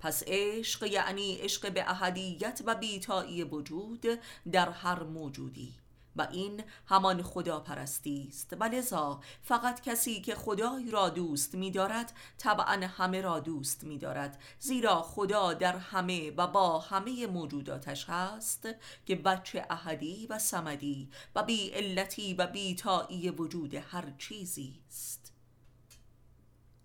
پس 0.00 0.22
عشق 0.26 0.82
یعنی 0.82 1.34
عشق 1.34 1.72
به 1.72 1.90
احدیت 1.90 2.62
و 2.66 2.74
بیتایی 2.74 3.44
وجود 3.44 4.06
در 4.52 4.70
هر 4.70 5.02
موجودی. 5.02 5.74
و 6.16 6.28
این 6.30 6.64
همان 6.86 7.22
خدا 7.22 7.60
پرستی 7.60 8.26
است. 8.28 8.56
و 8.60 8.64
لذا 8.64 9.20
فقط 9.42 9.80
کسی 9.80 10.20
که 10.20 10.34
خدای 10.34 10.90
را 10.90 11.08
دوست 11.08 11.54
می 11.54 11.70
دارد 11.70 12.12
طبعا 12.38 12.86
همه 12.86 13.20
را 13.20 13.40
دوست 13.40 13.84
می 13.84 13.98
دارد 13.98 14.42
زیرا 14.58 15.02
خدا 15.02 15.54
در 15.54 15.76
همه 15.76 16.30
و 16.30 16.46
با 16.46 16.78
همه 16.78 17.26
موجوداتش 17.26 18.04
هست 18.08 18.68
که 19.06 19.16
بچه 19.16 19.66
احدی 19.70 20.26
و 20.26 20.38
سمدی 20.38 21.10
و 21.34 21.42
بی 21.42 21.70
علتی 21.70 22.34
و 22.34 22.46
بی 22.46 22.74
تایی 22.74 23.30
وجود 23.30 23.74
هر 23.74 24.12
چیزی 24.18 24.80
است. 24.88 25.32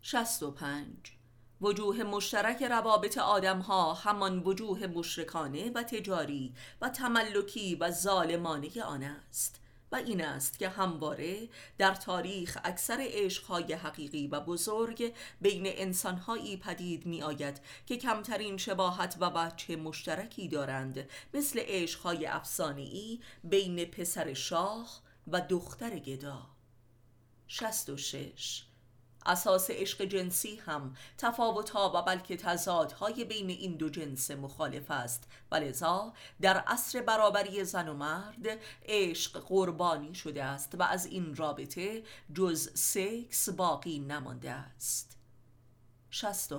شست 0.01 0.43
و 0.43 0.51
پنج. 0.51 1.12
وجوه 1.63 2.03
مشترک 2.03 2.63
روابط 2.63 3.17
آدم 3.17 3.59
ها 3.59 3.93
همان 3.93 4.39
وجوه 4.39 4.87
مشرکانه 4.87 5.71
و 5.71 5.83
تجاری 5.83 6.53
و 6.81 6.89
تملکی 6.89 7.75
و 7.75 7.91
ظالمانه 7.91 8.83
آن 8.83 9.03
است. 9.03 9.59
و 9.91 9.95
این 9.95 10.23
است 10.23 10.59
که 10.59 10.69
همواره 10.69 11.49
در 11.77 11.95
تاریخ 11.95 12.57
اکثر 12.63 12.97
عشقهای 12.99 13.73
حقیقی 13.73 14.27
و 14.27 14.39
بزرگ 14.39 15.13
بین 15.41 15.63
انسانهایی 15.65 16.57
پدید 16.57 17.05
می 17.05 17.23
آید 17.23 17.61
که 17.85 17.97
کمترین 17.97 18.57
شباهت 18.57 19.17
و 19.19 19.29
بچه 19.29 19.75
مشترکی 19.75 20.47
دارند 20.47 21.09
مثل 21.33 21.59
عشقهای 21.63 22.25
افسانه‌ای 22.25 23.19
بین 23.43 23.85
پسر 23.85 24.33
شاه 24.33 25.01
و 25.27 25.41
دختر 25.41 25.99
گدا. 25.99 26.47
شست 27.47 27.89
و 27.89 27.97
شش 27.97 28.63
اساس 29.25 29.71
عشق 29.71 30.01
جنسی 30.01 30.55
هم. 30.55 30.95
تفاوتها 31.17 31.91
و 31.95 32.01
بلکه 32.01 32.37
تضادهای 32.37 33.25
بین 33.25 33.49
این 33.49 33.77
دو 33.77 33.89
جنس 33.89 34.31
مخالف 34.31 34.91
است. 34.91 35.27
و 35.51 35.55
لذا 35.55 36.13
در 36.41 36.57
عصر 36.57 37.01
برابری 37.01 37.63
زن 37.63 37.87
و 37.87 37.93
مرد 37.93 38.59
عشق 38.85 39.39
قربانی 39.39 40.15
شده 40.15 40.43
است 40.43 40.75
و 40.75 40.83
از 40.83 41.05
این 41.05 41.35
رابطه 41.35 42.03
جز 42.35 42.69
سکس 42.73 43.49
باقی 43.49 43.99
نمانده 43.99 44.51
است. 44.51 45.17
شست 46.11 46.53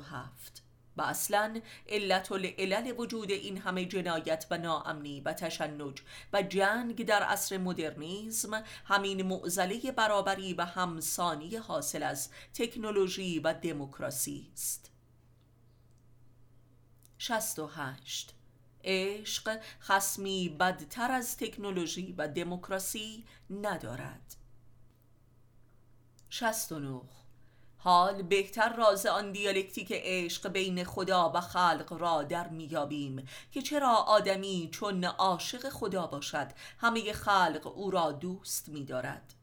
و 0.97 1.05
و 1.05 1.07
اصلا 1.07 1.61
علت 1.89 2.33
العلل 2.33 2.95
وجود 2.99 3.31
این 3.31 3.59
همه 3.59 3.85
جنایت 3.85 4.47
و 4.51 4.59
ناامنی 4.59 5.21
و 5.21 5.33
تشنج 5.33 6.03
و 6.33 6.43
جنگ 6.43 7.05
در 7.05 7.23
عصر 7.23 7.59
مدرنیزم 7.59 8.65
همین 8.85 9.23
معزله 9.23 9.93
برابری 9.93 10.55
و 10.55 10.65
همسانی 10.65 11.57
حاصل 11.57 12.03
از 12.03 12.29
تکنولوژی 12.55 13.39
و 13.39 13.55
دموکراسی 13.55 14.51
است. 14.53 14.91
68 17.19 18.35
عشق 18.85 19.61
خسمی 19.81 20.49
بدتر 20.49 21.11
از 21.11 21.37
تکنولوژی 21.37 22.15
و 22.19 22.29
دموکراسی 22.29 23.25
ندارد. 23.51 24.37
69 26.31 27.01
حال 27.85 28.23
بهتر 28.23 28.77
راز 28.77 29.07
آن 29.07 29.33
دیالکتیک 29.33 29.89
عشق 29.93 30.49
بین 30.49 30.85
خدا 30.85 31.33
و 31.35 31.41
خلق 31.41 31.97
را 31.99 32.23
در 32.23 32.49
میابیم 32.49 33.29
که 33.53 33.63
چرا 33.63 33.95
آدمی 33.95 34.69
چون 34.73 35.05
عاشق 35.05 35.69
خدا 35.69 36.07
باشد 36.07 36.47
همه 36.79 37.13
خلق 37.13 37.73
او 37.75 37.91
را 37.91 38.13
دوست 38.13 38.69
میدارد. 38.69 39.35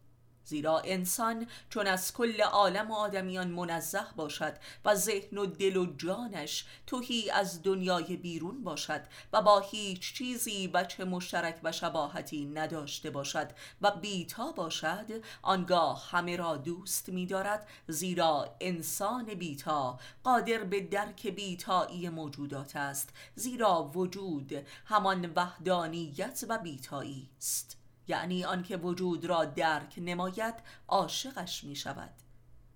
زیرا 0.46 0.80
انسان 0.86 1.48
چون 1.70 1.88
از 1.88 2.14
کل 2.14 2.42
عالم 2.42 2.92
و 2.92 2.96
آدمیان 2.96 3.48
منزه 3.48 4.06
باشد 4.16 4.54
و 4.86 4.96
ذهن 4.96 5.38
و 5.38 5.46
دل 5.46 5.78
و 5.78 5.96
جانش 5.98 6.66
توهی 6.88 7.32
از 7.32 7.64
دنیای 7.64 8.18
بیرون 8.18 8.64
باشد 8.64 9.02
و 9.34 9.42
با 9.42 9.60
هیچ 9.60 10.14
چیزی 10.14 10.68
بچه 10.68 11.06
مشترک 11.06 11.60
و 11.64 11.72
شباهتی 11.72 12.46
نداشته 12.46 13.10
باشد 13.10 13.50
و 13.82 13.92
بیتا 13.92 14.52
باشد 14.52 15.24
آنگاه 15.42 16.10
همه 16.10 16.36
را 16.36 16.58
دوست 16.58 17.10
می 17.10 17.26
دارد 17.26 17.68
زیرا 17.88 18.56
انسان 18.60 19.26
بیتا 19.26 20.00
قادر 20.24 20.64
به 20.64 20.82
درک 20.82 21.28
بیتایی 21.28 22.10
موجودات 22.10 22.76
است 22.76 23.10
زیرا 23.36 23.84
وجود 23.84 24.54
همان 24.86 25.34
وحدانیت 25.36 26.46
و 26.50 26.58
بیتایی 26.58 27.30
است. 27.38 27.81
یعنی 28.12 28.46
آنکه 28.46 28.78
وجود 28.78 29.26
را 29.26 29.46
درک 29.46 29.94
نماید 29.98 30.56
عاشقش 30.88 31.64
می 31.64 31.76
شود 31.76 32.14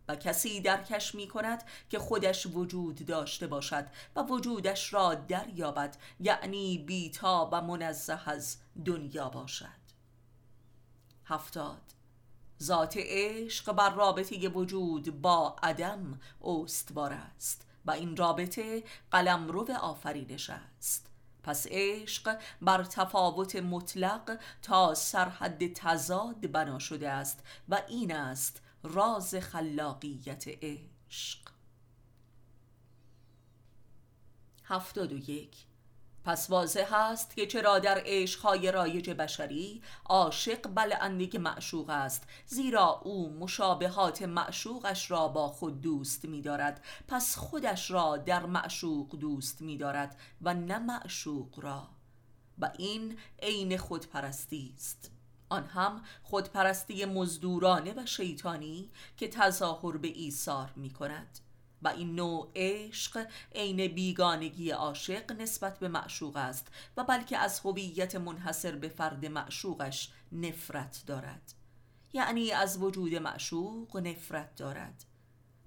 و 0.08 0.16
کسی 0.16 0.62
درکش 0.62 1.16
می 1.16 1.28
کند 1.28 1.64
که 1.90 2.00
خودش 2.00 2.46
وجود 2.46 3.06
داشته 3.06 3.48
باشد 3.48 3.86
و 4.16 4.24
وجودش 4.24 4.94
را 4.94 5.16
دریابد 5.16 5.98
یعنی 6.20 6.78
بیتا 6.78 7.50
و 7.52 7.62
منزه 7.62 8.30
از 8.30 8.58
دنیا 8.86 9.30
باشد. 9.30 9.86
هفتاد. 11.26 11.82
ذات 12.64 12.94
عشق 12.98 13.72
بر 13.72 13.90
رابطه 13.90 14.50
وجود 14.50 15.22
با 15.22 15.56
عدم 15.64 16.20
استوار 16.44 17.14
است 17.14 17.68
و 17.86 17.92
این 17.92 18.18
رابطه 18.18 18.84
قلم 19.12 19.48
رو 19.48 19.72
آفرینش 19.82 20.50
است. 20.50 21.15
پس 21.46 21.68
عشق 21.70 22.38
بر 22.62 22.84
تفاوت 22.84 23.56
مطلق 23.56 24.40
تا 24.62 24.94
سرحد 24.94 25.74
تزاد 25.74 26.52
بنا 26.52 26.80
شده 26.80 27.10
است 27.10 27.44
و 27.70 27.82
این 27.88 28.16
است 28.16 28.62
راز 28.84 29.36
خلاقیت 29.36 30.44
عشق. 30.48 31.40
هفتاد 34.64 35.14
و 35.14 35.18
یک 35.18 35.65
پس 36.26 36.50
واضح 36.50 36.94
است 36.94 37.36
که 37.36 37.46
چرا 37.46 37.80
در 37.80 38.02
عشقهای 38.06 38.72
رایج 38.72 39.10
بشری 39.10 39.82
عاشق 40.06 40.68
بلندگی 40.68 41.38
معشوق 41.38 41.90
است 41.90 42.24
زیرا 42.46 43.02
او 43.04 43.30
مشابهات 43.40 44.22
معشوقش 44.22 45.12
را 45.12 45.28
با 45.28 45.48
خود 45.48 45.82
دوست 45.82 46.26
می 46.26 46.42
دارد 46.42 46.84
پس 47.08 47.38
خودش 47.38 47.92
را 47.92 48.18
در 48.18 48.46
معشوق 48.46 49.16
دوست 49.16 49.62
می 49.62 49.78
دارد 49.78 50.20
و 50.42 50.54
نه 50.54 50.80
معشوق 50.80 51.60
را. 51.60 51.88
و 52.60 52.72
این 52.78 53.18
عین 53.42 53.78
خودپرستی 53.78 54.74
است. 54.76 55.12
آن 55.50 55.66
هم 55.66 56.02
خودپرستی 56.24 57.06
مزدورانه 57.06 57.94
و 57.94 58.06
شیطانی 58.06 58.90
که 59.18 59.28
تظاهر 59.28 59.98
به 59.98 60.08
ایثار 60.08 60.74
می 60.76 60.90
کند 60.90 61.40
و 61.86 61.88
این 61.88 62.16
نوع 62.16 62.52
عشق 62.56 63.28
عین 63.56 63.88
بیگانگی 63.88 64.70
عاشق 64.70 65.32
نسبت 65.32 65.80
به 65.80 65.88
معشوق 65.88 66.38
است 66.38 66.68
و 66.98 67.04
بلکه 67.04 67.38
از 67.38 67.60
هویت 67.60 68.16
منحصر 68.16 68.76
به 68.76 68.90
فرد 68.90 69.26
معشوقش 69.26 70.10
نفرت 70.32 71.04
دارد. 71.08 71.54
یعنی 72.14 72.52
از 72.52 72.78
وجود 72.82 73.16
معشوق 73.16 73.98
نفرت 73.98 74.56
دارد. 74.56 75.06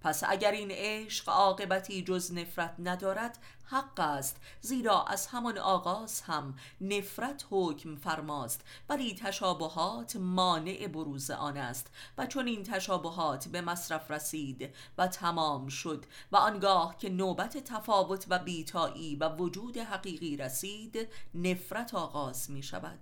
پس 0.00 0.22
اگر 0.26 0.52
این 0.52 0.70
عشق 0.70 1.28
عاقبتی 1.28 2.02
جز 2.02 2.32
نفرت 2.32 2.74
ندارد 2.78 3.38
حق 3.64 4.00
است. 4.00 4.36
زیرا 4.60 5.04
از 5.04 5.26
همان 5.26 5.58
آغاز 5.58 6.20
هم 6.20 6.54
نفرت 6.80 7.46
حکم 7.50 7.96
فرماست. 7.96 8.64
ولی 8.88 9.14
تشابهات 9.14 10.16
مانع 10.16 10.86
بروز 10.86 11.30
آن 11.30 11.56
است. 11.56 11.90
و 12.18 12.26
چون 12.26 12.46
این 12.46 12.62
تشابهات 12.62 13.48
به 13.48 13.60
مصرف 13.60 14.10
رسید 14.10 14.74
و 14.98 15.06
تمام 15.06 15.68
شد 15.68 16.04
و 16.32 16.36
آنگاه 16.36 16.96
که 16.98 17.08
نوبت 17.08 17.56
تفاوت 17.56 18.26
و 18.28 18.38
بیتایی 18.38 19.16
و 19.16 19.28
وجود 19.28 19.76
حقیقی 19.76 20.36
رسید 20.36 21.08
نفرت 21.34 21.94
آغاز 21.94 22.50
می 22.50 22.62
شود. 22.62 23.00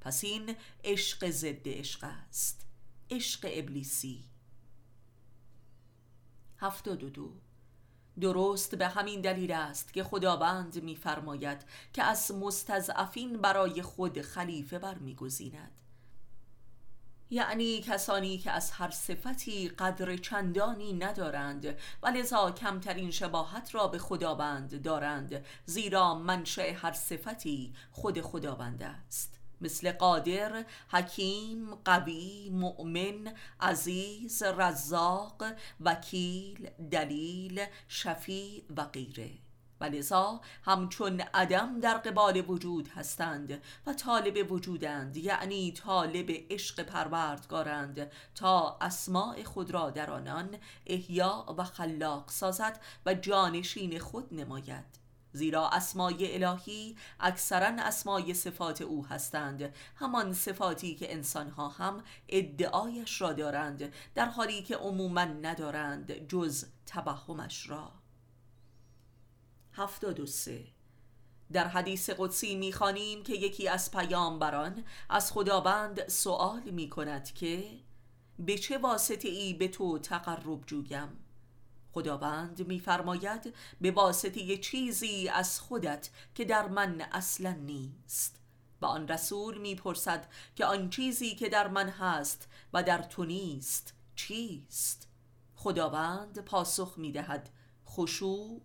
پس 0.00 0.24
این 0.24 0.56
عشق 0.84 1.30
ضد 1.30 1.68
عشق 1.68 2.04
است. 2.04 2.66
عشق 3.10 3.50
ابلیسی. 3.52 4.29
هفتاد 6.60 7.04
و 7.04 7.10
دو. 7.10 7.32
درست 8.20 8.74
به 8.74 8.88
همین 8.88 9.20
دلیل 9.20 9.52
است 9.52 9.92
که 9.92 10.04
خداوند 10.04 10.82
میفرماید 10.82 11.64
که 11.92 12.02
از 12.02 12.32
مستضعفین 12.34 13.40
برای 13.40 13.82
خود 13.82 14.20
خلیفه 14.20 14.78
برمیگزیند. 14.78 15.80
یعنی 17.30 17.80
کسانی 17.80 18.38
که 18.38 18.50
از 18.50 18.70
هر 18.70 18.90
صفتی 18.90 19.68
قدر 19.68 20.16
چندانی 20.16 20.92
ندارند 20.92 21.66
و 22.02 22.08
لذا 22.08 22.50
کمترین 22.50 23.10
شباهت 23.10 23.74
را 23.74 23.88
به 23.88 23.98
خداوند 23.98 24.82
دارند 24.82 25.44
زیرا 25.66 26.14
منشأ 26.14 26.72
هر 26.72 26.92
صفتی 26.92 27.74
خود 27.90 28.20
خداوند 28.20 28.82
است. 28.82 29.39
مثل 29.60 29.92
قادر، 29.92 30.64
حکیم، 30.88 31.74
قوی، 31.74 32.50
مؤمن، 32.50 33.34
عزیز، 33.60 34.42
رزاق، 34.42 35.44
وکیل، 35.80 36.70
دلیل، 36.90 37.66
شفی 37.88 38.64
و 38.76 38.84
غیره. 38.84 39.30
و 39.80 39.84
لذا 39.84 40.40
همچون 40.64 41.20
عدم 41.20 41.80
در 41.80 41.94
قبال 41.94 42.44
وجود 42.48 42.88
هستند 42.88 43.62
و 43.86 43.92
طالب 43.92 44.52
وجودند 44.52 45.16
یعنی 45.16 45.72
طالب 45.72 46.30
عشق 46.50 46.82
پروردگارند 46.82 48.10
تا 48.34 48.78
اسماع 48.80 49.42
خود 49.42 49.70
را 49.70 49.90
در 49.90 50.10
آنان 50.10 50.56
احیا 50.86 51.54
و 51.58 51.64
خلاق 51.64 52.30
سازد 52.30 52.80
و 53.06 53.14
جانشین 53.14 53.98
خود 53.98 54.34
نماید. 54.34 54.99
زیرا 55.32 55.68
اسمای 55.68 56.44
الهی 56.44 56.96
اکثرا 57.20 57.82
اسمای 57.82 58.34
صفات 58.34 58.82
او 58.82 59.06
هستند. 59.06 59.74
همان 59.96 60.32
صفاتی 60.32 60.94
که 60.94 61.12
انسانها 61.12 61.68
هم 61.68 62.04
ادعایش 62.28 63.20
را 63.20 63.32
دارند 63.32 63.92
در 64.14 64.26
حالی 64.26 64.62
که 64.62 64.76
عموما 64.76 65.24
ندارند 65.24 66.28
جز 66.28 66.64
تبهمش 66.86 67.70
را. 67.70 67.92
هفتاد 69.72 70.20
و 70.20 70.26
سه. 70.26 70.66
در 71.52 71.68
حدیث 71.68 72.10
قدسی 72.10 72.54
می‌خوانیم 72.54 73.22
که 73.22 73.32
یکی 73.32 73.68
از 73.68 73.90
پیامبران 73.90 74.84
از 75.08 75.32
خداوند 75.32 76.08
سوال 76.08 76.70
می 76.70 76.88
کند 76.88 77.34
که 77.34 77.64
به 78.38 78.58
چه 78.58 78.78
واسطه 78.78 79.28
ای 79.28 79.54
به 79.54 79.68
تو 79.68 79.98
تقرب 79.98 80.66
جویم؟ 80.66 81.08
خداوند 81.92 82.66
میفرماید 82.66 83.54
به 83.80 83.90
واسطه 83.90 84.56
چیزی 84.56 85.28
از 85.28 85.60
خودت 85.60 86.10
که 86.34 86.44
در 86.44 86.68
من 86.68 87.00
اصلا 87.00 87.52
نیست. 87.52 88.40
و 88.82 88.86
آن 88.86 89.08
رسول 89.08 89.58
می‌پرسد 89.58 90.26
که 90.56 90.64
آن 90.64 90.90
چیزی 90.90 91.34
که 91.34 91.48
در 91.48 91.68
من 91.68 91.88
هست 91.88 92.48
و 92.72 92.82
در 92.82 93.02
تو 93.02 93.24
نیست 93.24 93.94
چیست؟ 94.14 95.08
خداوند 95.54 96.38
پاسخ 96.38 96.94
می‌دهد 96.96 97.50
خشوع 97.86 98.62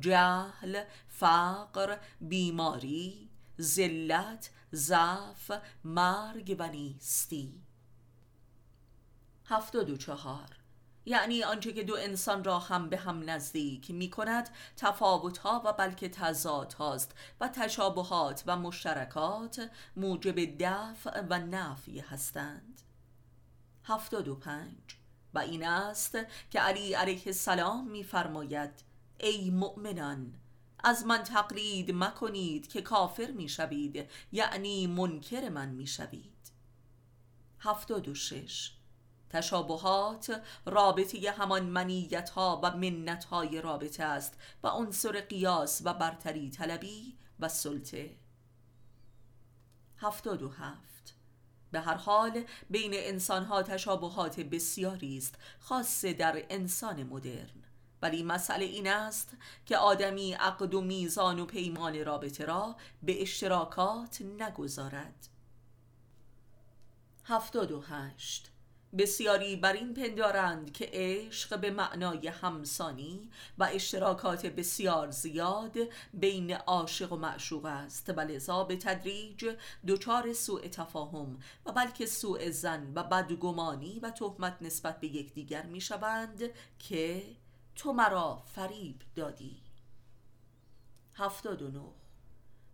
جهل 0.00 0.84
فقر 1.08 1.98
بیماری 2.20 3.28
ذلت 3.60 4.50
ضعف 4.74 5.52
مرگ 5.84 6.56
و 6.58 6.68
نیستی. 6.68 7.62
هفتاد 9.46 9.90
و 9.90 9.96
چهار. 9.96 10.61
یعنی 11.04 11.44
آنچه 11.44 11.72
که 11.72 11.82
دو 11.82 11.96
انسان 11.96 12.44
را 12.44 12.58
هم 12.58 12.88
به 12.88 12.96
هم 12.96 13.30
نزدیک 13.30 13.90
می 13.90 14.10
کند 14.10 14.48
تفاوت 14.76 15.38
ها 15.38 15.62
و 15.64 15.72
بلکه 15.72 16.08
تضاد 16.08 16.72
هاست 16.72 17.14
و 17.40 17.48
تشابهات 17.48 18.42
و 18.46 18.56
مشترکات 18.56 19.70
موجب 19.96 20.58
دفع 20.58 21.20
و 21.30 21.38
نفی 21.38 22.00
هستند. 22.00 22.82
هفتاد 23.84 24.28
و 24.28 24.34
پنج. 24.34 24.96
و 25.34 25.38
این 25.38 25.66
است 25.66 26.18
که 26.50 26.60
علی 26.60 26.94
علیه 26.94 27.22
السلام 27.26 27.90
میفرماید 27.90 28.70
ای 29.20 29.50
مؤمنان 29.50 30.34
از 30.84 31.06
من 31.06 31.22
تقلید 31.22 31.90
مکنید 31.94 32.68
که 32.68 32.82
کافر 32.82 33.30
می‌شوید 33.30 34.10
یعنی 34.32 34.86
منکر 34.86 35.48
من 35.48 35.68
می‌شوید. 35.68 36.52
هفتاد 37.60 38.08
و 38.08 38.14
شش. 38.14 38.72
تشابهات 39.32 40.42
رابطه 40.66 41.30
همان 41.30 41.62
منیت 41.62 42.30
ها 42.30 42.60
و 42.62 42.76
منت 42.76 43.24
های 43.24 43.60
رابطه 43.60 44.04
است 44.04 44.34
و 44.62 44.68
عنصر 44.68 45.20
قیاس 45.20 45.82
و 45.84 45.94
برتری 45.94 46.50
طلبی 46.50 47.16
و 47.40 47.48
سلطه. 47.48 48.16
هفتاد 49.98 50.42
و 50.42 50.48
هفت. 50.48 51.14
به 51.70 51.80
هر 51.80 51.94
حال 51.94 52.44
بین 52.70 52.90
انسان 52.94 53.44
ها 53.44 53.62
تشابهات 53.62 54.40
بسیاری 54.40 55.18
است 55.18 55.34
خاصه 55.58 56.12
در 56.12 56.44
انسان 56.50 57.02
مدرن. 57.02 57.62
ولی 58.02 58.22
مسئله 58.22 58.64
این 58.64 58.88
است 58.88 59.36
که 59.66 59.76
آدمی 59.76 60.32
عقد 60.32 60.74
و 60.74 60.80
میزان 60.80 61.38
و 61.38 61.46
پیمان 61.46 62.04
رابطه 62.04 62.44
را 62.44 62.76
به 63.02 63.22
اشتراکات 63.22 64.22
نگذارد. 64.22 65.28
هفتاد 67.24 67.72
و 67.72 67.80
هشت. 67.80 68.51
بسیاری 68.98 69.56
بر 69.56 69.72
این 69.72 69.94
پندارند 69.94 70.72
که 70.72 70.90
عشق 70.92 71.60
به 71.60 71.70
معنای 71.70 72.28
همسانی 72.28 73.30
و 73.58 73.68
اشتراکات 73.72 74.46
بسیار 74.46 75.10
زیاد 75.10 75.76
بین 76.14 76.54
عاشق 76.54 77.12
و 77.12 77.16
معشوق 77.16 77.64
است. 77.64 78.12
و 78.16 78.20
لذا 78.20 78.64
به 78.64 78.76
تدریج 78.76 79.56
دچار 79.86 80.32
سوء 80.32 80.60
تفاهم 80.60 81.38
و 81.66 81.72
بلکه 81.72 82.06
سوء 82.06 82.50
زن 82.50 82.92
و 82.94 83.02
بدگمانی 83.02 84.00
و 84.00 84.10
تهمت 84.10 84.56
نسبت 84.60 85.00
به 85.00 85.06
یکدیگر 85.06 85.66
می‌شوند 85.66 86.42
که 86.78 87.22
تو 87.74 87.92
مرا 87.92 88.42
فریب 88.46 89.02
دادی. 89.14 89.62
هفتاد 91.14 91.62
و 91.62 91.70
نه 91.70 92.01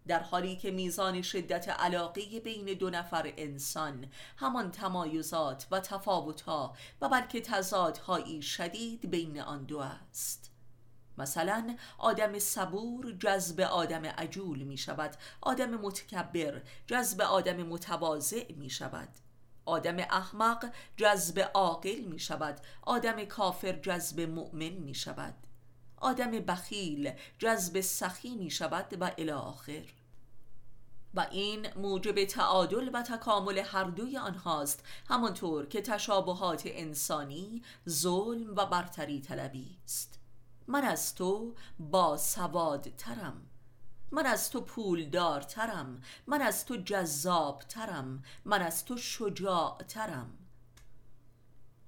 در 0.08 0.20
حالی 0.20 0.56
که 0.56 0.70
میزان 0.70 1.22
شدت 1.22 1.68
علاقه 1.68 2.40
بین 2.40 2.64
دو 2.64 2.90
نفر 2.90 3.32
انسان 3.36 4.06
همان 4.36 4.70
تمایزات 4.70 5.66
و 5.70 5.80
تفاوتها 5.80 6.76
و 7.00 7.08
بلکه 7.08 7.40
تضادهایی 7.40 8.42
شدید 8.42 9.10
بین 9.10 9.40
آن 9.40 9.64
دو 9.64 9.78
است. 9.78 10.50
مثلا 11.18 11.76
آدم 11.98 12.38
صبور 12.38 13.12
جذب 13.12 13.60
آدم 13.60 14.06
عجول 14.06 14.62
می 14.62 14.76
شود 14.76 15.16
آدم 15.40 15.70
متکبر 15.70 16.62
جذب 16.86 17.20
آدم 17.20 17.56
متواضع 17.56 18.52
می 18.52 18.70
شود. 18.70 19.08
آدم 19.64 19.96
احمق 19.98 20.72
جذب 20.96 21.50
عاقل 21.54 22.00
می 22.00 22.18
شود 22.18 22.60
آدم 22.82 23.24
کافر 23.24 23.72
جذب 23.72 24.20
مؤمن 24.20 24.68
می 24.68 24.94
شود. 24.94 25.34
آدم 25.96 26.30
بخیل 26.30 27.12
جذب 27.38 27.80
سخی 27.80 28.36
می 28.36 28.50
شود 28.50 28.96
و 29.00 29.10
الی 29.18 29.30
آخر. 29.30 29.82
و 31.14 31.26
این 31.30 31.74
موجب 31.76 32.24
تعادل 32.24 32.90
و 32.92 33.02
تکامل 33.02 33.58
هر 33.58 33.84
دوی 33.84 34.18
آنهاست 34.18 34.84
همانطور 35.08 35.66
که 35.66 35.82
تشابهات 35.82 36.62
انسانی 36.64 37.62
ظلم 37.88 38.54
و 38.56 38.66
برتری 38.66 39.20
طلبی 39.20 39.76
است. 39.84 40.20
من 40.66 40.84
از 40.84 41.14
تو 41.14 41.54
با 41.78 42.16
سواد 42.16 42.88
ترم. 42.96 43.46
من 44.10 44.26
از 44.26 44.50
تو 44.50 44.60
پولدار 44.60 45.42
ترم. 45.42 46.02
من 46.26 46.42
از 46.42 46.64
تو 46.64 46.76
جذاب 46.76 47.62
ترم. 47.62 48.22
من 48.44 48.62
از 48.62 48.84
تو 48.84 48.96
شجاع 48.96 49.78
ترم. 49.88 50.38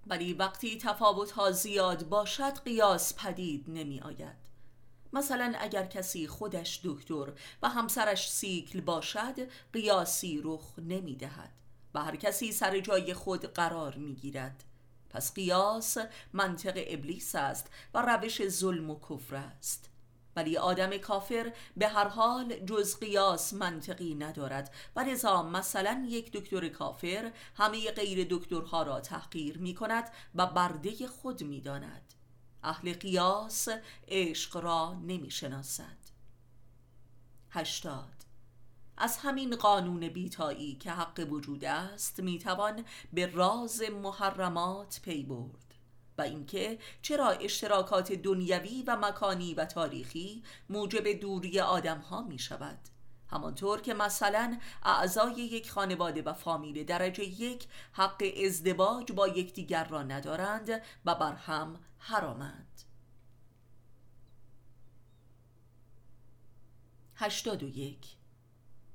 ولی 0.07 0.35
وقتی 0.35 0.79
تفاوت 0.79 1.31
ها 1.31 1.51
زیاد 1.51 2.09
باشد 2.09 2.59
قیاس 2.65 3.15
پدید 3.15 3.65
نمی 3.69 4.01
آید 4.01 4.50
مثلا 5.13 5.55
اگر 5.59 5.87
کسی 5.87 6.29
خودش 6.29 6.81
دکتر 6.85 7.33
و 7.63 7.69
همسرش 7.69 8.31
سیکل 8.31 8.81
باشد 8.81 9.49
قیاسی 9.73 10.41
رخ 10.45 10.79
نمی 10.79 11.17
دهد 11.17 11.51
و 11.95 12.05
هر 12.05 12.17
کسی 12.17 12.53
سر 12.53 12.81
جای 12.81 13.15
خود 13.15 13.45
قرار 13.45 13.95
می 13.95 14.15
گیرد 14.15 14.65
پس 15.11 15.35
قیاس 15.35 15.99
منطق 16.33 16.85
ابلیس 16.87 17.35
است 17.35 17.71
و 17.95 18.03
روش 18.03 18.49
ظلم 18.49 18.91
و 18.91 19.01
کفر 19.01 19.37
است. 19.37 19.91
ولی 20.37 20.57
آدم 20.57 20.99
کافر 20.99 21.53
به 21.77 21.89
هر 21.89 22.09
حال 22.09 22.59
جز 22.59 22.99
قیاس 22.99 23.53
منطقی 23.53 24.15
ندارد 24.15 24.75
و 24.97 25.01
لذا 25.01 25.43
مثلا 25.43 26.07
یک 26.09 26.33
دکتر 26.33 26.69
کافر 26.69 27.33
همه 27.57 27.91
غیر 27.91 28.27
دکترها 28.31 28.83
را 28.83 29.01
تحقیر 29.01 29.59
می 29.59 29.75
کند 29.75 30.11
و 30.35 30.47
برده 30.47 31.07
خود 31.07 31.43
می 31.43 31.61
داند 31.61 32.15
اهل 32.63 32.93
قیاس 32.93 33.69
عشق 34.09 34.57
را 34.57 34.95
نمی 34.95 35.31
شناسد. 35.31 35.97
هشتاد. 37.51 38.21
از 38.97 39.17
همین 39.17 39.57
قانون 39.57 40.09
بیتایی 40.09 40.75
که 40.75 40.91
حق 40.91 41.27
وجود 41.31 41.65
است 41.65 42.21
می‌توان 42.21 42.85
به 43.13 43.27
راز 43.27 43.83
محرمات 43.83 45.01
پی 45.03 45.23
برد 45.23 45.75
و 46.19 46.23
اینکه 46.23 46.79
چرا 47.03 47.29
اشتراکات 47.31 48.13
دنیوی 48.13 48.85
و 48.87 48.97
مکانی 48.97 49.55
و 49.55 49.65
تاریخی 49.65 50.43
موجب 50.69 51.13
دوری 51.13 51.61
آدم 51.61 51.99
ها 51.99 52.23
می 52.23 52.39
شود. 52.39 52.79
همانطور 53.31 53.81
که 53.81 53.95
مثلا 53.95 54.59
اعضای 54.83 55.35
یک 55.35 55.71
خانواده 55.71 56.23
و 56.23 56.33
فامیل 56.33 56.85
درجه 56.85 57.25
یک 57.25 57.67
حق 57.93 58.25
ازدواج 58.45 59.13
با 59.13 59.29
یکدیگر 59.29 59.85
را 59.85 60.03
ندارند 60.03 60.83
و 61.05 61.15
بر 61.15 61.33
هم 61.33 61.81
حرامند. 62.01 62.83
هشتاد 67.15 67.63
و 67.63 67.69
یک. 67.69 68.17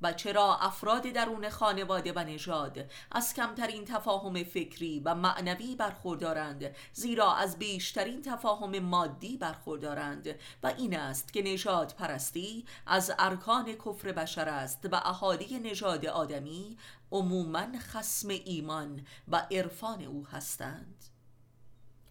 و 0.02 0.14
چرا 0.14 0.58
افراد 0.58 1.04
درون 1.04 1.50
خانواده 1.50 2.14
و 2.14 2.20
نژاد 2.20 2.92
از 3.12 3.34
کمترین 3.34 3.86
تفاهم 3.86 4.44
فکری 4.44 5.00
و 5.00 5.16
معنوی 5.16 5.76
برخوردارند 5.76 6.76
زیرا 6.94 7.34
از 7.34 7.60
بیشترین 7.60 8.22
تفاهم 8.22 8.80
مادی 8.80 9.38
برخوردارند. 9.38 10.28
و 10.64 10.68
این 10.68 10.98
است 11.00 11.34
که 11.34 11.42
نژاد 11.42 11.94
پرستی 11.98 12.66
از 12.86 13.12
ارکان 13.20 13.74
کفر 13.74 14.12
بشر 14.12 14.50
است 14.50 14.90
و 14.92 14.96
اهالی 14.96 15.60
نژاد 15.60 16.06
آدمی 16.06 16.78
عموما 17.12 17.68
خسم 17.80 18.30
ایمان 18.30 19.06
و 19.28 19.48
عرفان 19.52 20.04
او 20.04 20.28
هستند. 20.28 21.15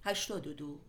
82 0.05 0.81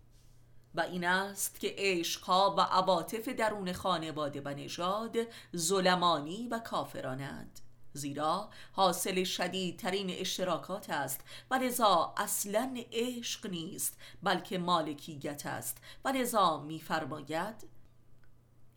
و 0.75 0.81
این 0.81 1.03
است 1.03 1.59
که 1.59 1.75
عشقها 1.77 2.55
و 2.57 2.61
عواطف 2.61 3.29
درون 3.29 3.73
خانواده 3.73 4.41
و 4.41 4.47
نژاد 4.47 5.17
ظلمانی 5.55 6.47
و 6.47 6.59
کافرانند. 6.59 7.59
زیرا 7.93 8.49
حاصل 8.71 9.23
شدیدترین 9.23 10.09
اشتراکات 10.09 10.89
است 10.89 11.21
و 11.51 11.55
لذا 11.55 12.13
اصلا 12.17 12.75
عشق 12.91 13.47
نیست 13.49 13.97
بلکه 14.23 14.57
مالکیت 14.57 15.45
است. 15.45 15.77
و 16.05 16.09
لذا 16.09 16.59
میفرماید 16.59 17.67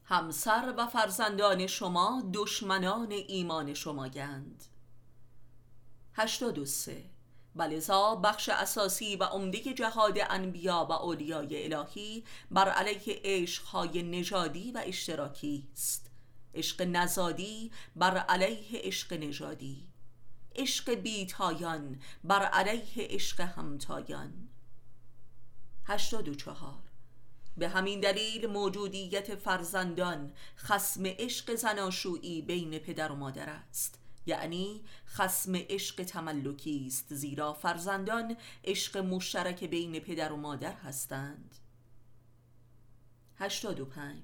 همسر 0.04 0.74
و 0.76 0.86
فرزندان 0.86 1.66
شما 1.66 2.22
دشمنان 2.34 3.12
ایمان 3.12 3.74
شمایند. 3.74 4.64
83 6.14 7.17
ولذا 7.56 8.14
بخش 8.14 8.48
اساسی 8.48 9.16
و 9.16 9.24
عمده 9.24 9.74
جهاد 9.74 10.18
انبیا 10.30 10.86
و 10.90 10.92
اولیای 10.92 11.72
الهی 11.72 12.24
بر 12.50 12.68
علیه 12.68 13.20
عشقهای 13.24 14.02
نژادی 14.02 14.72
و 14.72 14.82
اشتراکی 14.86 15.68
است. 15.72 16.10
عشق 16.54 16.82
نزادی 16.82 17.70
بر 17.96 18.16
علیه 18.16 18.80
عشق 18.80 19.12
نژادی. 19.12 19.88
عشق 20.56 20.94
بیتایان 20.94 22.00
بر 22.24 22.44
علیه 22.44 23.06
عشق 23.06 23.40
همتایان. 23.40 24.48
84 25.84 26.74
به 27.56 27.68
همین 27.68 28.00
دلیل 28.00 28.46
موجودیت 28.46 29.34
فرزندان 29.34 30.32
خسم 30.56 31.06
عشق 31.06 31.54
زناشویی 31.54 32.42
بین 32.42 32.78
پدر 32.78 33.12
و 33.12 33.16
مادر 33.16 33.48
است. 33.48 33.98
یعنی 34.28 34.84
خسم 35.06 35.56
عشق 35.56 36.02
تملکی 36.02 36.84
است 36.86 37.14
زیرا 37.14 37.52
فرزندان 37.52 38.36
عشق 38.64 38.98
مشترک 38.98 39.64
بین 39.64 39.98
پدر 39.98 40.32
و 40.32 40.36
مادر 40.36 40.72
هستند. 40.72 41.54
85 43.36 44.22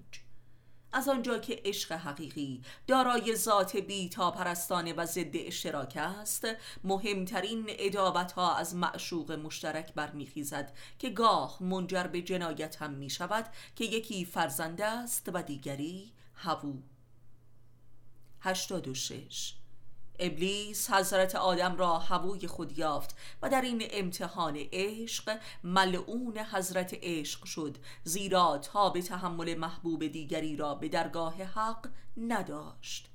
از 0.92 1.08
آنجا 1.08 1.38
که 1.38 1.62
عشق 1.64 1.92
حقیقی 1.92 2.62
دارای 2.86 3.36
ذات 3.36 3.76
بیتا 3.76 4.30
پرستانه 4.30 4.92
و 4.92 5.06
ضد 5.06 5.34
اشتراک 5.34 5.96
است 5.96 6.46
مهمترین 6.84 7.64
ادابت 7.68 8.32
ها 8.32 8.56
از 8.56 8.74
معشوق 8.74 9.32
مشترک 9.32 9.94
برمیخیزد 9.94 10.72
که 10.98 11.10
گاه 11.10 11.62
منجر 11.62 12.06
به 12.06 12.22
جنایت 12.22 12.82
هم 12.82 12.90
می 12.90 13.10
شود 13.10 13.46
که 13.76 13.84
یکی 13.84 14.24
فرزند 14.24 14.80
است 14.80 15.30
و 15.34 15.42
دیگری 15.42 16.12
هوو. 16.34 16.74
86 18.40 19.54
ابلیس 20.18 20.90
حضرت 20.90 21.34
آدم 21.34 21.76
را 21.76 21.98
هووی 21.98 22.46
خود 22.46 22.78
یافت 22.78 23.16
و 23.42 23.48
در 23.48 23.62
این 23.62 23.82
امتحان 23.90 24.56
عشق 24.72 25.38
ملعون 25.64 26.38
حضرت 26.38 26.96
عشق 27.02 27.44
شد 27.44 27.76
زیرا 28.04 28.58
تا 28.58 28.90
به 28.90 29.02
تحمل 29.02 29.54
محبوب 29.54 30.06
دیگری 30.06 30.56
را 30.56 30.74
به 30.74 30.88
درگاه 30.88 31.42
حق 31.42 31.88
نداشت. 32.16 33.10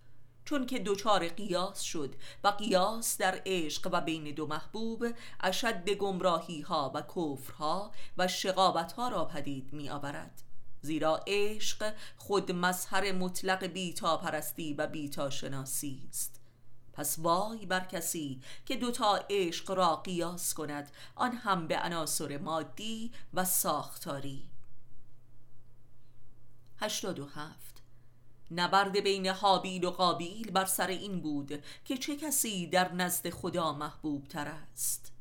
چون 0.45 0.65
که 0.65 0.79
دوچار 0.79 1.27
قیاس 1.27 1.81
شد 1.81 2.15
و 2.43 2.47
قیاس 2.47 3.17
در 3.17 3.41
عشق 3.45 3.89
و 3.91 4.01
بین 4.01 4.35
دو 4.35 4.47
محبوب 4.47 5.05
اشد 5.39 5.89
گمراهی 5.89 6.61
ها 6.61 6.91
و 6.95 7.01
کفرها 7.01 7.91
و 8.17 8.27
شقابت 8.27 8.91
ها 8.91 9.07
را 9.07 9.25
پدید 9.25 9.73
می 9.73 9.89
آورد 9.89 10.41
زیرا 10.81 11.23
عشق 11.27 11.93
خود 12.17 12.51
مظهر 12.51 13.11
مطلق 13.11 13.65
بیتا 13.65 14.17
پرستی 14.17 14.73
و 14.73 14.87
بیتا 14.87 15.29
شناسی 15.29 16.07
است. 16.09 16.38
پس 16.99 17.19
وای 17.19 17.65
بر 17.65 17.79
کسی 17.79 18.41
که 18.65 18.75
دوتا 18.75 19.25
عشق 19.29 19.71
را 19.71 19.95
قیاس 19.95 20.53
کند 20.53 20.91
آن 21.15 21.31
هم 21.31 21.67
به 21.67 21.79
عناصر 21.79 22.37
مادی 22.37 23.11
و 23.33 23.45
ساختاری. 23.45 24.49
87 26.79 27.81
نبرد 28.51 28.99
بین 28.99 29.27
حابیل 29.27 29.85
و 29.85 29.91
قابیل 29.91 30.51
بر 30.51 30.65
سر 30.65 30.87
این 30.87 31.21
بود 31.21 31.63
که 31.85 31.97
چه 31.97 32.17
کسی 32.17 32.67
در 32.67 32.93
نزد 32.93 33.29
خدا 33.29 33.73
محبوب 33.73 34.27
تر 34.27 34.47
است 34.47 35.11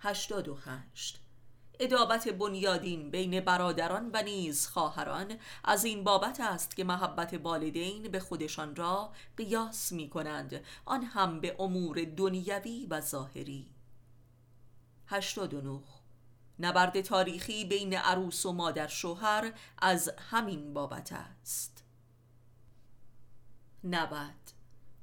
88 0.00 1.20
ادابت 1.80 2.28
بنیادین 2.28 3.10
بین 3.10 3.40
برادران 3.40 4.10
و 4.12 4.22
نیز 4.22 4.66
خواهران 4.66 5.38
از 5.64 5.84
این 5.84 6.04
بابت 6.04 6.40
است 6.40 6.76
که 6.76 6.84
محبت 6.84 7.34
والدین 7.34 8.02
به 8.02 8.20
خودشان 8.20 8.76
را 8.76 9.12
قیاس 9.36 9.92
می 9.92 10.10
کنند 10.10 10.64
آن 10.84 11.02
هم 11.02 11.40
به 11.40 11.56
امور 11.58 12.04
دنیوی 12.16 12.86
و 12.90 13.00
ظاهری. 13.00 13.66
89 15.06 15.80
نبرد 16.60 17.00
تاریخی 17.00 17.64
بین 17.64 17.94
عروس 17.94 18.46
و 18.46 18.52
مادر 18.52 18.86
شوهر 18.86 19.52
از 19.78 20.10
همین 20.30 20.74
بابت 20.74 21.12
است. 21.12 21.84
90 23.84 24.57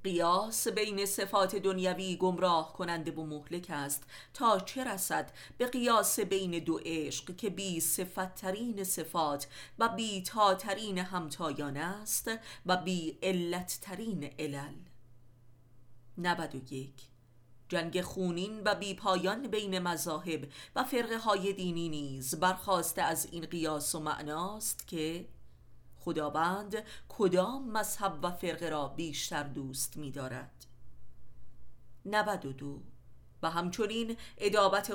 قیاس 0.05 0.67
بین 0.67 1.05
صفات 1.05 1.55
دنیوی 1.55 2.15
گمراه 2.15 2.73
کننده 2.73 3.11
و 3.11 3.25
مهلک 3.25 3.65
است 3.69 4.03
تا 4.33 4.59
چه 4.59 4.83
رسد 4.83 5.31
به 5.57 5.67
قیاس 5.67 6.19
بین 6.19 6.59
دو 6.59 6.79
عشق 6.85 7.35
که 7.35 7.49
بی 7.49 7.79
صفت 7.79 8.35
ترین 8.35 8.83
صفات 8.83 9.47
و 9.79 9.89
بی 9.89 10.21
تا 10.21 10.55
ترین 10.55 10.97
همتایان 10.97 11.77
است 11.77 12.31
و 12.65 12.77
بی 12.77 13.17
علت 13.23 13.79
ترین 13.81 14.23
علل 14.39 14.75
91 16.17 16.93
جنگ 17.69 18.01
خونین 18.01 18.61
و 18.65 18.75
بی 18.75 18.93
پایان 18.93 19.47
بین 19.47 19.79
مذاهب 19.79 20.47
و 20.75 20.83
فرقه 20.83 21.17
های 21.17 21.53
دینی 21.53 21.89
نیز 21.89 22.35
برخواسته 22.35 23.01
از 23.01 23.27
این 23.31 23.45
قیاس 23.45 23.95
و 23.95 23.99
معناست 23.99 24.87
که 24.87 25.25
خداوند 26.05 26.83
کدام 27.09 27.71
مذهب 27.71 28.19
و 28.23 28.31
فرقه 28.31 28.69
را 28.69 28.87
بیشتر 28.87 29.43
دوست 29.43 29.97
می 29.97 30.11
دارد 30.11 30.65
92 32.05 32.81
و 33.43 33.49
همچنین 33.49 34.17
ادابت 34.37 34.91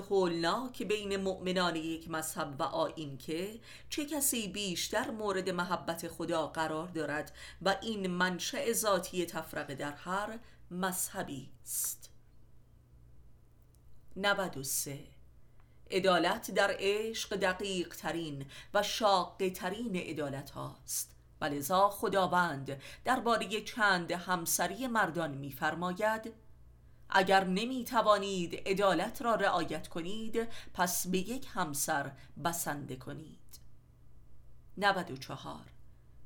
که 0.73 0.85
بین 0.85 1.17
مؤمنان 1.17 1.77
یک 1.77 2.11
مذهب 2.11 2.55
و 2.59 2.63
آین 2.63 3.19
که 3.19 3.61
چه 3.89 4.05
کسی 4.05 4.49
بیشتر 4.49 5.11
مورد 5.11 5.51
محبت 5.51 6.09
خدا 6.09 6.47
قرار 6.47 6.89
دارد 6.89 7.33
و 7.63 7.77
این 7.83 8.07
منشأ 8.07 8.73
ذاتی 8.73 9.27
تفرقه 9.27 9.75
در 9.75 9.93
هر 9.93 10.39
مذهبی 10.71 11.51
است. 11.63 12.11
93 14.17 15.20
عدالت 15.91 16.51
در 16.51 16.77
عشق 16.79 17.37
دقیق 17.37 17.95
ترین 17.97 18.47
و 18.75 18.83
شاق 18.83 19.49
ترین 19.55 19.97
عدالت 19.97 20.51
هاست. 20.51 21.17
ولذا 21.41 21.89
خداوند 21.89 22.81
درباره 23.05 23.61
چند 23.61 24.13
همسری 24.13 24.87
مردان 24.87 25.31
میفرماید 25.31 26.33
اگر 27.11 27.45
نمی 27.45 27.85
توانید 27.85 28.69
عدالت 28.69 29.23
را 29.23 29.35
رعایت 29.35 29.89
کنید 29.89 30.49
پس 30.75 31.07
به 31.07 31.19
یک 31.19 31.47
همسر 31.55 32.13
بسنده 32.45 32.97
کنید. 32.97 33.39
94 34.77 35.61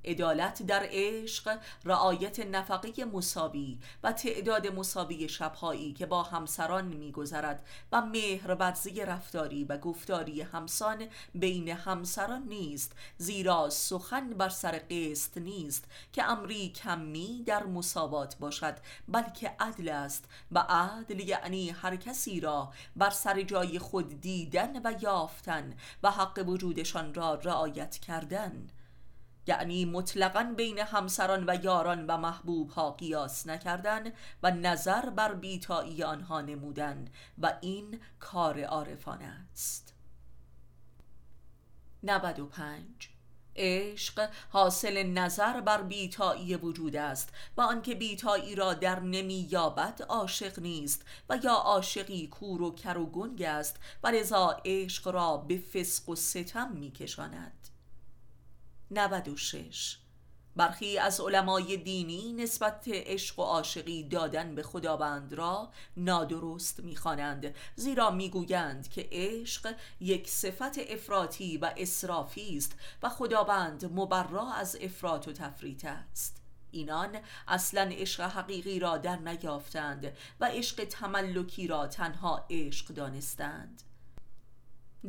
عدالت 0.05 0.63
در 0.63 0.87
عشق 0.91 1.59
رعایت 1.85 2.41
نفقه 2.41 3.05
مساوی 3.05 3.79
و 4.03 4.13
تعداد 4.13 4.67
مساوی 4.67 5.29
شبهایی 5.29 5.93
که 5.93 6.07
با 6.07 6.23
همسران 6.23 6.85
میگذرد 6.85 7.67
و 7.93 8.01
مهرورزی 8.01 9.01
رفتاری 9.01 9.65
و 9.65 9.79
گفتاری 9.79 10.43
همسان 10.43 11.07
بین 11.35 11.69
همسران 11.69 12.43
نیست 12.43 12.93
زیرا 13.19 13.71
سخن 13.71 14.31
بر 14.31 14.49
سر 14.49 14.81
قسط 14.91 15.39
نیست 15.39 15.85
که 16.13 16.25
امری 16.25 16.69
کمی 16.69 17.43
در 17.47 17.65
مساوات 17.67 18.39
باشد 18.39 18.77
بلکه 19.09 19.57
عدل 19.61 19.89
است 19.89 20.25
و 20.53 20.59
عدل 20.59 21.21
یعنی 21.21 21.71
هر 21.71 21.97
کسی 21.97 22.41
را 22.41 22.73
بر 22.97 23.11
سر 23.11 23.43
جای 23.43 23.79
خود 23.79 24.21
دیدن 24.21 24.81
و 24.85 24.95
یافتن 25.01 25.75
و 26.03 26.11
حق 26.11 26.45
وجودشان 26.49 27.15
را 27.15 27.35
رعایت 27.35 27.99
کردن. 27.99 28.69
یعنی 29.47 29.85
مطلقا 29.85 30.55
بین 30.57 30.79
همسران 30.79 31.45
و 31.51 31.59
یاران 31.63 32.07
و 32.07 32.17
محبوب 32.17 32.71
ها 32.71 32.91
قیاس 32.91 33.47
نکردن 33.47 34.13
و 34.43 34.51
نظر 34.51 35.11
بر 35.11 35.35
بیتایی 35.35 36.03
آنها 36.03 36.41
نمودن 36.41 37.09
و 37.39 37.59
این 37.61 38.01
کار 38.21 38.65
عارفانه 38.65 39.25
است. 39.25 39.95
95 42.03 43.15
عشق 43.57 44.29
حاصل 44.51 45.03
نظر 45.03 45.61
بر 45.61 45.83
بیتایی 45.83 46.57
وجود 46.57 46.97
است 46.97 47.33
و 47.57 47.61
آنکه 47.61 47.95
بیتایی 47.95 48.55
را 48.55 48.75
در 48.75 49.01
نمی 49.01 49.49
یابد 49.51 50.03
عاشق 50.09 50.59
نیست 50.59 51.05
و 51.29 51.39
یا 51.45 51.53
عاشقی 51.53 52.27
کور 52.27 52.63
و 52.63 52.75
کر 52.75 52.99
و 52.99 53.07
گنگ 53.07 53.43
است 53.43 53.77
و 54.03 54.09
لذا 54.09 54.61
عشق 54.65 55.09
را 55.09 55.37
به 55.37 55.59
فسق 55.59 56.09
و 56.09 56.17
ستم 56.17 56.73
می 56.73 56.91
کشاند. 56.91 57.64
96 58.95 59.97
برخی 60.57 60.99
از 60.99 61.21
علمای 61.21 61.77
دینی 61.77 62.33
نسبت 62.33 62.85
عشق 62.87 63.39
و 63.39 63.43
عاشقی 63.43 64.03
دادن 64.03 64.55
به 64.55 64.63
خداوند 64.63 65.33
را 65.33 65.71
نادرست 65.97 66.81
می‌خوانند 66.81 67.55
زیرا 67.77 68.11
می‌گویند 68.11 68.89
که 68.89 69.09
عشق 69.13 69.75
یک 70.01 70.29
صفت 70.29 70.79
افراطی 70.79 71.59
و 71.59 71.75
اسرافی 71.77 72.57
است 72.57 72.73
و 73.03 73.09
خداوند 73.09 73.85
مبرا 73.85 74.53
از 74.53 74.77
افراط 74.81 75.29
و 75.29 75.33
تفریط 75.33 75.85
است. 75.85 76.43
اینان 76.71 77.17
اصلا 77.49 77.91
عشق 77.93 78.21
حقیقی 78.23 78.79
را 78.79 78.97
در 78.97 79.17
نیافتند 79.17 80.13
و 80.41 80.45
عشق 80.45 80.85
تملکی 80.85 81.67
را 81.67 81.87
تنها 81.87 82.47
عشق 82.51 82.87
دانستند. 82.87 83.83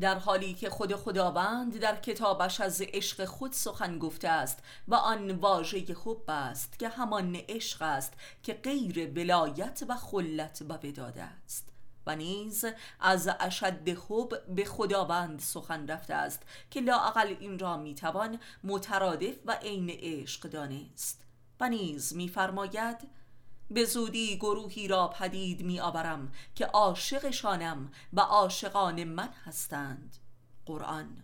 در 0.02 0.20
حالی 0.20 0.54
که 0.54 0.70
خود 0.70 0.96
خداوند 0.96 1.80
در 1.80 1.96
کتابش 1.96 2.62
از 2.62 2.82
عشق 2.82 3.26
خود 3.26 3.52
سخن 3.54 4.00
گفته 4.00 4.28
است 4.28 4.60
و 4.88 4.96
آن 4.96 5.32
واژه 5.32 5.78
حب 6.06 6.30
است 6.30 6.80
که 6.80 6.90
همان 6.90 7.36
عشق 7.36 7.82
است 7.82 8.14
که 8.44 8.54
غیر 8.54 9.12
ولایت 9.16 9.84
و 9.90 9.96
خلت 9.96 10.64
و 10.70 10.74
وداد 10.74 11.18
است. 11.18 11.70
و 12.08 12.16
نیز 12.16 12.66
از 13.00 13.30
اشد 13.40 13.90
حب 13.90 14.56
به 14.56 14.66
خداوند 14.66 15.40
سخن 15.40 15.88
رفته 15.88 16.14
است 16.14 16.42
که 16.72 16.82
لااقل 16.82 17.36
این 17.40 17.60
را 17.60 17.78
می‌توان 17.78 18.40
مترادف 18.64 19.36
و 19.46 19.52
عین 19.52 19.90
عشق 19.90 20.50
دانست. 20.50 21.22
و 21.60 21.70
نیز 21.70 22.16
میفرماید 22.16 22.98
به 23.72 23.86
زودی 23.86 24.38
گروهی 24.38 24.88
را 24.88 25.08
پدید 25.08 25.62
می 25.62 25.80
آورم 25.80 26.32
که 26.56 26.66
عاشقشانم 26.66 27.92
و 28.14 28.20
عاشقان 28.20 29.04
من 29.04 29.30
هستند. 29.46 30.16
قرآن. 30.66 31.24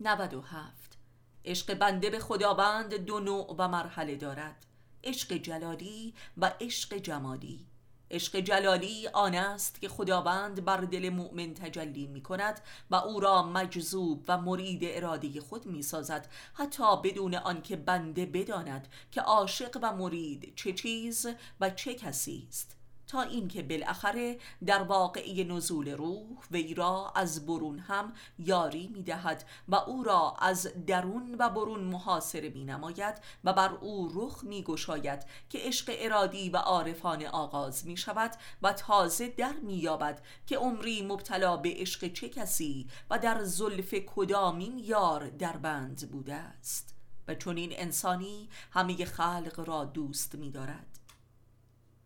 97 0.00 0.98
عشق 1.44 1.74
بنده 1.74 2.10
به 2.10 2.18
خداوند 2.18 2.94
دو 2.94 3.20
نوع 3.20 3.54
و 3.58 3.68
مرحله 3.68 4.16
دارد. 4.16 4.66
عشق 5.04 5.32
جلالی 5.32 6.14
و 6.36 6.52
عشق 6.60 6.94
جمالی. 6.96 7.66
عشق 8.12 8.36
جلالی 8.36 9.08
آن 9.08 9.34
است 9.34 9.80
که 9.80 9.88
خداوند 9.88 10.64
بر 10.64 10.80
دل 10.80 11.08
مؤمن 11.08 11.54
تجلی 11.54 12.06
می 12.06 12.22
کند 12.22 12.60
و 12.90 12.94
او 12.94 13.20
را 13.20 13.42
مجذوب 13.42 14.24
و 14.28 14.38
مرید 14.38 14.80
اراده 14.84 15.40
خود 15.40 15.66
می 15.66 15.82
سازد 15.82 16.28
حتی 16.54 16.96
بدون 17.04 17.34
آنکه 17.34 17.76
بنده 17.76 18.26
بداند 18.26 18.88
که 19.10 19.20
عاشق 19.20 19.78
و 19.82 19.92
مرید 19.96 20.52
چه 20.56 20.72
چیز 20.72 21.26
و 21.60 21.70
چه 21.70 21.94
کسی 21.94 22.46
است. 22.48 22.81
تا 23.12 23.22
اینکه 23.22 23.62
بالاخره 23.62 24.38
در 24.66 24.82
واقعی 24.82 25.44
نزول 25.44 25.88
روح 25.88 26.38
وی 26.50 26.74
را 26.74 27.12
از 27.16 27.46
برون 27.46 27.78
هم 27.78 28.12
یاری 28.38 28.88
می 28.88 29.02
دهد 29.02 29.44
و 29.68 29.74
او 29.74 30.04
را 30.04 30.36
از 30.38 30.68
درون 30.86 31.36
و 31.38 31.50
برون 31.50 31.80
محاصره 31.80 32.48
می 32.48 32.64
نماید 32.64 33.14
و 33.44 33.52
بر 33.52 33.72
او 33.74 34.10
رخ 34.14 34.44
می 34.44 34.62
گشاید 34.62 35.22
که 35.50 35.58
عشق 35.58 35.94
ارادی 35.98 36.50
و 36.50 36.56
عارفانه 36.56 37.28
آغاز 37.28 37.86
می 37.86 37.96
شود 37.96 38.30
و 38.62 38.72
تازه 38.72 39.28
در 39.28 39.54
می 39.62 39.74
یابد 39.74 40.22
که 40.46 40.58
عمری 40.58 41.02
مبتلا 41.02 41.56
به 41.56 41.74
عشق 41.76 42.12
چه 42.12 42.28
کسی 42.28 42.88
و 43.10 43.18
در 43.18 43.44
زلف 43.44 43.94
کدامین 44.06 44.78
یار 44.78 45.28
در 45.28 45.56
بند 45.56 46.10
بوده 46.10 46.34
است. 46.34 46.94
و 47.28 47.34
چون 47.34 47.56
این 47.56 47.72
انسانی 47.72 48.48
همه 48.70 49.04
خلق 49.04 49.64
را 49.66 49.84
دوست 49.84 50.34
می 50.34 50.50
دارد 50.50 50.91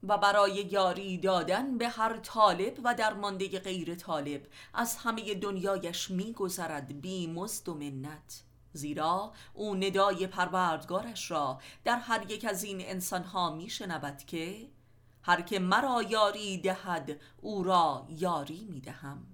و 0.02 0.18
برای 0.18 0.54
یاری 0.54 1.18
دادن 1.18 1.78
به 1.78 1.88
هر 1.88 2.16
طالب 2.16 2.80
و 2.84 2.94
در 2.94 3.14
مانده 3.14 3.58
غیر 3.58 3.94
طالب 3.94 4.46
از 4.74 4.96
همه 4.96 5.34
دنیایش 5.34 6.10
میگذرد 6.10 7.00
بی 7.00 7.26
مزد 7.26 7.68
و 7.68 7.74
منت. 7.74 8.42
زیرا 8.72 9.32
او 9.54 9.74
ندای 9.74 10.26
پروردگارش 10.26 11.30
را 11.30 11.60
در 11.84 11.96
هر 11.98 12.30
یک 12.30 12.44
از 12.44 12.64
این 12.64 12.80
انسانها 12.80 13.54
میشنود 13.54 14.18
که 14.18 14.68
هر 15.22 15.42
که 15.42 15.58
مرا 15.58 16.02
یاری 16.02 16.58
دهد 16.58 17.20
او 17.36 17.62
را 17.62 18.06
یاری 18.08 18.66
می‌دهم. 18.70 19.26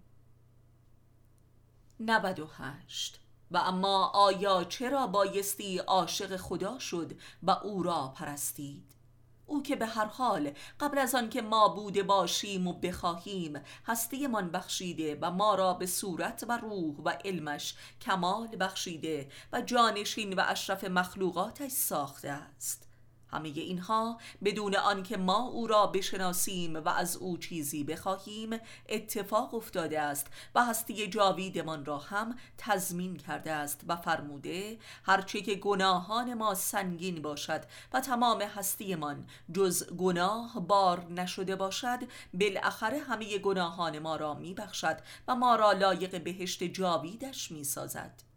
98 2.00 3.20
و 3.50 3.56
اما 3.56 4.06
آیا 4.06 4.64
چرا 4.64 5.06
بایستی 5.06 5.78
عاشق 5.78 6.36
خدا 6.36 6.78
شد 6.78 7.12
و 7.42 7.50
او 7.50 7.82
را 7.82 8.12
پرستید؟ 8.16 9.01
او 9.46 9.62
که 9.62 9.76
به 9.76 9.86
هر 9.86 10.06
حال 10.06 10.52
قبل 10.80 10.98
از 10.98 11.14
آن 11.14 11.28
که 11.28 11.42
ما 11.42 11.68
بوده 11.68 12.02
باشیم 12.02 12.66
و 12.66 12.72
بخواهیم 12.72 13.60
من 14.30 14.50
بخشیده 14.50 15.18
و 15.20 15.30
ما 15.30 15.54
را 15.54 15.74
به 15.74 15.86
صورت 15.86 16.44
و 16.48 16.56
روح 16.56 16.96
و 17.04 17.08
علمش 17.24 17.74
کمال 18.00 18.56
بخشیده 18.60 19.28
و 19.52 19.60
جانشین 19.60 20.34
و 20.34 20.42
اشرف 20.46 20.84
مخلوقاتش 20.84 21.72
ساخته 21.72 22.30
است. 22.30 22.91
همه 23.32 23.48
اینها 23.48 24.18
بدون 24.44 24.76
آنکه 24.76 25.16
ما 25.16 25.48
او 25.48 25.66
را 25.66 25.86
بشناسیم 25.86 26.76
و 26.76 26.88
از 26.88 27.16
او 27.16 27.38
چیزی 27.38 27.84
بخواهیم 27.84 28.50
اتفاق 28.88 29.54
افتاده 29.54 30.00
است 30.00 30.26
و 30.54 30.64
هستی 30.64 31.08
جاویدمان 31.08 31.84
را 31.84 31.98
هم 31.98 32.36
تضمین 32.58 33.16
کرده 33.16 33.52
است 33.52 33.80
و 33.88 33.96
فرموده 33.96 34.78
هرچه 35.02 35.40
که 35.40 35.54
گناهان 35.54 36.34
ما 36.34 36.54
سنگین 36.54 37.22
باشد 37.22 37.62
و 37.92 38.00
تمام 38.00 38.42
هستیمان 38.42 39.26
جز 39.54 39.86
گناه 39.90 40.66
بار 40.68 41.06
نشده 41.10 41.56
باشد 41.56 41.98
بالاخره 42.34 42.98
همه 42.98 43.38
گناهان 43.38 43.98
ما 43.98 44.16
را 44.16 44.34
میبخشد 44.34 44.96
و 45.28 45.34
ما 45.34 45.56
را 45.56 45.72
لایق 45.72 46.24
بهشت 46.24 46.64
جاویدش 46.64 47.52
می‌سازد. 47.52 48.31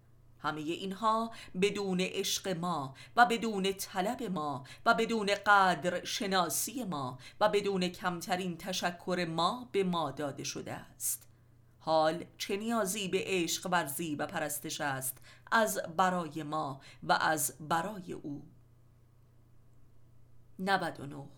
همه 0.46 0.62
اینها 0.62 1.32
بدون 1.62 2.02
عشق 2.02 2.48
ما 2.48 2.96
و 3.16 3.26
بدون 3.26 3.74
طلب 3.74 4.24
ما 4.24 4.64
و 4.86 4.94
بدون 4.94 5.30
قدر 5.46 6.06
شناسی 6.06 6.84
ما 6.84 7.18
و 7.40 7.50
بدون 7.50 7.88
کمترین 7.88 8.58
تشکر 8.58 9.26
ما 9.30 9.70
به 9.72 9.84
ما 9.84 10.12
داده 10.12 10.44
شده 10.44 10.74
است. 10.74 11.28
حال 11.80 12.26
چه 12.38 12.58
نیازی 12.58 13.08
به 13.08 13.24
عشق 13.26 13.68
ورزی 13.72 14.16
و 14.16 14.26
پرستش 14.26 14.82
است 14.82 15.18
از 15.52 15.82
برای 15.98 16.44
ما 16.44 16.82
و 17.04 17.18
از 17.22 17.54
برای 17.60 18.14
او؟ 18.14 18.46
99 20.60 21.35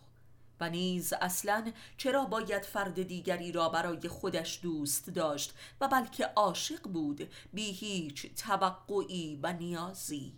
و 0.59 0.69
نیز 0.69 1.13
اصلا 1.13 1.71
چرا 1.97 2.25
باید 2.25 2.65
فرد 2.65 3.03
دیگری 3.03 3.51
را 3.51 3.69
برای 3.69 4.07
خودش 4.07 4.59
دوست 4.63 5.09
داشت 5.09 5.53
و 5.81 5.87
بلکه 5.87 6.25
عاشق 6.25 6.81
بود 6.81 7.29
بی 7.53 7.71
هیچ 7.71 8.35
توقعی 8.35 9.39
و 9.43 9.53
نیازی. 9.53 10.33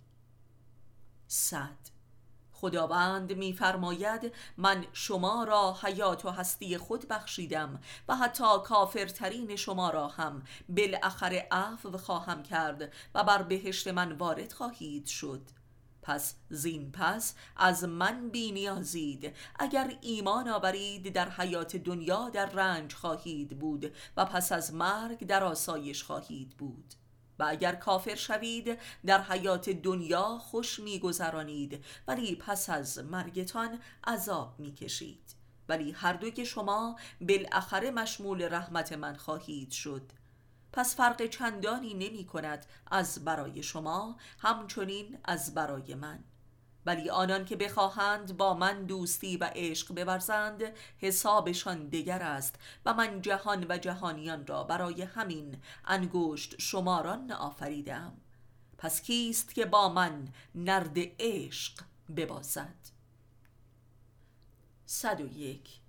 صد. 1.28 2.00
خداوند 2.54 3.34
میفرماید 3.34 4.34
من 4.58 4.86
شما 4.94 5.44
را 5.44 5.78
حیات 5.84 6.26
و 6.26 6.30
هستی 6.30 6.78
خود 6.78 7.08
بخشیدم 7.08 7.80
و 8.08 8.16
حتی 8.16 8.44
کافرترین 8.66 9.56
شما 9.56 9.90
را 9.90 10.08
هم 10.08 10.44
بالاخره 10.70 11.48
عفو 11.52 11.98
خواهم 11.98 12.44
کرد 12.44 12.94
و 13.16 13.24
بر 13.24 13.42
بهشت 13.42 13.88
من 13.88 14.12
وارد 14.12 14.54
خواهید 14.54 15.06
شد. 15.06 15.59
پس 16.10 16.36
زین 16.50 16.92
پس 16.92 17.36
از 17.56 17.84
من 17.84 18.30
بینیازید 18.30 19.36
اگر 19.60 19.98
ایمان 20.02 20.48
آورید 20.48 21.14
در 21.14 21.30
حیات 21.30 21.76
دنیا 21.76 22.30
در 22.30 22.46
رنج 22.46 22.94
خواهید 22.94 23.60
بود 23.60 23.94
و 24.18 24.26
پس 24.26 24.52
از 24.52 24.74
مرگ 24.74 25.28
در 25.28 25.44
آسایش 25.44 26.04
خواهید 26.04 26.58
بود. 26.58 26.94
و 27.40 27.46
اگر 27.48 27.76
کافر 27.76 28.16
شوید 28.16 28.80
در 29.06 29.22
حیات 29.22 29.70
دنیا 29.70 30.38
خوش 30.38 30.80
میگذرانید 30.80 31.86
ولی 32.08 32.36
پس 32.36 32.70
از 32.70 33.00
مرگتان 33.00 33.80
عذاب 34.08 34.60
می‌کشید. 34.60 35.36
ولی 35.70 35.92
هر 35.92 36.14
دو 36.14 36.30
که 36.30 36.44
شما 36.44 37.00
بالاخره 37.22 37.92
مشمول 37.92 38.54
رحمت 38.54 38.94
من 38.94 39.16
خواهید 39.16 39.72
شد. 39.72 40.12
پس 40.74 40.96
فرق 40.96 41.26
چندانی 41.26 41.94
نمی 41.94 42.26
کند 42.26 42.66
از 42.92 43.26
برای 43.26 43.64
شما 43.64 44.18
همچنین 44.40 45.18
از 45.24 45.54
برای 45.54 45.96
من. 45.96 46.24
ولی 46.86 47.10
آنان 47.10 47.46
که 47.46 47.56
بخواهند 47.56 48.38
با 48.38 48.54
من 48.54 48.86
دوستی 48.86 49.38
و 49.38 49.52
عشق 49.56 49.96
بورزند 49.96 50.64
حسابشان 50.98 51.88
دیگر 51.88 52.24
است 52.24 52.56
و 52.86 52.94
من 52.94 53.22
جهان 53.22 53.66
و 53.70 53.78
جهانیان 53.78 54.48
را 54.48 54.64
برای 54.64 55.02
همین 55.02 55.62
انگشت 55.86 56.56
شماران 56.62 57.32
آفریدم 57.32 58.14
پس 58.78 59.02
کیست 59.02 59.54
که 59.54 59.66
با 59.66 59.90
من 59.90 60.28
نرد 60.56 60.98
عشق 61.20 61.74
ببازد؟ 62.16 62.76
یک. 65.20 65.80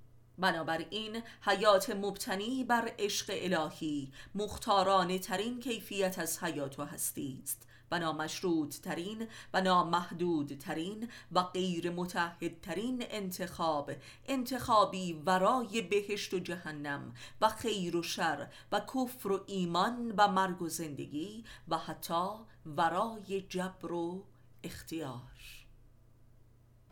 بنابراین 0.40 1.22
حیات 1.42 1.90
مبتنی 1.90 2.64
بر 2.64 2.92
عشق 2.98 3.26
الهی 3.30 4.12
مختارانه 4.34 5.18
ترین 5.18 5.60
کیفیت 5.60 6.18
از 6.18 6.42
حیات 6.42 6.78
و 6.78 6.84
هستی 6.84 7.40
است. 7.42 7.66
و 7.90 7.98
نامشروط 7.98 8.76
ترین 8.76 9.28
و 9.54 9.60
نامحدود 9.60 10.58
ترین 10.58 11.08
و 11.32 11.42
غیر 11.42 11.90
متحد 11.90 12.60
ترین 12.60 13.04
انتخاب 13.10 13.90
انتخابی 14.26 15.12
ورای 15.12 15.82
بهشت 15.82 16.34
و 16.34 16.38
جهنم 16.38 17.14
و 17.40 17.48
خیر 17.48 17.96
و 17.96 18.02
شر 18.02 18.46
و 18.72 18.80
کفر 18.80 19.32
و 19.32 19.44
ایمان 19.46 20.14
و 20.18 20.28
مرگ 20.28 20.62
و 20.62 20.68
زندگی 20.68 21.44
و 21.68 21.78
حتی 21.78 22.28
ورای 22.66 23.40
جبر 23.48 23.92
و 23.92 24.24
اختیار. 24.64 25.59